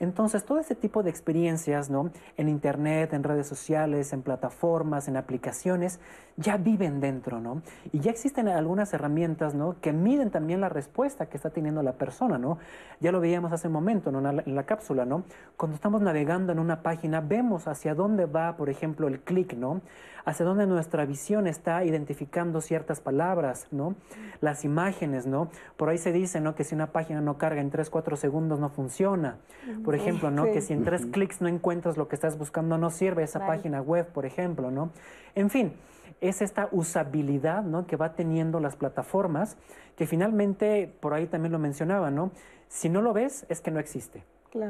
[0.00, 2.10] Entonces, todo ese tipo de experiencias, ¿no?
[2.36, 6.00] En Internet, en redes sociales, en plataformas, en aplicaciones,
[6.36, 7.62] ya viven dentro, ¿no?
[7.92, 9.76] Y ya existen algunas herramientas, ¿no?
[9.80, 12.58] Que miden también la respuesta que está teniendo la persona, ¿no?
[13.00, 14.18] Ya lo veíamos hace un momento, ¿no?
[14.28, 15.24] En la, cápsula, ¿no?
[15.56, 19.80] Cuando estamos navegando en una página, vemos hacia dónde va, por ejemplo, el clic, ¿no?
[20.24, 23.94] Hacia dónde nuestra visión está identificando ciertas palabras, ¿no?
[24.40, 25.50] Las imágenes, ¿no?
[25.76, 26.54] Por ahí se dice, ¿no?
[26.54, 29.36] Que si una página no carga en 3, 4 segundos no funciona.
[29.84, 30.44] Por ejemplo, ¿no?
[30.44, 33.80] Que si en tres clics no encuentras lo que estás buscando, no sirve esa página
[33.80, 34.90] web, por ejemplo, ¿no?
[35.34, 35.74] En fin,
[36.20, 37.86] es esta usabilidad ¿no?
[37.86, 39.56] que va teniendo las plataformas,
[39.96, 42.30] que finalmente, por ahí también lo mencionaba, ¿no?
[42.68, 44.24] Si no lo ves, es que no existe.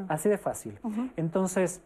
[0.09, 0.79] Así de fácil.
[1.17, 1.83] Entonces,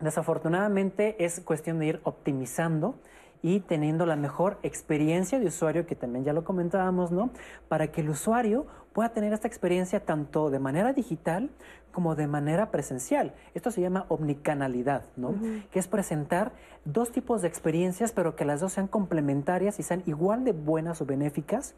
[0.00, 2.96] desafortunadamente es cuestión de ir optimizando
[3.42, 7.30] y teniendo la mejor experiencia de usuario, que también ya lo comentábamos, ¿no?
[7.68, 11.50] Para que el usuario pueda tener esta experiencia tanto de manera digital
[11.92, 13.34] como de manera presencial.
[13.54, 15.34] Esto se llama omnicanalidad, ¿no?
[15.70, 16.52] Que es presentar
[16.84, 21.00] dos tipos de experiencias, pero que las dos sean complementarias y sean igual de buenas
[21.00, 21.74] o benéficas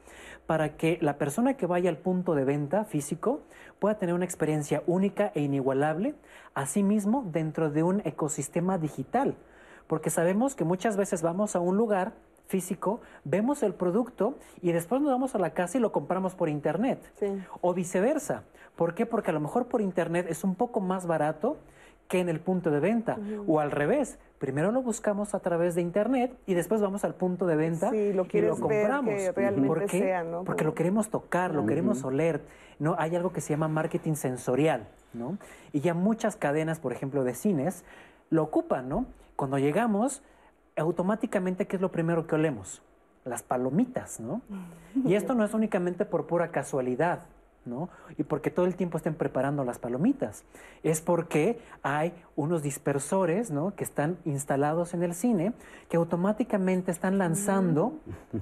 [0.47, 3.43] para que la persona que vaya al punto de venta físico
[3.79, 6.15] pueda tener una experiencia única e inigualable,
[6.55, 9.37] asimismo dentro de un ecosistema digital
[9.91, 12.13] porque sabemos que muchas veces vamos a un lugar
[12.47, 16.49] físico, vemos el producto y después nos vamos a la casa y lo compramos por
[16.49, 17.01] internet.
[17.61, 18.45] O viceversa.
[18.77, 19.05] ¿Por qué?
[19.05, 21.57] Porque a lo mejor por internet es un poco más barato
[22.07, 23.19] que en el punto de venta.
[23.49, 27.45] O al revés, primero lo buscamos a través de internet y después vamos al punto
[27.47, 28.29] de venta y lo
[28.61, 29.13] compramos.
[29.67, 30.15] ¿Por qué?
[30.47, 32.43] Porque lo queremos tocar, lo queremos oler.
[32.79, 32.95] ¿no?
[32.97, 35.37] Hay algo que se llama marketing sensorial, ¿no?
[35.73, 37.85] Y ya muchas cadenas, por ejemplo, de cines,
[38.31, 39.07] lo ocupan, ¿no?
[39.41, 40.23] Cuando llegamos,
[40.77, 42.83] automáticamente, ¿qué es lo primero que olemos?
[43.25, 44.43] Las palomitas, ¿no?
[45.07, 47.21] Y esto no es únicamente por pura casualidad.
[47.65, 47.89] ¿no?
[48.19, 50.45] Y porque todo el tiempo estén preparando las palomitas.
[50.83, 53.75] Es porque hay unos dispersores, ¿no?
[53.75, 55.53] Que están instalados en el cine
[55.89, 57.95] que automáticamente están lanzando,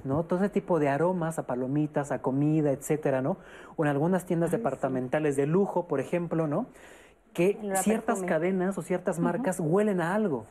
[0.03, 0.23] ¿no?
[0.23, 3.37] Todo ese tipo de aromas a palomitas, a comida, etcétera, ¿no?
[3.75, 6.67] O en algunas tiendas departamentales de lujo, por ejemplo, ¿no?
[7.33, 10.45] Que ciertas cadenas o ciertas marcas huelen a algo.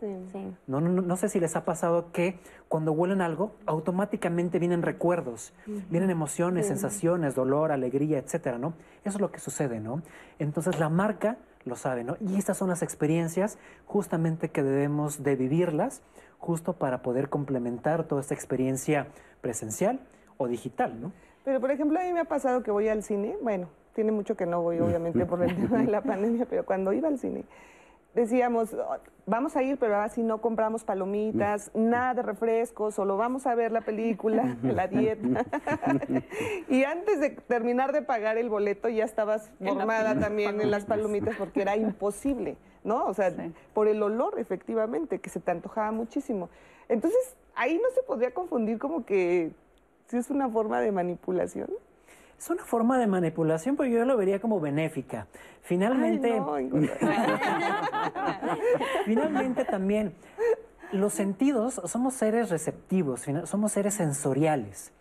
[0.66, 2.38] No, no, no, sé si les ha pasado que
[2.68, 8.74] cuando huelen algo, automáticamente vienen recuerdos, vienen emociones, sensaciones, dolor, alegría, etcétera, ¿no?
[9.04, 10.02] Eso es lo que sucede, ¿no?
[10.38, 12.16] Entonces la marca lo sabe, ¿no?
[12.20, 16.02] Y estas son las experiencias justamente que debemos de vivirlas
[16.38, 19.08] justo para poder complementar toda esta experiencia
[19.40, 20.00] presencial
[20.36, 21.12] o digital, ¿no?
[21.44, 23.68] Pero, por ejemplo, a mí me ha pasado que voy al cine, bueno,
[23.98, 27.08] tiene mucho que no voy, obviamente, por el tema de la pandemia, pero cuando iba
[27.08, 27.44] al cine,
[28.14, 28.96] decíamos, oh,
[29.26, 33.72] vamos a ir, pero así no compramos palomitas, nada de refrescos, solo vamos a ver
[33.72, 35.44] la película, la dieta.
[36.68, 41.34] y antes de terminar de pagar el boleto ya estabas formada también en las palomitas
[41.36, 43.04] porque era imposible, ¿no?
[43.06, 43.34] O sea,
[43.74, 46.50] por el olor, efectivamente, que se te antojaba muchísimo.
[46.88, 49.50] Entonces, ahí no se podría confundir como que
[50.06, 51.68] si es una forma de manipulación.
[52.38, 55.26] Es una forma de manipulación, pero yo lo vería como benéfica.
[55.62, 56.40] Finalmente,
[59.04, 60.14] finalmente también
[60.92, 64.92] los sentidos somos seres receptivos, somos seres sensoriales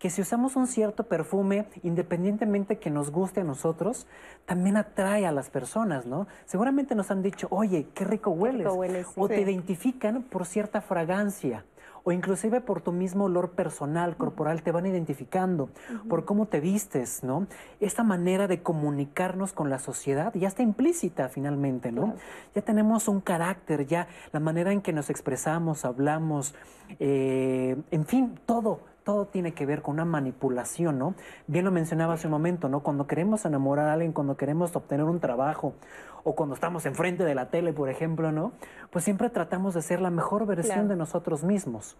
[0.00, 4.06] que si usamos un cierto perfume, independientemente que nos guste a nosotros,
[4.46, 6.26] también atrae a las personas, ¿no?
[6.46, 8.66] Seguramente nos han dicho, oye, qué rico hueles.
[9.14, 11.66] o te identifican por cierta fragancia
[12.04, 15.70] o inclusive por tu mismo olor personal, corporal, te van identificando,
[16.08, 17.46] por cómo te vistes, ¿no?
[17.80, 22.14] Esta manera de comunicarnos con la sociedad ya está implícita finalmente, ¿no?
[22.54, 26.54] Ya tenemos un carácter, ya la manera en que nos expresamos, hablamos,
[26.98, 31.16] eh, en fin, todo todo tiene que ver con una manipulación, ¿no?
[31.48, 32.78] Bien lo mencionaba hace un momento, ¿no?
[32.78, 35.74] Cuando queremos enamorar a alguien, cuando queremos obtener un trabajo
[36.22, 38.52] o cuando estamos enfrente de la tele, por ejemplo, ¿no?
[38.92, 41.96] Pues siempre tratamos de ser la mejor versión de nosotros mismos.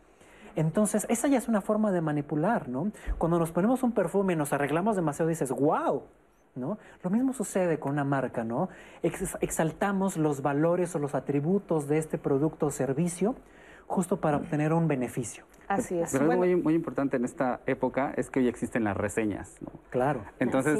[0.55, 2.93] Entonces, esa ya es una forma de manipular, ¿no?
[3.19, 6.05] Cuando nos ponemos un perfume y nos arreglamos demasiado, dices, wow,
[6.55, 6.79] ¿no?
[7.03, 8.69] Lo mismo sucede con una marca, ¿no?
[9.03, 13.35] exaltamos los valores o los atributos de este producto o servicio
[13.91, 15.45] justo para obtener un beneficio.
[15.67, 16.13] Así es.
[16.13, 19.73] Pero algo muy, importante en esta época es que hoy existen las reseñas, ¿no?
[19.91, 20.23] Claro.
[20.39, 20.79] Entonces,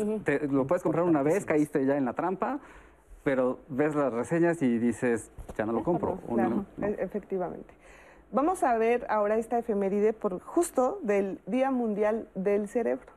[0.49, 2.61] lo puedes comprar una vez, caíste ya en la trampa,
[3.25, 6.21] pero ves las reseñas y dices, ya no lo compro.
[6.33, 7.75] Claro, e-, efectivamente.
[8.31, 13.11] Vamos a ver ahora esta efeméride por justo del Día Mundial del Cerebro.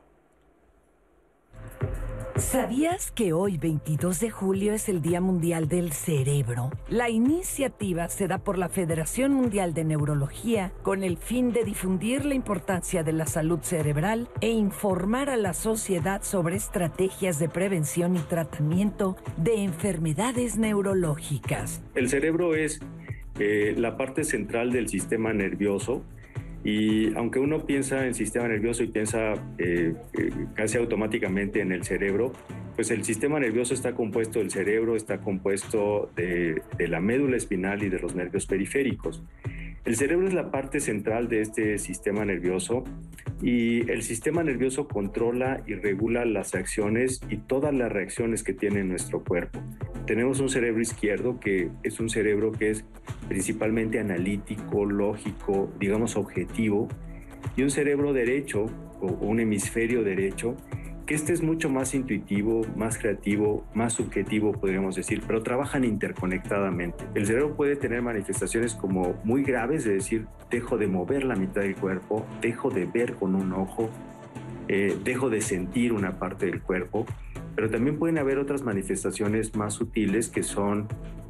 [2.36, 6.72] ¿Sabías que hoy 22 de julio es el Día Mundial del Cerebro?
[6.88, 12.24] La iniciativa se da por la Federación Mundial de Neurología con el fin de difundir
[12.24, 18.16] la importancia de la salud cerebral e informar a la sociedad sobre estrategias de prevención
[18.16, 21.84] y tratamiento de enfermedades neurológicas.
[21.94, 22.80] El cerebro es
[23.38, 26.02] eh, la parte central del sistema nervioso
[26.64, 31.84] y aunque uno piensa en sistema nervioso y piensa eh, eh, casi automáticamente en el
[31.84, 32.32] cerebro,
[32.74, 37.82] pues el sistema nervioso está compuesto del cerebro, está compuesto de, de la médula espinal
[37.82, 39.22] y de los nervios periféricos.
[39.84, 42.84] El cerebro es la parte central de este sistema nervioso
[43.42, 48.82] y el sistema nervioso controla y regula las acciones y todas las reacciones que tiene
[48.82, 49.60] nuestro cuerpo.
[50.06, 52.86] Tenemos un cerebro izquierdo que es un cerebro que es
[53.28, 56.88] principalmente analítico, lógico, digamos objetivo,
[57.54, 58.64] y un cerebro derecho
[59.02, 60.56] o un hemisferio derecho
[61.06, 67.04] que este es mucho más intuitivo, más creativo, más subjetivo, podríamos decir, pero trabajan interconectadamente.
[67.14, 71.60] El cerebro puede tener manifestaciones como muy graves, de decir, dejo de mover la mitad
[71.60, 73.90] del cuerpo, dejo de ver con un ojo,
[74.68, 77.04] eh, dejo de sentir una parte del cuerpo,
[77.54, 80.88] pero también pueden haber otras manifestaciones más sutiles que son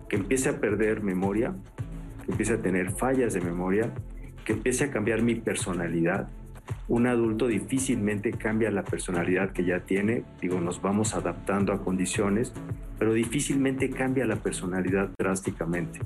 [0.09, 1.55] que empiece a perder memoria,
[2.25, 3.93] que empiece a tener fallas de memoria,
[4.45, 6.29] que empiece a cambiar mi personalidad,
[6.89, 12.53] un adulto difícilmente cambia la personalidad que ya tiene, digo, nos vamos adaptando a condiciones,
[12.99, 16.01] pero difícilmente cambia la personalidad drásticamente.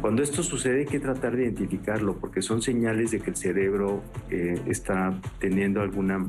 [0.00, 4.02] Cuando esto sucede hay que tratar de identificarlo porque son señales de que el cerebro
[4.30, 6.28] eh, está teniendo alguna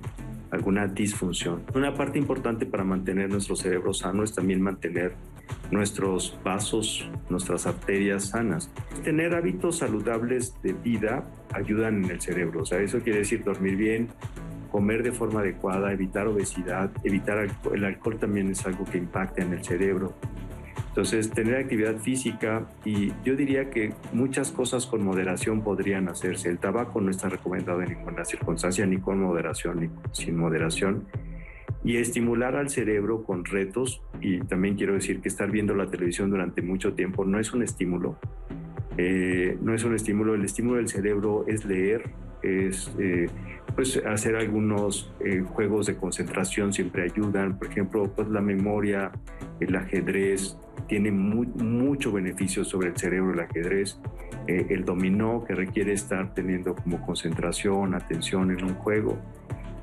[0.52, 1.62] alguna disfunción.
[1.76, 5.14] Una parte importante para mantener nuestro cerebro sano es también mantener
[5.72, 8.70] nuestros vasos, nuestras arterias sanas.
[9.04, 11.24] Tener hábitos saludables de vida
[11.54, 12.62] ayudan en el cerebro.
[12.62, 14.10] O sea, eso quiere decir dormir bien,
[14.72, 19.54] comer de forma adecuada, evitar obesidad, evitar el alcohol también es algo que impacta en
[19.54, 20.14] el cerebro.
[20.90, 26.50] Entonces, tener actividad física y yo diría que muchas cosas con moderación podrían hacerse.
[26.50, 31.06] El tabaco no está recomendado en ninguna circunstancia, ni con moderación, ni sin moderación.
[31.84, 36.30] Y estimular al cerebro con retos, y también quiero decir que estar viendo la televisión
[36.30, 38.18] durante mucho tiempo no es un estímulo.
[39.02, 42.12] Eh, no es un estímulo, el estímulo del cerebro es leer,
[42.44, 43.28] es eh,
[43.74, 49.10] pues hacer algunos eh, juegos de concentración siempre ayudan, por ejemplo, pues la memoria,
[49.62, 50.58] el ajedrez,
[50.90, 54.02] tiene mucho beneficio sobre el cerebro el ajedrez,
[54.48, 59.18] el dominó que requiere estar teniendo como concentración, atención en un juego,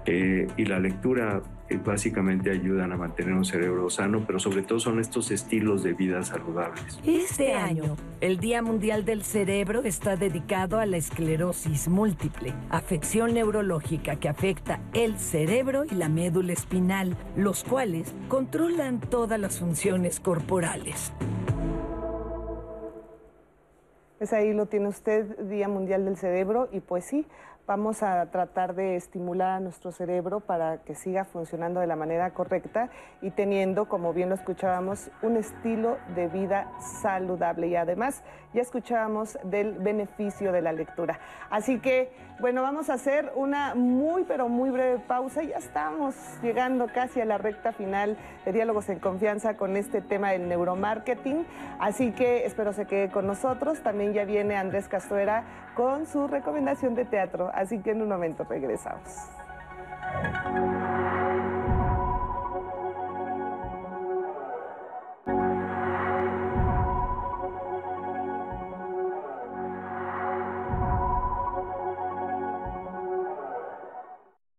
[0.07, 4.79] eh, y la lectura eh, básicamente ayudan a mantener un cerebro sano, pero sobre todo
[4.79, 7.01] son estos estilos de vida saludables.
[7.05, 14.17] Este año, el Día Mundial del Cerebro está dedicado a la esclerosis múltiple, afección neurológica
[14.17, 21.13] que afecta el cerebro y la médula espinal, los cuales controlan todas las funciones corporales.
[24.19, 27.27] Pues ahí lo tiene usted, Día Mundial del Cerebro, y pues sí,
[27.67, 32.31] vamos a tratar de estimular a nuestro cerebro para que siga funcionando de la manera
[32.31, 32.91] correcta
[33.21, 36.71] y teniendo, como bien lo escuchábamos, un estilo de vida
[37.03, 37.67] saludable.
[37.67, 38.23] Y además
[38.55, 41.19] ya escuchábamos del beneficio de la lectura.
[41.51, 45.43] Así que, bueno, vamos a hacer una muy, pero muy breve pausa.
[45.43, 50.31] Ya estamos llegando casi a la recta final de Diálogos en Confianza con este tema
[50.31, 51.47] del neuromarketing.
[51.79, 53.81] Así que espero se quede con nosotros.
[53.83, 55.45] También ya viene Andrés Castuera
[55.75, 57.51] con su recomendación de teatro.
[57.55, 59.31] Así que en un momento regresamos.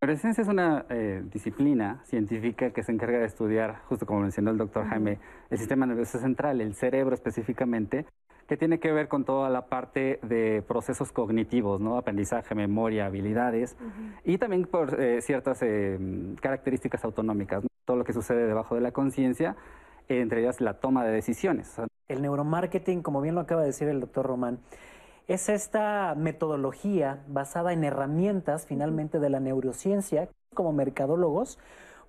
[0.00, 4.52] La neurociencia es una eh, disciplina científica que se encarga de estudiar, justo como mencionó
[4.52, 5.18] el doctor Jaime,
[5.50, 8.06] el sistema nervioso central, el cerebro específicamente,
[8.46, 11.98] que tiene que ver con toda la parte de procesos cognitivos, ¿no?
[11.98, 13.76] aprendizaje, memoria, habilidades,
[14.24, 15.98] y también por eh, ciertas eh,
[16.40, 19.56] características autonómicas, todo lo que sucede debajo de la conciencia,
[20.08, 21.74] entre ellas la toma de decisiones.
[22.06, 24.60] El neuromarketing, como bien lo acaba de decir el doctor Román,
[25.28, 31.58] es esta metodología basada en herramientas finalmente de la neurociencia, como mercadólogos,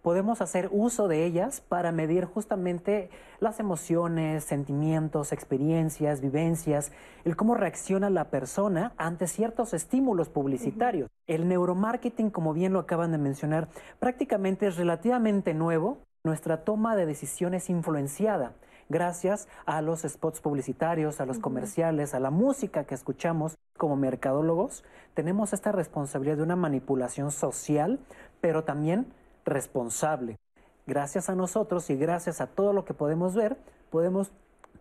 [0.01, 3.09] podemos hacer uso de ellas para medir justamente
[3.41, 6.93] las emociones, sentimientos, experiencias, vivencias,
[7.25, 11.09] el cómo reacciona la persona ante ciertos estímulos publicitarios.
[11.27, 13.67] El neuromarketing, como bien lo acaban de mencionar,
[13.99, 15.97] prácticamente es relativamente nuevo.
[16.23, 18.53] Nuestra toma de decisiones influenciada
[18.89, 24.83] gracias a los spots publicitarios, a los comerciales, a la música que escuchamos como mercadólogos,
[25.13, 27.99] tenemos esta responsabilidad de una manipulación social,
[28.41, 29.07] pero también
[29.45, 30.37] responsable.
[30.85, 33.57] Gracias a nosotros y gracias a todo lo que podemos ver,
[33.89, 34.31] podemos,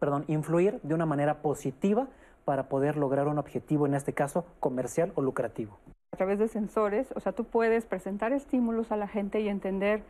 [0.00, 2.08] perdón, influir de una manera positiva
[2.44, 5.78] para poder lograr un objetivo, en este caso comercial o lucrativo.
[6.12, 10.02] A través de sensores, o sea, tú puedes presentar estímulos a la gente y entender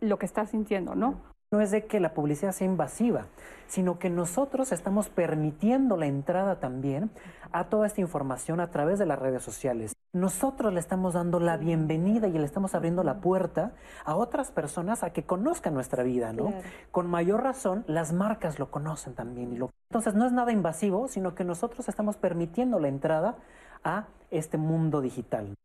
[0.00, 1.14] lo que está sintiendo, ¿no?
[1.52, 3.26] No es de que la publicidad sea invasiva,
[3.66, 7.10] sino que nosotros estamos permitiendo la entrada también
[7.50, 9.92] a toda esta información a través de las redes sociales.
[10.12, 13.72] Nosotros le estamos dando la bienvenida y le estamos abriendo la puerta
[14.04, 16.52] a otras personas a que conozcan nuestra vida, ¿no?
[16.92, 19.52] Con mayor razón, las marcas lo conocen también.
[19.52, 19.70] Y lo...
[19.88, 23.34] Entonces, no es nada invasivo, sino que nosotros estamos permitiendo la entrada
[23.82, 25.56] a este mundo digital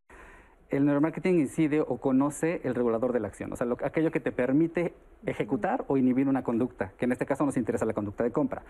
[0.70, 4.32] el neuromarketing incide o conoce el regulador de la acción, o sea, aquello que te
[4.32, 4.94] permite
[5.26, 8.64] ejecutar o inhibir una conducta, que en este caso nos interesa la conducta de compra.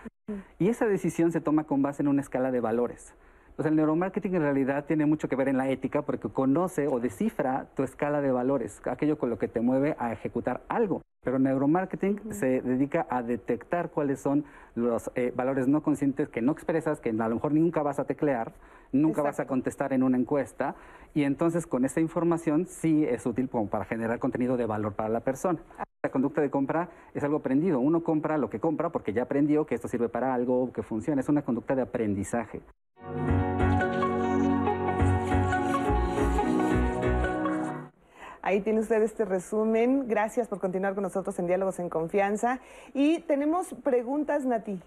[0.58, 3.14] Y esa decisión se toma con base en una escala de valores.
[3.56, 7.00] Entonces, el neuromarketing en realidad tiene mucho que ver en la ética porque conoce o
[7.00, 11.00] descifra tu escala de valores, aquello con lo que te mueve a ejecutar algo.
[11.24, 14.44] Pero el neuromarketing se dedica a detectar cuáles son
[14.74, 18.04] los eh, valores no conscientes que no expresas, que a lo mejor nunca vas a
[18.04, 18.52] teclear,
[18.92, 20.74] nunca vas a contestar en una encuesta,
[21.14, 25.08] y entonces con esa información sí es útil como para generar contenido de valor para
[25.08, 25.60] la persona.
[26.02, 27.80] La conducta de compra es algo aprendido.
[27.80, 31.20] Uno compra lo que compra porque ya aprendió que esto sirve para algo, que funciona.
[31.20, 32.60] Es una conducta de aprendizaje.
[38.42, 40.06] Ahí tiene usted este resumen.
[40.06, 42.60] Gracias por continuar con nosotros en Diálogos en Confianza.
[42.94, 44.78] Y tenemos preguntas, Nati.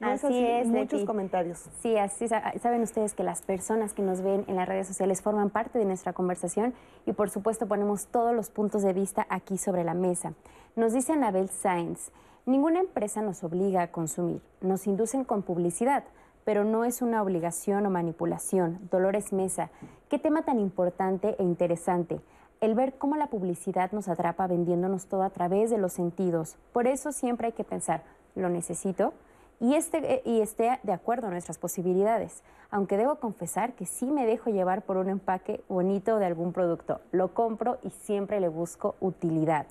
[0.00, 1.64] Así, es, muchos comentarios.
[1.80, 5.50] Sí, así saben ustedes que las personas que nos ven en las redes sociales forman
[5.50, 6.74] parte de nuestra conversación
[7.06, 10.34] y por supuesto ponemos todos los puntos de vista aquí sobre la mesa.
[10.76, 12.10] Nos dice Anabel Sainz,
[12.46, 16.04] ninguna empresa nos obliga a consumir, nos inducen con publicidad
[16.42, 18.80] pero no es una obligación o manipulación.
[18.90, 19.70] Dolores Mesa,
[20.08, 22.20] qué tema tan importante e interesante
[22.60, 26.56] el ver cómo la publicidad nos atrapa vendiéndonos todo a través de los sentidos.
[26.72, 28.02] Por eso siempre hay que pensar,
[28.34, 29.14] ¿lo necesito?
[29.60, 32.42] Y, este, y esté de acuerdo a nuestras posibilidades.
[32.70, 37.00] Aunque debo confesar que sí me dejo llevar por un empaque bonito de algún producto.
[37.12, 39.66] Lo compro y siempre le busco utilidad.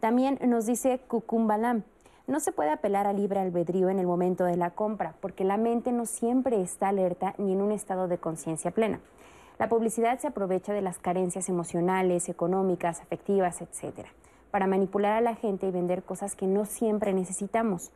[0.00, 1.82] También nos dice Cucumbalam,
[2.26, 5.56] no se puede apelar al libre albedrío en el momento de la compra, porque la
[5.56, 9.00] mente no siempre está alerta ni en un estado de conciencia plena.
[9.58, 14.06] La publicidad se aprovecha de las carencias emocionales, económicas, afectivas, etc.,
[14.50, 17.92] para manipular a la gente y vender cosas que no siempre necesitamos.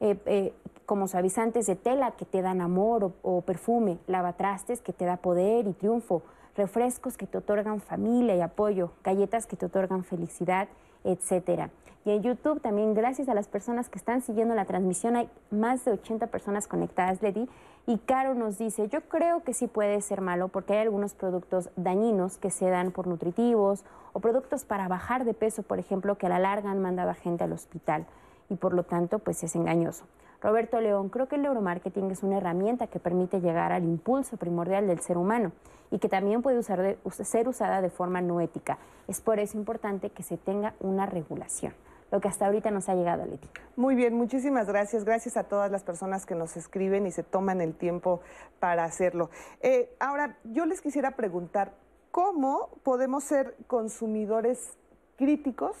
[0.00, 0.52] Eh, eh,
[0.86, 5.66] como suavizantes de tela que te dan amor o, perfume, lavatrastes que te da poder
[5.66, 6.22] y triunfo,
[6.56, 10.66] refrescos que te otorgan familia y apoyo, galletas que te otorgan felicidad,
[11.04, 11.68] etcétera.
[12.06, 15.84] Y en YouTube también, gracias a las personas que están siguiendo la transmisión, hay más
[15.84, 17.50] de 80 personas conectadas, Lady.
[17.86, 21.68] Y Caro nos dice, yo creo que sí puede ser malo porque hay algunos productos
[21.76, 23.84] dañinos que se dan por nutritivos
[24.14, 27.14] o productos para bajar de peso, por ejemplo, que a la larga han mandado a
[27.14, 28.06] gente al hospital
[28.48, 30.04] y por lo tanto pues es engañoso.
[30.40, 34.86] Roberto León, creo que el neuromarketing es una herramienta que permite llegar al impulso primordial
[34.86, 35.52] del ser humano
[35.90, 38.78] y que también puede ser usada de forma no ética.
[39.08, 41.72] Es por eso importante que se tenga una regulación
[42.10, 43.48] lo que hasta ahorita nos ha llegado, Leti.
[43.76, 45.04] Muy bien, muchísimas gracias.
[45.04, 48.20] Gracias a todas las personas que nos escriben y se toman el tiempo
[48.60, 49.30] para hacerlo.
[49.60, 51.72] Eh, ahora, yo les quisiera preguntar,
[52.10, 54.78] ¿cómo podemos ser consumidores
[55.16, 55.76] críticos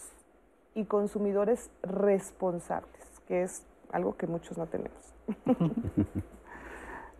[0.78, 3.04] y consumidores responsables?
[3.26, 5.14] Que es algo que muchos no tenemos.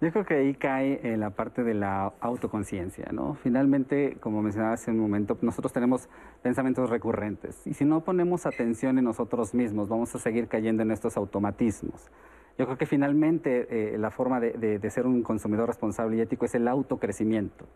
[0.01, 3.35] Yo creo que ahí cae en la parte de la autoconciencia, ¿no?
[3.35, 6.09] Finalmente, como mencionaba hace un momento, nosotros tenemos
[6.41, 10.93] pensamientos recurrentes y si no ponemos atención en nosotros mismos, vamos a seguir cayendo en
[10.93, 12.13] estos automatismos.
[12.57, 16.45] Yo creo que finalmente eh, la forma de, de ser un consumidor responsable y ético
[16.45, 17.67] es el autocrecimiento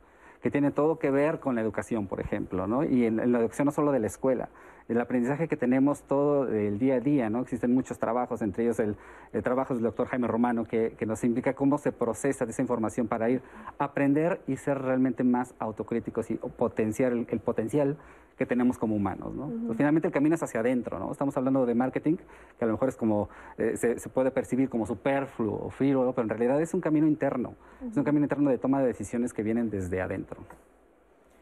[0.43, 2.83] que tiene todo que ver con la educación, por ejemplo, ¿no?
[2.83, 4.49] Y en, la educación no solo de la escuela,
[4.89, 7.41] el aprendizaje que tenemos todo el día a día, ¿no?
[7.41, 8.97] Existen muchos trabajos, entre ellos el,
[9.43, 13.43] trabajo del doctor Jaime Romano, que, nos implica cómo se procesa esa información para ir
[13.79, 17.97] a aprender y ser realmente más autocríticos y potenciar el potencial
[18.37, 19.35] que tenemos como humanos.
[19.35, 19.51] ¿no?
[19.67, 20.99] Pues, finalmente el camino es hacia adentro.
[20.99, 21.13] ¿no?
[21.13, 22.17] Estamos hablando de marketing,
[22.59, 23.29] que a lo mejor es como,
[23.59, 27.55] eh, se, puede percibir como superfluo o frívolo, pero en realidad es un camino interno.
[27.89, 30.41] Es un camino interno de toma de decisiones que vienen desde adentro.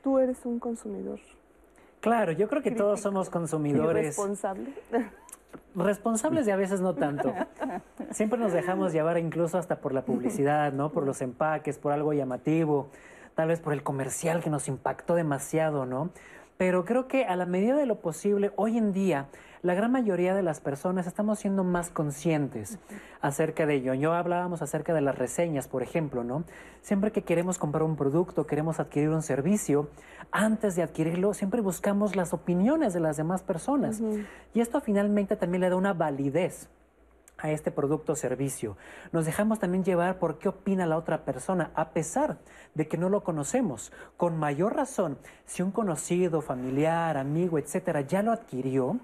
[0.02, 1.20] Tú eres un consumidor.
[2.00, 4.06] Claro, yo creo que todos somos consumidores.
[4.06, 4.74] ¿Responsables?
[5.74, 7.32] Responsables y a veces no tanto.
[8.10, 10.90] Siempre nos dejamos llevar incluso hasta por la publicidad, ¿no?
[10.90, 12.88] Por los empaques, por algo llamativo,
[13.34, 16.10] tal vez por el comercial que nos impactó demasiado, ¿no?
[16.60, 19.28] pero creo que a la medida de lo posible, hoy en día,
[19.62, 22.78] la gran mayoría de las personas estamos siendo más conscientes
[23.20, 23.94] acerca de ello.
[23.94, 26.44] Yo hablábamos acerca de las reseñas, por ejemplo, ¿no?
[26.80, 29.90] Siempre que queremos comprar un producto, queremos adquirir un servicio,
[30.32, 34.00] antes de adquirirlo, siempre buscamos las opiniones de las demás personas.
[34.54, 36.68] Y esto finalmente también le da una validez
[37.36, 38.76] a este producto o servicio.
[39.12, 42.38] Nos dejamos también llevar por qué opina la otra persona, a pesar
[42.74, 43.92] de que no lo conocemos.
[44.16, 49.00] Con mayor razón, si un conocido, familiar, amigo, etcétera, ya lo adquirió,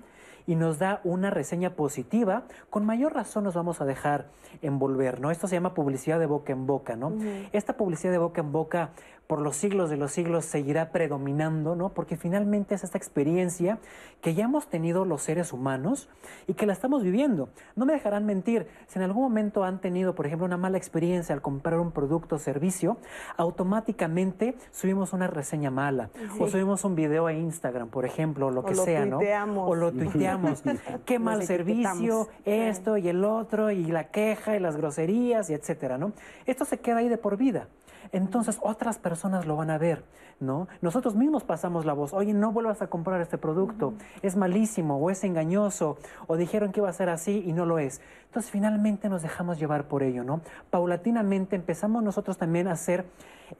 [0.46, 4.26] y nos da una reseña positiva, con mayor razón nos vamos a dejar
[4.62, 5.30] envolver, ¿no?
[5.30, 7.12] Esto se llama publicidad de boca en boca, ¿no?
[7.52, 8.90] Esta publicidad de boca en boca
[9.26, 11.90] por los siglos de los siglos seguirá predominando, ¿no?
[11.90, 13.78] Porque finalmente es esta experiencia
[14.20, 16.08] que ya hemos tenido los seres humanos
[16.46, 17.48] y que la estamos viviendo.
[17.74, 21.34] No me dejarán mentir, si en algún momento han tenido, por ejemplo, una mala experiencia
[21.34, 22.98] al comprar un producto o servicio,
[23.36, 28.74] automáticamente subimos una reseña mala o subimos un video a Instagram, por ejemplo, lo que
[28.74, 29.18] sea, ¿no?
[29.66, 30.62] O lo tuiteamos.
[31.04, 35.98] Qué mal servicio, esto y el otro y la queja y las groserías y etcétera,
[35.98, 36.12] ¿no?
[36.46, 37.68] Esto se queda ahí de por vida
[38.12, 40.04] entonces otras personas lo van a ver,
[40.40, 40.68] ¿no?
[40.80, 45.10] Nosotros mismos pasamos la voz, oye, no vuelvas a comprar este producto, es malísimo o
[45.10, 48.00] es engañoso, o dijeron que iba a ser así y no lo es.
[48.26, 50.40] Entonces finalmente nos dejamos llevar por ello, ¿no?
[50.70, 53.06] Paulatinamente empezamos nosotros también a ser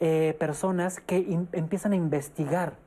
[0.01, 2.86] eh, personas que empiezan a investigar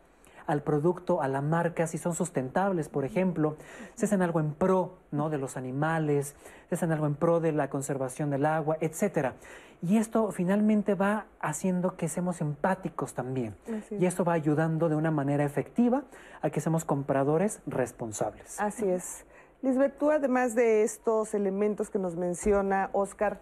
[0.49, 3.55] al producto, a la marca, si son sustentables, por ejemplo,
[3.95, 5.29] si hacen algo en pro ¿no?
[5.29, 6.35] de los animales,
[6.67, 9.35] si hacen algo en pro de la conservación del agua, etcétera.
[9.81, 13.55] Y esto finalmente va haciendo que seamos empáticos también.
[13.91, 16.03] Y esto va ayudando de una manera efectiva
[16.41, 18.59] a que seamos compradores responsables.
[18.59, 19.25] Así es.
[19.61, 23.39] Lisbeth, tú además de estos elementos que nos menciona Oscar,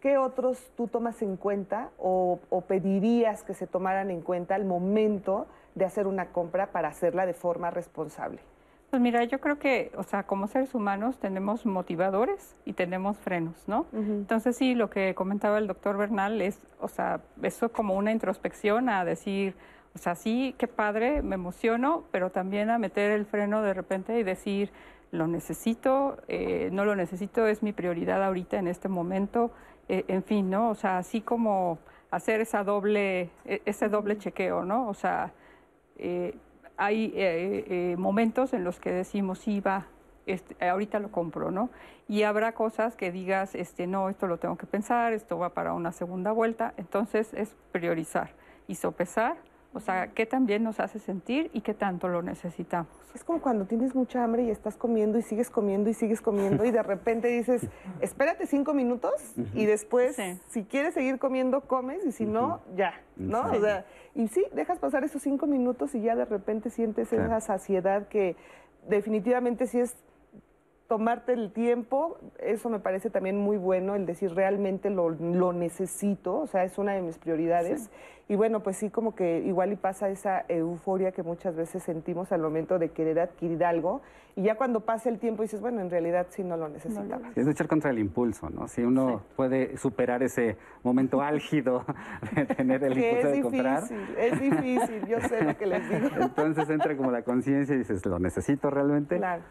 [0.00, 5.46] ¿qué otros tú tomas en cuenta o, pedirías que se tomaran en cuenta al momento
[5.76, 8.40] de hacer una compra para hacerla de forma responsable?
[8.90, 13.64] Pues mira, yo creo que, o sea, como seres humanos tenemos motivadores y tenemos frenos,
[13.66, 13.86] ¿no?
[13.92, 18.88] Entonces sí, lo que comentaba el doctor Bernal es, o sea, eso como una introspección
[18.88, 19.54] a decir,
[19.94, 24.18] o sea, sí, qué padre, me emociono, pero también a meter el freno de repente
[24.18, 24.70] y decir,
[25.10, 29.50] lo necesito, eh, no lo necesito, es mi prioridad ahorita en este momento,
[29.88, 30.70] eh, en fin, ¿no?
[30.70, 31.78] O sea, así como
[32.10, 34.88] hacer esa doble, e, ese doble chequeo, ¿no?
[34.88, 35.32] O sea,
[35.98, 36.34] eh,
[36.76, 39.86] hay momentos en los que decimos, sí, va,
[40.26, 41.70] este, ahorita lo compro, ¿no?
[42.08, 45.72] Y habrá cosas que digas, este, no, esto lo tengo que pensar, esto va para
[45.72, 48.30] una segunda vuelta, entonces es priorizar
[48.68, 49.36] y sopesar
[49.76, 52.88] o sea, qué tan bien nos hace sentir y qué tanto lo necesitamos.
[53.14, 56.64] Es como cuando tienes mucha hambre y estás comiendo y sigues comiendo y sigues comiendo
[56.64, 57.66] y de repente dices,
[58.00, 59.12] espérate cinco minutos
[59.52, 60.16] y después,
[60.48, 63.50] si quieres seguir comiendo, comes y si no, ya, ¿no?
[63.52, 63.84] O sea,
[64.16, 68.34] y sí, dejas pasar esos cinco minutos y ya de repente sientes esa saciedad que
[68.88, 69.94] definitivamente sí es
[70.88, 75.10] tomarte el tiempo, eso me parece también muy bueno, el decir realmente lo,
[75.52, 77.90] necesito, o sea, es una de mis prioridades.
[78.28, 82.32] Y bueno, pues sí, como que igual y pasa esa euforia que muchas veces sentimos
[82.32, 84.00] al momento de querer adquirir algo,
[84.38, 87.30] y ya cuando pasa el tiempo dices, bueno, en realidad sí no lo necesitaba.
[87.34, 88.68] es luchar contra el impulso, ¿no?
[88.68, 91.86] Si uno puede superar ese momento álgido
[92.34, 93.84] de tener el impulso de comprar.
[94.18, 96.08] Es difícil, yo sé lo que les digo.
[96.20, 99.16] Entonces entra como la conciencia y dices, ¿lo necesito realmente?
[99.16, 99.42] Claro.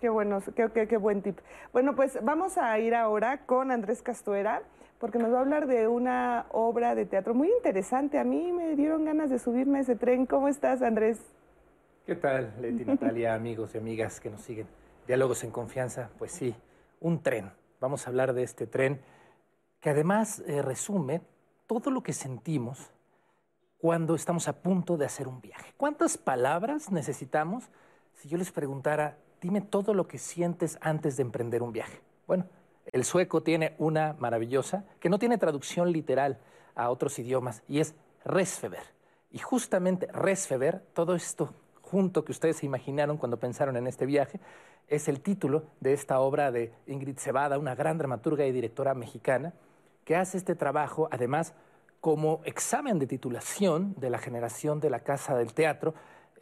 [0.00, 1.38] Qué bueno, qué, qué, buen tip.
[1.72, 4.62] Bueno, pues vamos a ir ahora con Andrés Castuera,
[4.98, 8.18] porque nos va a hablar de una obra de teatro muy interesante.
[8.18, 10.24] A mí me dieron ganas de subirme a ese tren.
[10.24, 11.20] ¿Cómo estás, Andrés?
[12.06, 14.66] ¿Qué tal, Leti, Natalia, amigos y amigas que nos siguen?
[15.06, 16.54] Diálogos en confianza, pues sí,
[17.00, 17.52] un tren.
[17.80, 19.00] Vamos a hablar de este tren
[19.80, 21.20] que además eh, resume
[21.66, 22.90] todo lo que sentimos
[23.78, 25.74] cuando estamos a punto de hacer un viaje.
[25.76, 27.70] ¿Cuántas palabras necesitamos
[28.14, 32.00] si yo les preguntara dime todo lo que sientes antes de emprender un viaje.
[32.26, 32.46] Bueno,
[32.92, 36.38] el sueco tiene una maravillosa que no tiene traducción literal
[36.74, 37.94] a otros idiomas y es
[38.24, 38.82] Resfeber.
[39.30, 44.40] Y justamente Resfeber, todo esto junto que ustedes se imaginaron cuando pensaron en este viaje,
[44.88, 49.52] es el título de esta obra de Ingrid Cebada, una gran dramaturga y directora mexicana,
[50.04, 51.54] que hace este trabajo, además,
[52.00, 55.94] como examen de titulación de la generación de la Casa del Teatro,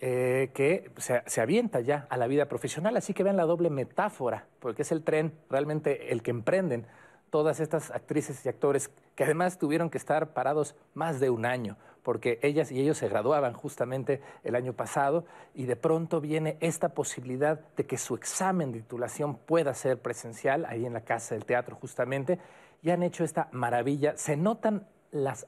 [0.06, 2.94] eh, que se, avienta ya a la vida profesional.
[2.94, 6.86] Así que vean la doble metáfora, porque es el tren realmente el que emprenden
[7.31, 11.78] todas estas actrices y actores que además tuvieron que estar parados más de un año,
[12.02, 15.24] porque ellas y ellos se graduaban justamente el año pasado
[15.55, 20.66] y de pronto viene esta posibilidad de que su examen de titulación pueda ser presencial
[20.66, 22.39] ahí en la Casa del Teatro justamente
[22.82, 24.18] y han hecho esta maravilla.
[24.18, 24.86] Se notan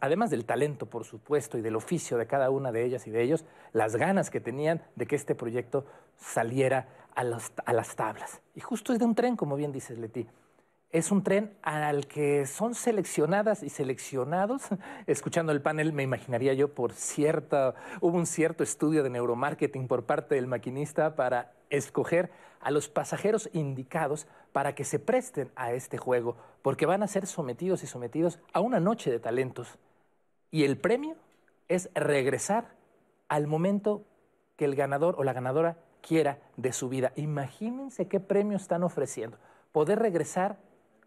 [0.00, 3.22] además del talento, por supuesto, y del oficio de cada una de ellas y de
[3.22, 5.86] ellos, las ganas que tenían de que este proyecto
[6.16, 8.40] saliera a, a las tablas.
[8.54, 10.26] Y justo es de un tren, como bien dices, Leti.
[10.90, 14.62] Es un tren al que son seleccionadas y seleccionados,
[15.06, 20.04] escuchando el panel me imaginaría yo por cierta, hubo un cierto estudio de neuromarketing por
[20.04, 22.30] parte del maquinista para escoger
[22.60, 24.26] a los pasajeros indicados
[24.56, 28.60] para que se presten a este juego, porque van a ser sometidos y sometidos a
[28.60, 29.78] una noche de talentos.
[30.50, 31.14] Y el premio
[31.68, 32.70] es regresar
[33.28, 34.06] al momento
[34.56, 37.12] que el ganador o la ganadora quiera de su vida.
[37.16, 39.36] Imagínense qué premio están ofreciendo.
[39.72, 40.56] Poder regresar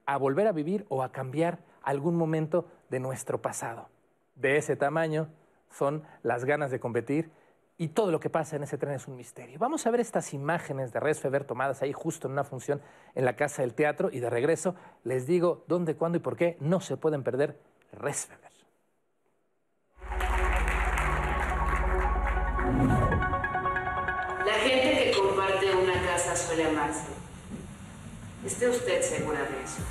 [0.06, 3.90] a volver a vivir o a cambiar algún momento de nuestro pasado.
[4.36, 5.28] De ese tamaño
[5.72, 7.32] son las ganas de competir
[7.80, 9.58] y todo lo que pasa en ese tren es un misterio.
[9.58, 12.82] Vamos a ver estas imágenes de Resfeber tomadas ahí justo en una función
[13.16, 14.76] en la Casa del Teatro y de regreso
[15.06, 17.58] les digo dónde, cuándo y por qué no se pueden perder
[17.94, 18.52] Resfeber.
[24.46, 27.08] La gente que comparte una casa suele amarse.
[28.46, 29.82] ¿Esté usted segura de eso?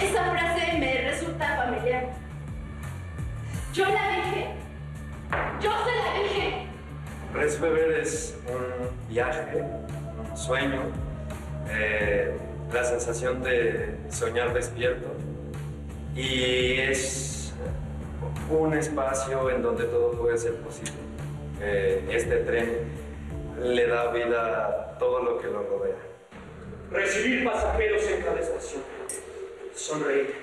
[0.00, 2.12] Esa frase me resulta familiar.
[3.74, 4.69] Yo la dije
[5.60, 6.66] yo se la dije.
[7.34, 9.62] Resbeber es un viaje,
[10.18, 10.82] un sueño,
[11.68, 12.36] eh,
[12.72, 15.08] la sensación de soñar despierto.
[16.14, 17.54] Y es
[18.50, 20.92] un espacio en donde todo puede ser posible.
[21.60, 22.90] Eh, este tren
[23.62, 25.96] le da vida a todo lo que lo rodea.
[26.90, 28.82] Recibir pasajeros en cada estación,
[29.76, 30.34] sonreír,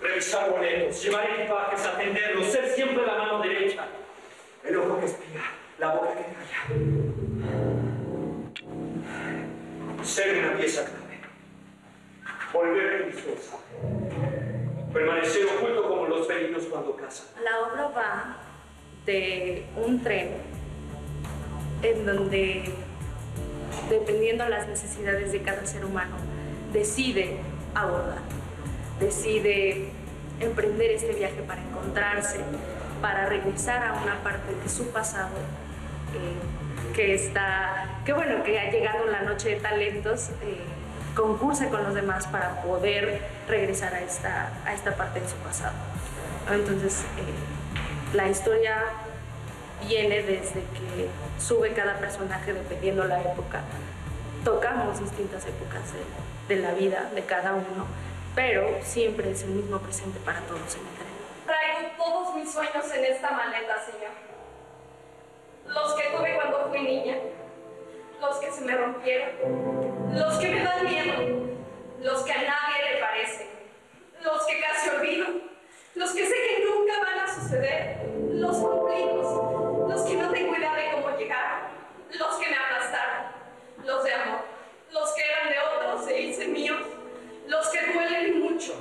[0.00, 3.88] revisar boletos, llevar equipajes, atenderlos, ser siempre la mano derecha
[4.64, 5.42] el ojo que espía,
[5.78, 6.60] la boca que calla.
[10.04, 11.20] ser una pieza clave,
[12.52, 13.64] volver indispensable,
[14.92, 17.26] permanecer oculto como los felinos cuando cazan.
[17.44, 18.36] La obra va
[19.06, 20.30] de un tren
[21.82, 22.64] en donde,
[23.88, 26.16] dependiendo de las necesidades de cada ser humano,
[26.72, 27.38] decide
[27.74, 28.18] abordar,
[28.98, 29.88] decide
[30.40, 32.40] emprender este viaje para encontrarse,
[33.00, 35.36] para regresar a una parte de su pasado
[36.14, 40.58] eh, que está, que bueno, que ha llegado la noche de talentos, eh,
[41.14, 45.74] concurse con los demás para poder regresar a esta, a esta parte de su pasado.
[46.50, 48.76] Entonces, eh, la historia
[49.86, 51.08] viene desde que
[51.38, 53.62] sube cada personaje dependiendo la época.
[54.44, 55.82] Tocamos distintas épocas
[56.48, 57.86] de, la vida de cada uno,
[58.34, 61.09] pero siempre es el mismo presente para todos en el
[62.00, 64.12] todos mis sueños en esta maleta, Señor.
[65.66, 67.18] Los que tuve cuando fui niña,
[68.20, 71.14] los que se me rompieron, los que me dan miedo,
[72.00, 73.48] los que a nadie le parecen,
[74.22, 75.26] los que casi olvido,
[75.94, 77.98] los que sé que nunca van a suceder,
[78.32, 81.68] los conflictos, los que no tengo idea de cómo llegar,
[82.18, 83.26] los que me aplastaron,
[83.84, 84.40] los de amor,
[84.90, 86.80] los que eran de otros se hice míos,
[87.46, 88.74] los que duelen mucho,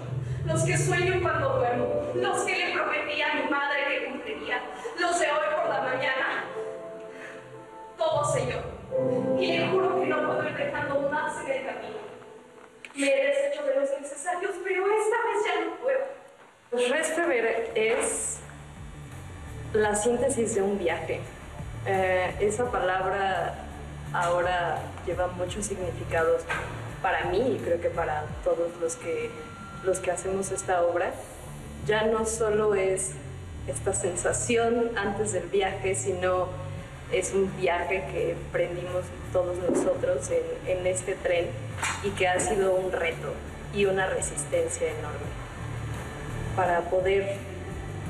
[0.45, 4.61] los que sueño cuando duermo, los que le prometí a mi madre que cumpliría,
[4.99, 6.45] los de hoy por la mañana,
[7.97, 8.63] todo Señor.
[9.39, 11.97] Y le juro que no puedo ir dejando más en el camino.
[12.95, 16.89] Me he deshecho de los necesarios, pero esta vez ya no puedo.
[16.91, 18.39] Restrever es
[19.73, 21.21] la síntesis de un viaje.
[21.85, 23.55] Eh, esa palabra
[24.13, 26.43] ahora lleva muchos significados
[27.01, 29.29] para mí y creo que para todos los que,
[29.84, 31.11] los que hacemos esta obra.
[31.85, 33.11] Ya no solo es
[33.68, 36.47] esta sensación antes del viaje, sino
[37.11, 41.47] es un viaje que emprendimos todos nosotros en, en este tren
[42.03, 43.34] y que ha sido un reto
[43.73, 45.30] y una resistencia enorme.
[46.56, 47.38] Para poder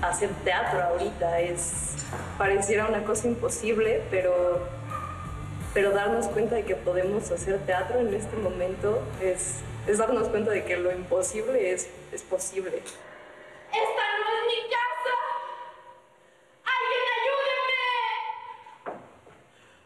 [0.01, 1.95] hacer teatro ahorita es
[2.37, 4.67] pareciera una cosa imposible, pero
[5.73, 10.51] pero darnos cuenta de que podemos hacer teatro en este momento es, es darnos cuenta
[10.51, 12.77] de que lo imposible es, es posible.
[12.77, 15.13] ¡Esta no es mi casa!
[16.77, 17.03] ¡Alguien
[18.85, 18.99] ayúdeme!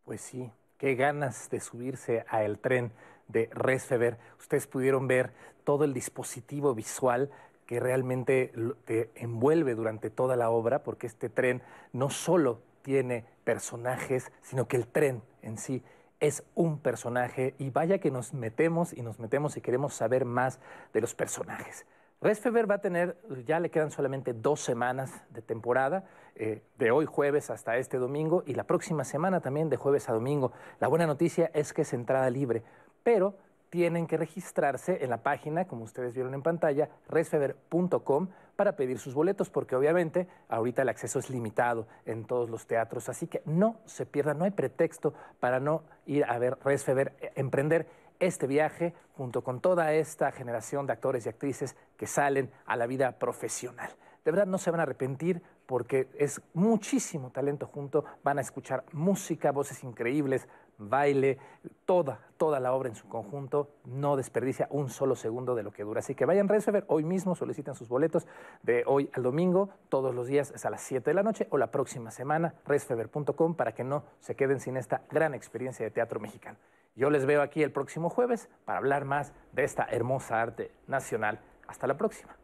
[0.06, 2.92] Pues sí, qué ganas de subirse a el tren
[3.28, 4.18] de Resfeber.
[4.40, 5.32] Ustedes pudieron ver
[5.64, 7.30] todo el dispositivo visual
[7.66, 8.52] que realmente
[8.86, 11.62] te envuelve durante toda la obra, porque este tren
[11.94, 15.84] no solo tiene personajes, sino que el tren en sí
[16.20, 20.60] es un personaje y vaya que nos metemos y nos metemos y queremos saber más
[20.94, 21.86] de los personajes.
[22.22, 26.04] Resfeber va a tener, ya le quedan solamente dos semanas de temporada,
[26.36, 30.14] eh, de hoy jueves hasta este domingo y la próxima semana también de jueves a
[30.14, 30.52] domingo.
[30.82, 32.64] La buena noticia es que es entrada libre,
[33.04, 33.36] pero
[33.70, 38.28] tienen que registrarse en la página, como ustedes vieron en pantalla, resfeber.com
[38.60, 43.08] para pedir sus boletos, porque obviamente ahorita el acceso es limitado en todos los teatros,
[43.08, 47.32] así que no se pierdan, no hay pretexto para no ir a ver Resfeber, eh,
[47.38, 47.88] emprender
[48.20, 52.86] este viaje junto con toda esta generación de actores y actrices que salen a la
[52.86, 53.92] vida profesional.
[54.26, 58.84] De verdad no se van a arrepentir porque es muchísimo talento junto, van a escuchar
[58.92, 60.50] música, voces increíbles,
[60.80, 61.38] baile,
[61.86, 65.84] toda, toda la obra en su conjunto, no desperdicia un solo segundo de lo que
[65.84, 66.00] dura.
[66.00, 68.26] Así que vayan a Resfeber hoy mismo, soliciten sus boletos
[68.64, 71.58] de hoy al domingo, todos los días es a las 7 de la noche o
[71.58, 76.20] la próxima semana, resfeber.com para que no se queden sin esta gran experiencia de teatro
[76.20, 76.58] mexicano.
[76.96, 81.40] Yo les veo aquí el próximo jueves para hablar más de esta hermosa arte nacional.
[81.68, 82.39] Hasta la próxima.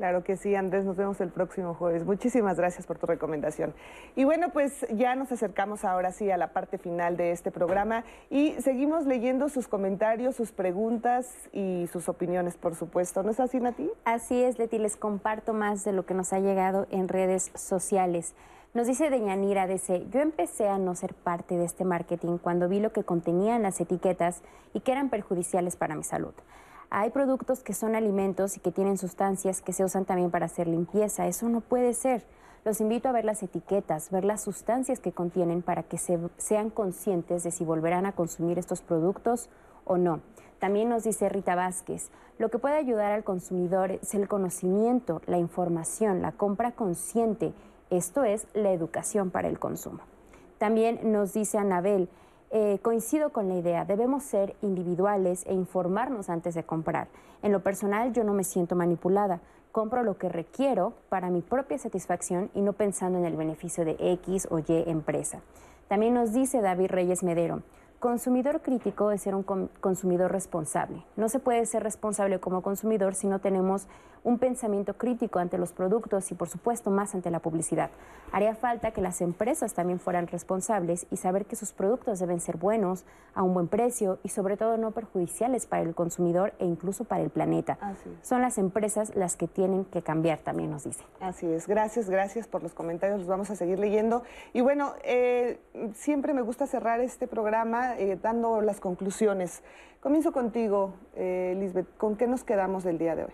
[0.00, 2.06] Claro que sí, Andrés, nos vemos el próximo jueves.
[2.06, 3.74] Muchísimas gracias por tu recomendación.
[4.16, 8.04] Y bueno, pues ya nos acercamos ahora sí a la parte final de este programa
[8.30, 13.22] y seguimos leyendo sus comentarios, sus preguntas y sus opiniones, por supuesto.
[13.22, 13.90] ¿No es así, Nati?
[14.06, 18.34] Así es, Leti, les comparto más de lo que nos ha llegado en redes sociales.
[18.72, 22.80] Nos dice Deñanira, dice, yo empecé a no ser parte de este marketing cuando vi
[22.80, 24.40] lo que contenían las etiquetas
[24.72, 26.32] y que eran perjudiciales para mi salud.
[26.92, 30.66] Hay productos que son alimentos y que tienen sustancias que se usan también para hacer
[30.66, 31.28] limpieza.
[31.28, 32.24] Eso no puede ser.
[32.64, 36.68] Los invito a ver las etiquetas, ver las sustancias que contienen para que se, sean
[36.68, 39.48] conscientes de si volverán a consumir estos productos
[39.84, 40.20] o no.
[40.58, 45.38] También nos dice Rita Vázquez, lo que puede ayudar al consumidor es el conocimiento, la
[45.38, 47.54] información, la compra consciente.
[47.88, 50.00] Esto es la educación para el consumo.
[50.58, 52.08] También nos dice Anabel,
[52.50, 57.06] eh, coincido con la idea, debemos ser individuales e informarnos antes de comprar.
[57.42, 59.40] En lo personal yo no me siento manipulada.
[59.72, 63.96] compro lo que requiero para mi propia satisfacción y no pensando en el beneficio de
[64.00, 65.42] X o Y empresa.
[65.86, 67.62] También nos dice David Reyes Medero,
[68.00, 71.04] Consumidor crítico es ser un consumidor responsable.
[71.16, 73.88] No se puede ser responsable como consumidor si no tenemos
[74.24, 77.90] un pensamiento crítico ante los productos y por supuesto más ante la publicidad.
[78.32, 82.56] Haría falta que las empresas también fueran responsables y saber que sus productos deben ser
[82.56, 83.04] buenos,
[83.34, 87.22] a un buen precio y sobre todo no perjudiciales para el consumidor e incluso para
[87.22, 87.78] el planeta.
[88.22, 91.04] Son las empresas las que tienen que cambiar, también nos dice.
[91.20, 94.22] Así es, gracias, gracias por los comentarios, los vamos a seguir leyendo.
[94.52, 95.60] Y bueno, eh,
[95.94, 99.62] siempre me gusta cerrar este programa eh, dando las conclusiones.
[100.00, 103.32] Comienzo contigo, eh, Lisbeth, ¿con qué nos quedamos del día de hoy?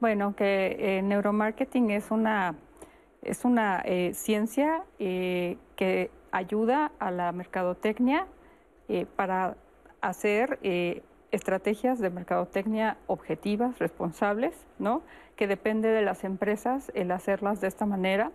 [0.00, 2.54] Bueno, que eh, neuromarketing es una,
[3.22, 8.26] es una eh, ciencia eh, que ayuda a la mercadotecnia
[9.16, 9.54] para
[10.00, 10.58] hacer
[11.30, 15.02] estrategias de mercadotecnia objetivas, responsables, ¿no?
[15.36, 18.32] que depende de las empresas el hacerlas de esta manera,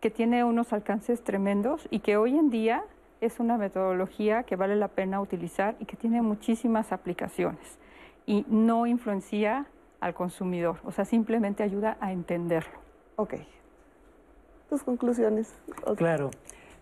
[0.00, 2.84] que tiene unos alcances tremendos y que hoy en día
[3.20, 7.78] es una metodología que vale la pena utilizar y que tiene muchísimas aplicaciones
[8.26, 9.66] y no influencia
[10.00, 12.78] al consumidor, o sea, simplemente ayuda a entenderlo.
[13.16, 13.34] Ok.
[14.68, 15.54] Tus conclusiones.
[15.96, 16.30] Claro,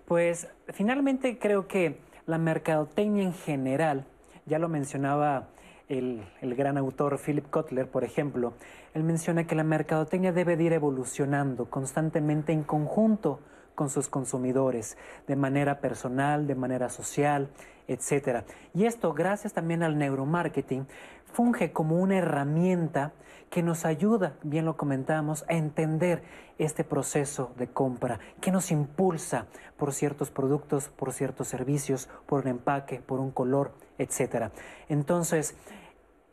[0.07, 4.05] pues finalmente creo que la mercadotecnia en general,
[4.45, 5.49] ya lo mencionaba
[5.89, 8.55] el, el, gran autor Philip Kotler, por ejemplo,
[8.93, 13.39] él menciona que la mercadotecnia debe de ir evolucionando constantemente en conjunto
[13.77, 14.97] con sus consumidores,
[15.29, 17.49] de manera personal, de manera social,
[17.87, 18.43] etc.
[18.75, 20.89] Y esto, gracias también al neuromarketing,
[21.33, 23.13] funge como una herramienta
[23.51, 26.23] que nos ayuda, bien lo comentamos, a entender
[26.59, 29.47] este proceso de compra, que nos impulsa
[29.77, 34.51] por ciertos productos, por ciertos servicios, por un empaque, por un color, etc.
[34.89, 35.55] Entonces,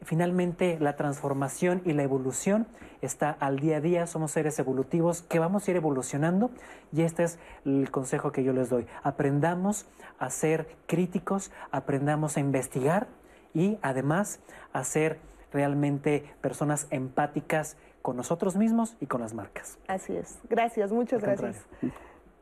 [0.03, 2.67] finalmente la transformación y la evolución
[3.01, 6.51] está al día a día, somos seres evolutivos que vamos a ir evolucionando
[6.91, 8.85] y este es el consejo que yo les doy.
[9.03, 9.85] Aprendamos
[10.19, 13.07] a ser críticos, aprendamos a investigar
[13.53, 14.39] y además
[14.71, 15.19] a ser
[15.51, 19.77] realmente personas empáticas con nosotros mismos y con las marcas.
[19.87, 20.39] Así es.
[20.49, 21.65] Gracias, muchas gracias.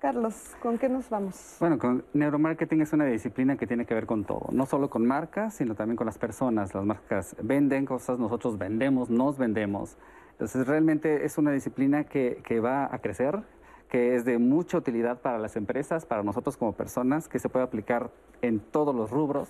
[0.02, 1.57] Carlos, ¿con qué nos vamos?
[1.60, 5.06] Bueno, con neuromarketing es una disciplina que tiene que ver con todo, no solo con
[5.06, 6.73] marcas, sino también con las personas.
[6.73, 9.98] Las marcas venden cosas, nosotros vendemos, nos vendemos.
[10.32, 13.44] Entonces, realmente es una disciplina que, que va a crecer,
[13.90, 17.64] que es de mucha utilidad para las empresas, para nosotros como personas, que se puede
[17.64, 18.10] aplicar
[18.41, 19.49] en todos los rubros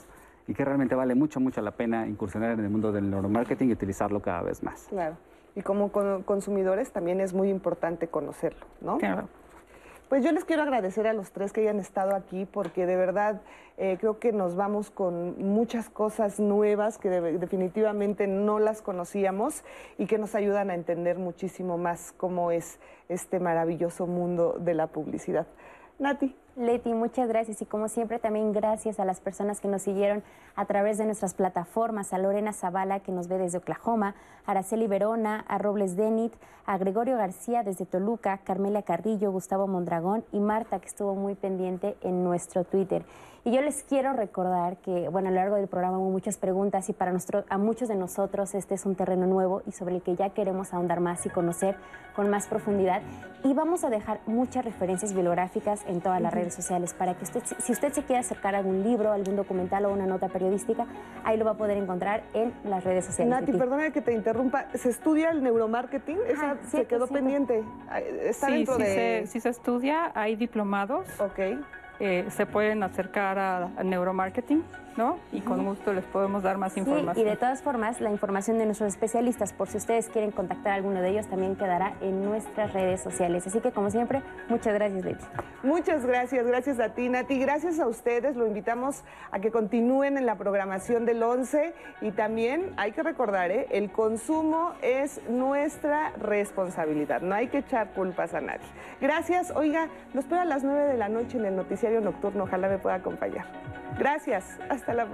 [0.49, 3.71] y que realmente vale mucho, mucho la pena incursionar en el mundo del neuromarketing y
[3.71, 4.87] utilizarlo cada vez más.
[4.89, 5.15] Claro.
[5.55, 5.93] Y como
[6.25, 8.97] consumidores también es muy importante conocerlo, ¿no?
[8.97, 9.29] Claro.
[10.11, 13.39] Pues yo les quiero agradecer a los tres que hayan estado aquí porque de verdad
[13.77, 19.63] eh, creo que nos vamos con muchas cosas nuevas que definitivamente no las conocíamos
[19.97, 24.87] y que nos ayudan a entender muchísimo más cómo es este maravilloso mundo de la
[24.87, 25.47] publicidad.
[26.01, 26.35] Nati.
[26.57, 30.23] Leti, muchas gracias y como siempre también gracias a las personas que nos siguieron
[30.55, 34.15] a través de nuestras plataformas, a Lorena Zavala que nos ve desde Oklahoma,
[34.45, 36.33] a Araceli Verona, a Robles Denit,
[36.65, 41.95] a Gregorio García desde Toluca, Carmela Carrillo, Gustavo Mondragón y Marta que estuvo muy pendiente
[42.01, 43.05] en nuestro Twitter.
[43.43, 46.87] Y yo les quiero recordar que, bueno, a lo largo del programa hubo muchas preguntas
[46.89, 50.03] y para nuestro, a muchos de nosotros este es un terreno nuevo y sobre el
[50.03, 51.75] que ya queremos ahondar más y conocer
[52.15, 53.01] con más profundidad.
[53.43, 57.41] Y vamos a dejar muchas referencias bibliográficas en todas las redes sociales para que usted,
[57.57, 60.85] si usted se quiere acercar a algún libro, algún documental o una nota periodística,
[61.23, 63.31] ahí lo va a poder encontrar en las redes sociales.
[63.31, 64.67] Nati, perdóname que te interrumpa.
[64.75, 66.19] ¿Se estudia el neuromarketing?
[66.27, 67.63] Esa se quedó pendiente.
[68.21, 71.07] Está sí, dentro sí Se, sí se estudia, hay diplomados.
[71.19, 71.39] Ok.
[72.03, 74.63] Eh, se pueden acercar a, neuromarketing,
[74.97, 75.19] ¿no?
[75.31, 77.25] Y con gusto les podemos dar más información.
[77.25, 80.75] y de todas formas, la información de nuestros especialistas, por si ustedes quieren contactar a
[80.75, 83.45] alguno de ellos, también quedará en nuestras redes sociales.
[83.47, 85.25] Así que, como siempre, muchas gracias, Leti.
[85.63, 87.39] Muchas gracias, gracias a ti, Nati.
[87.39, 92.73] Gracias a ustedes, lo invitamos a que continúen en la programación del 11 y también
[92.77, 93.67] hay que recordar, ¿eh?
[93.71, 98.65] el consumo es nuestra responsabilidad, no hay que echar culpas a nadie.
[98.99, 102.45] Gracias, oiga, los espero a las 9 de la noche en el noticiario nocturno.
[102.45, 103.45] Ojalá me pueda acompañar.
[103.97, 104.57] Gracias.
[104.81, 105.07] Hasta la.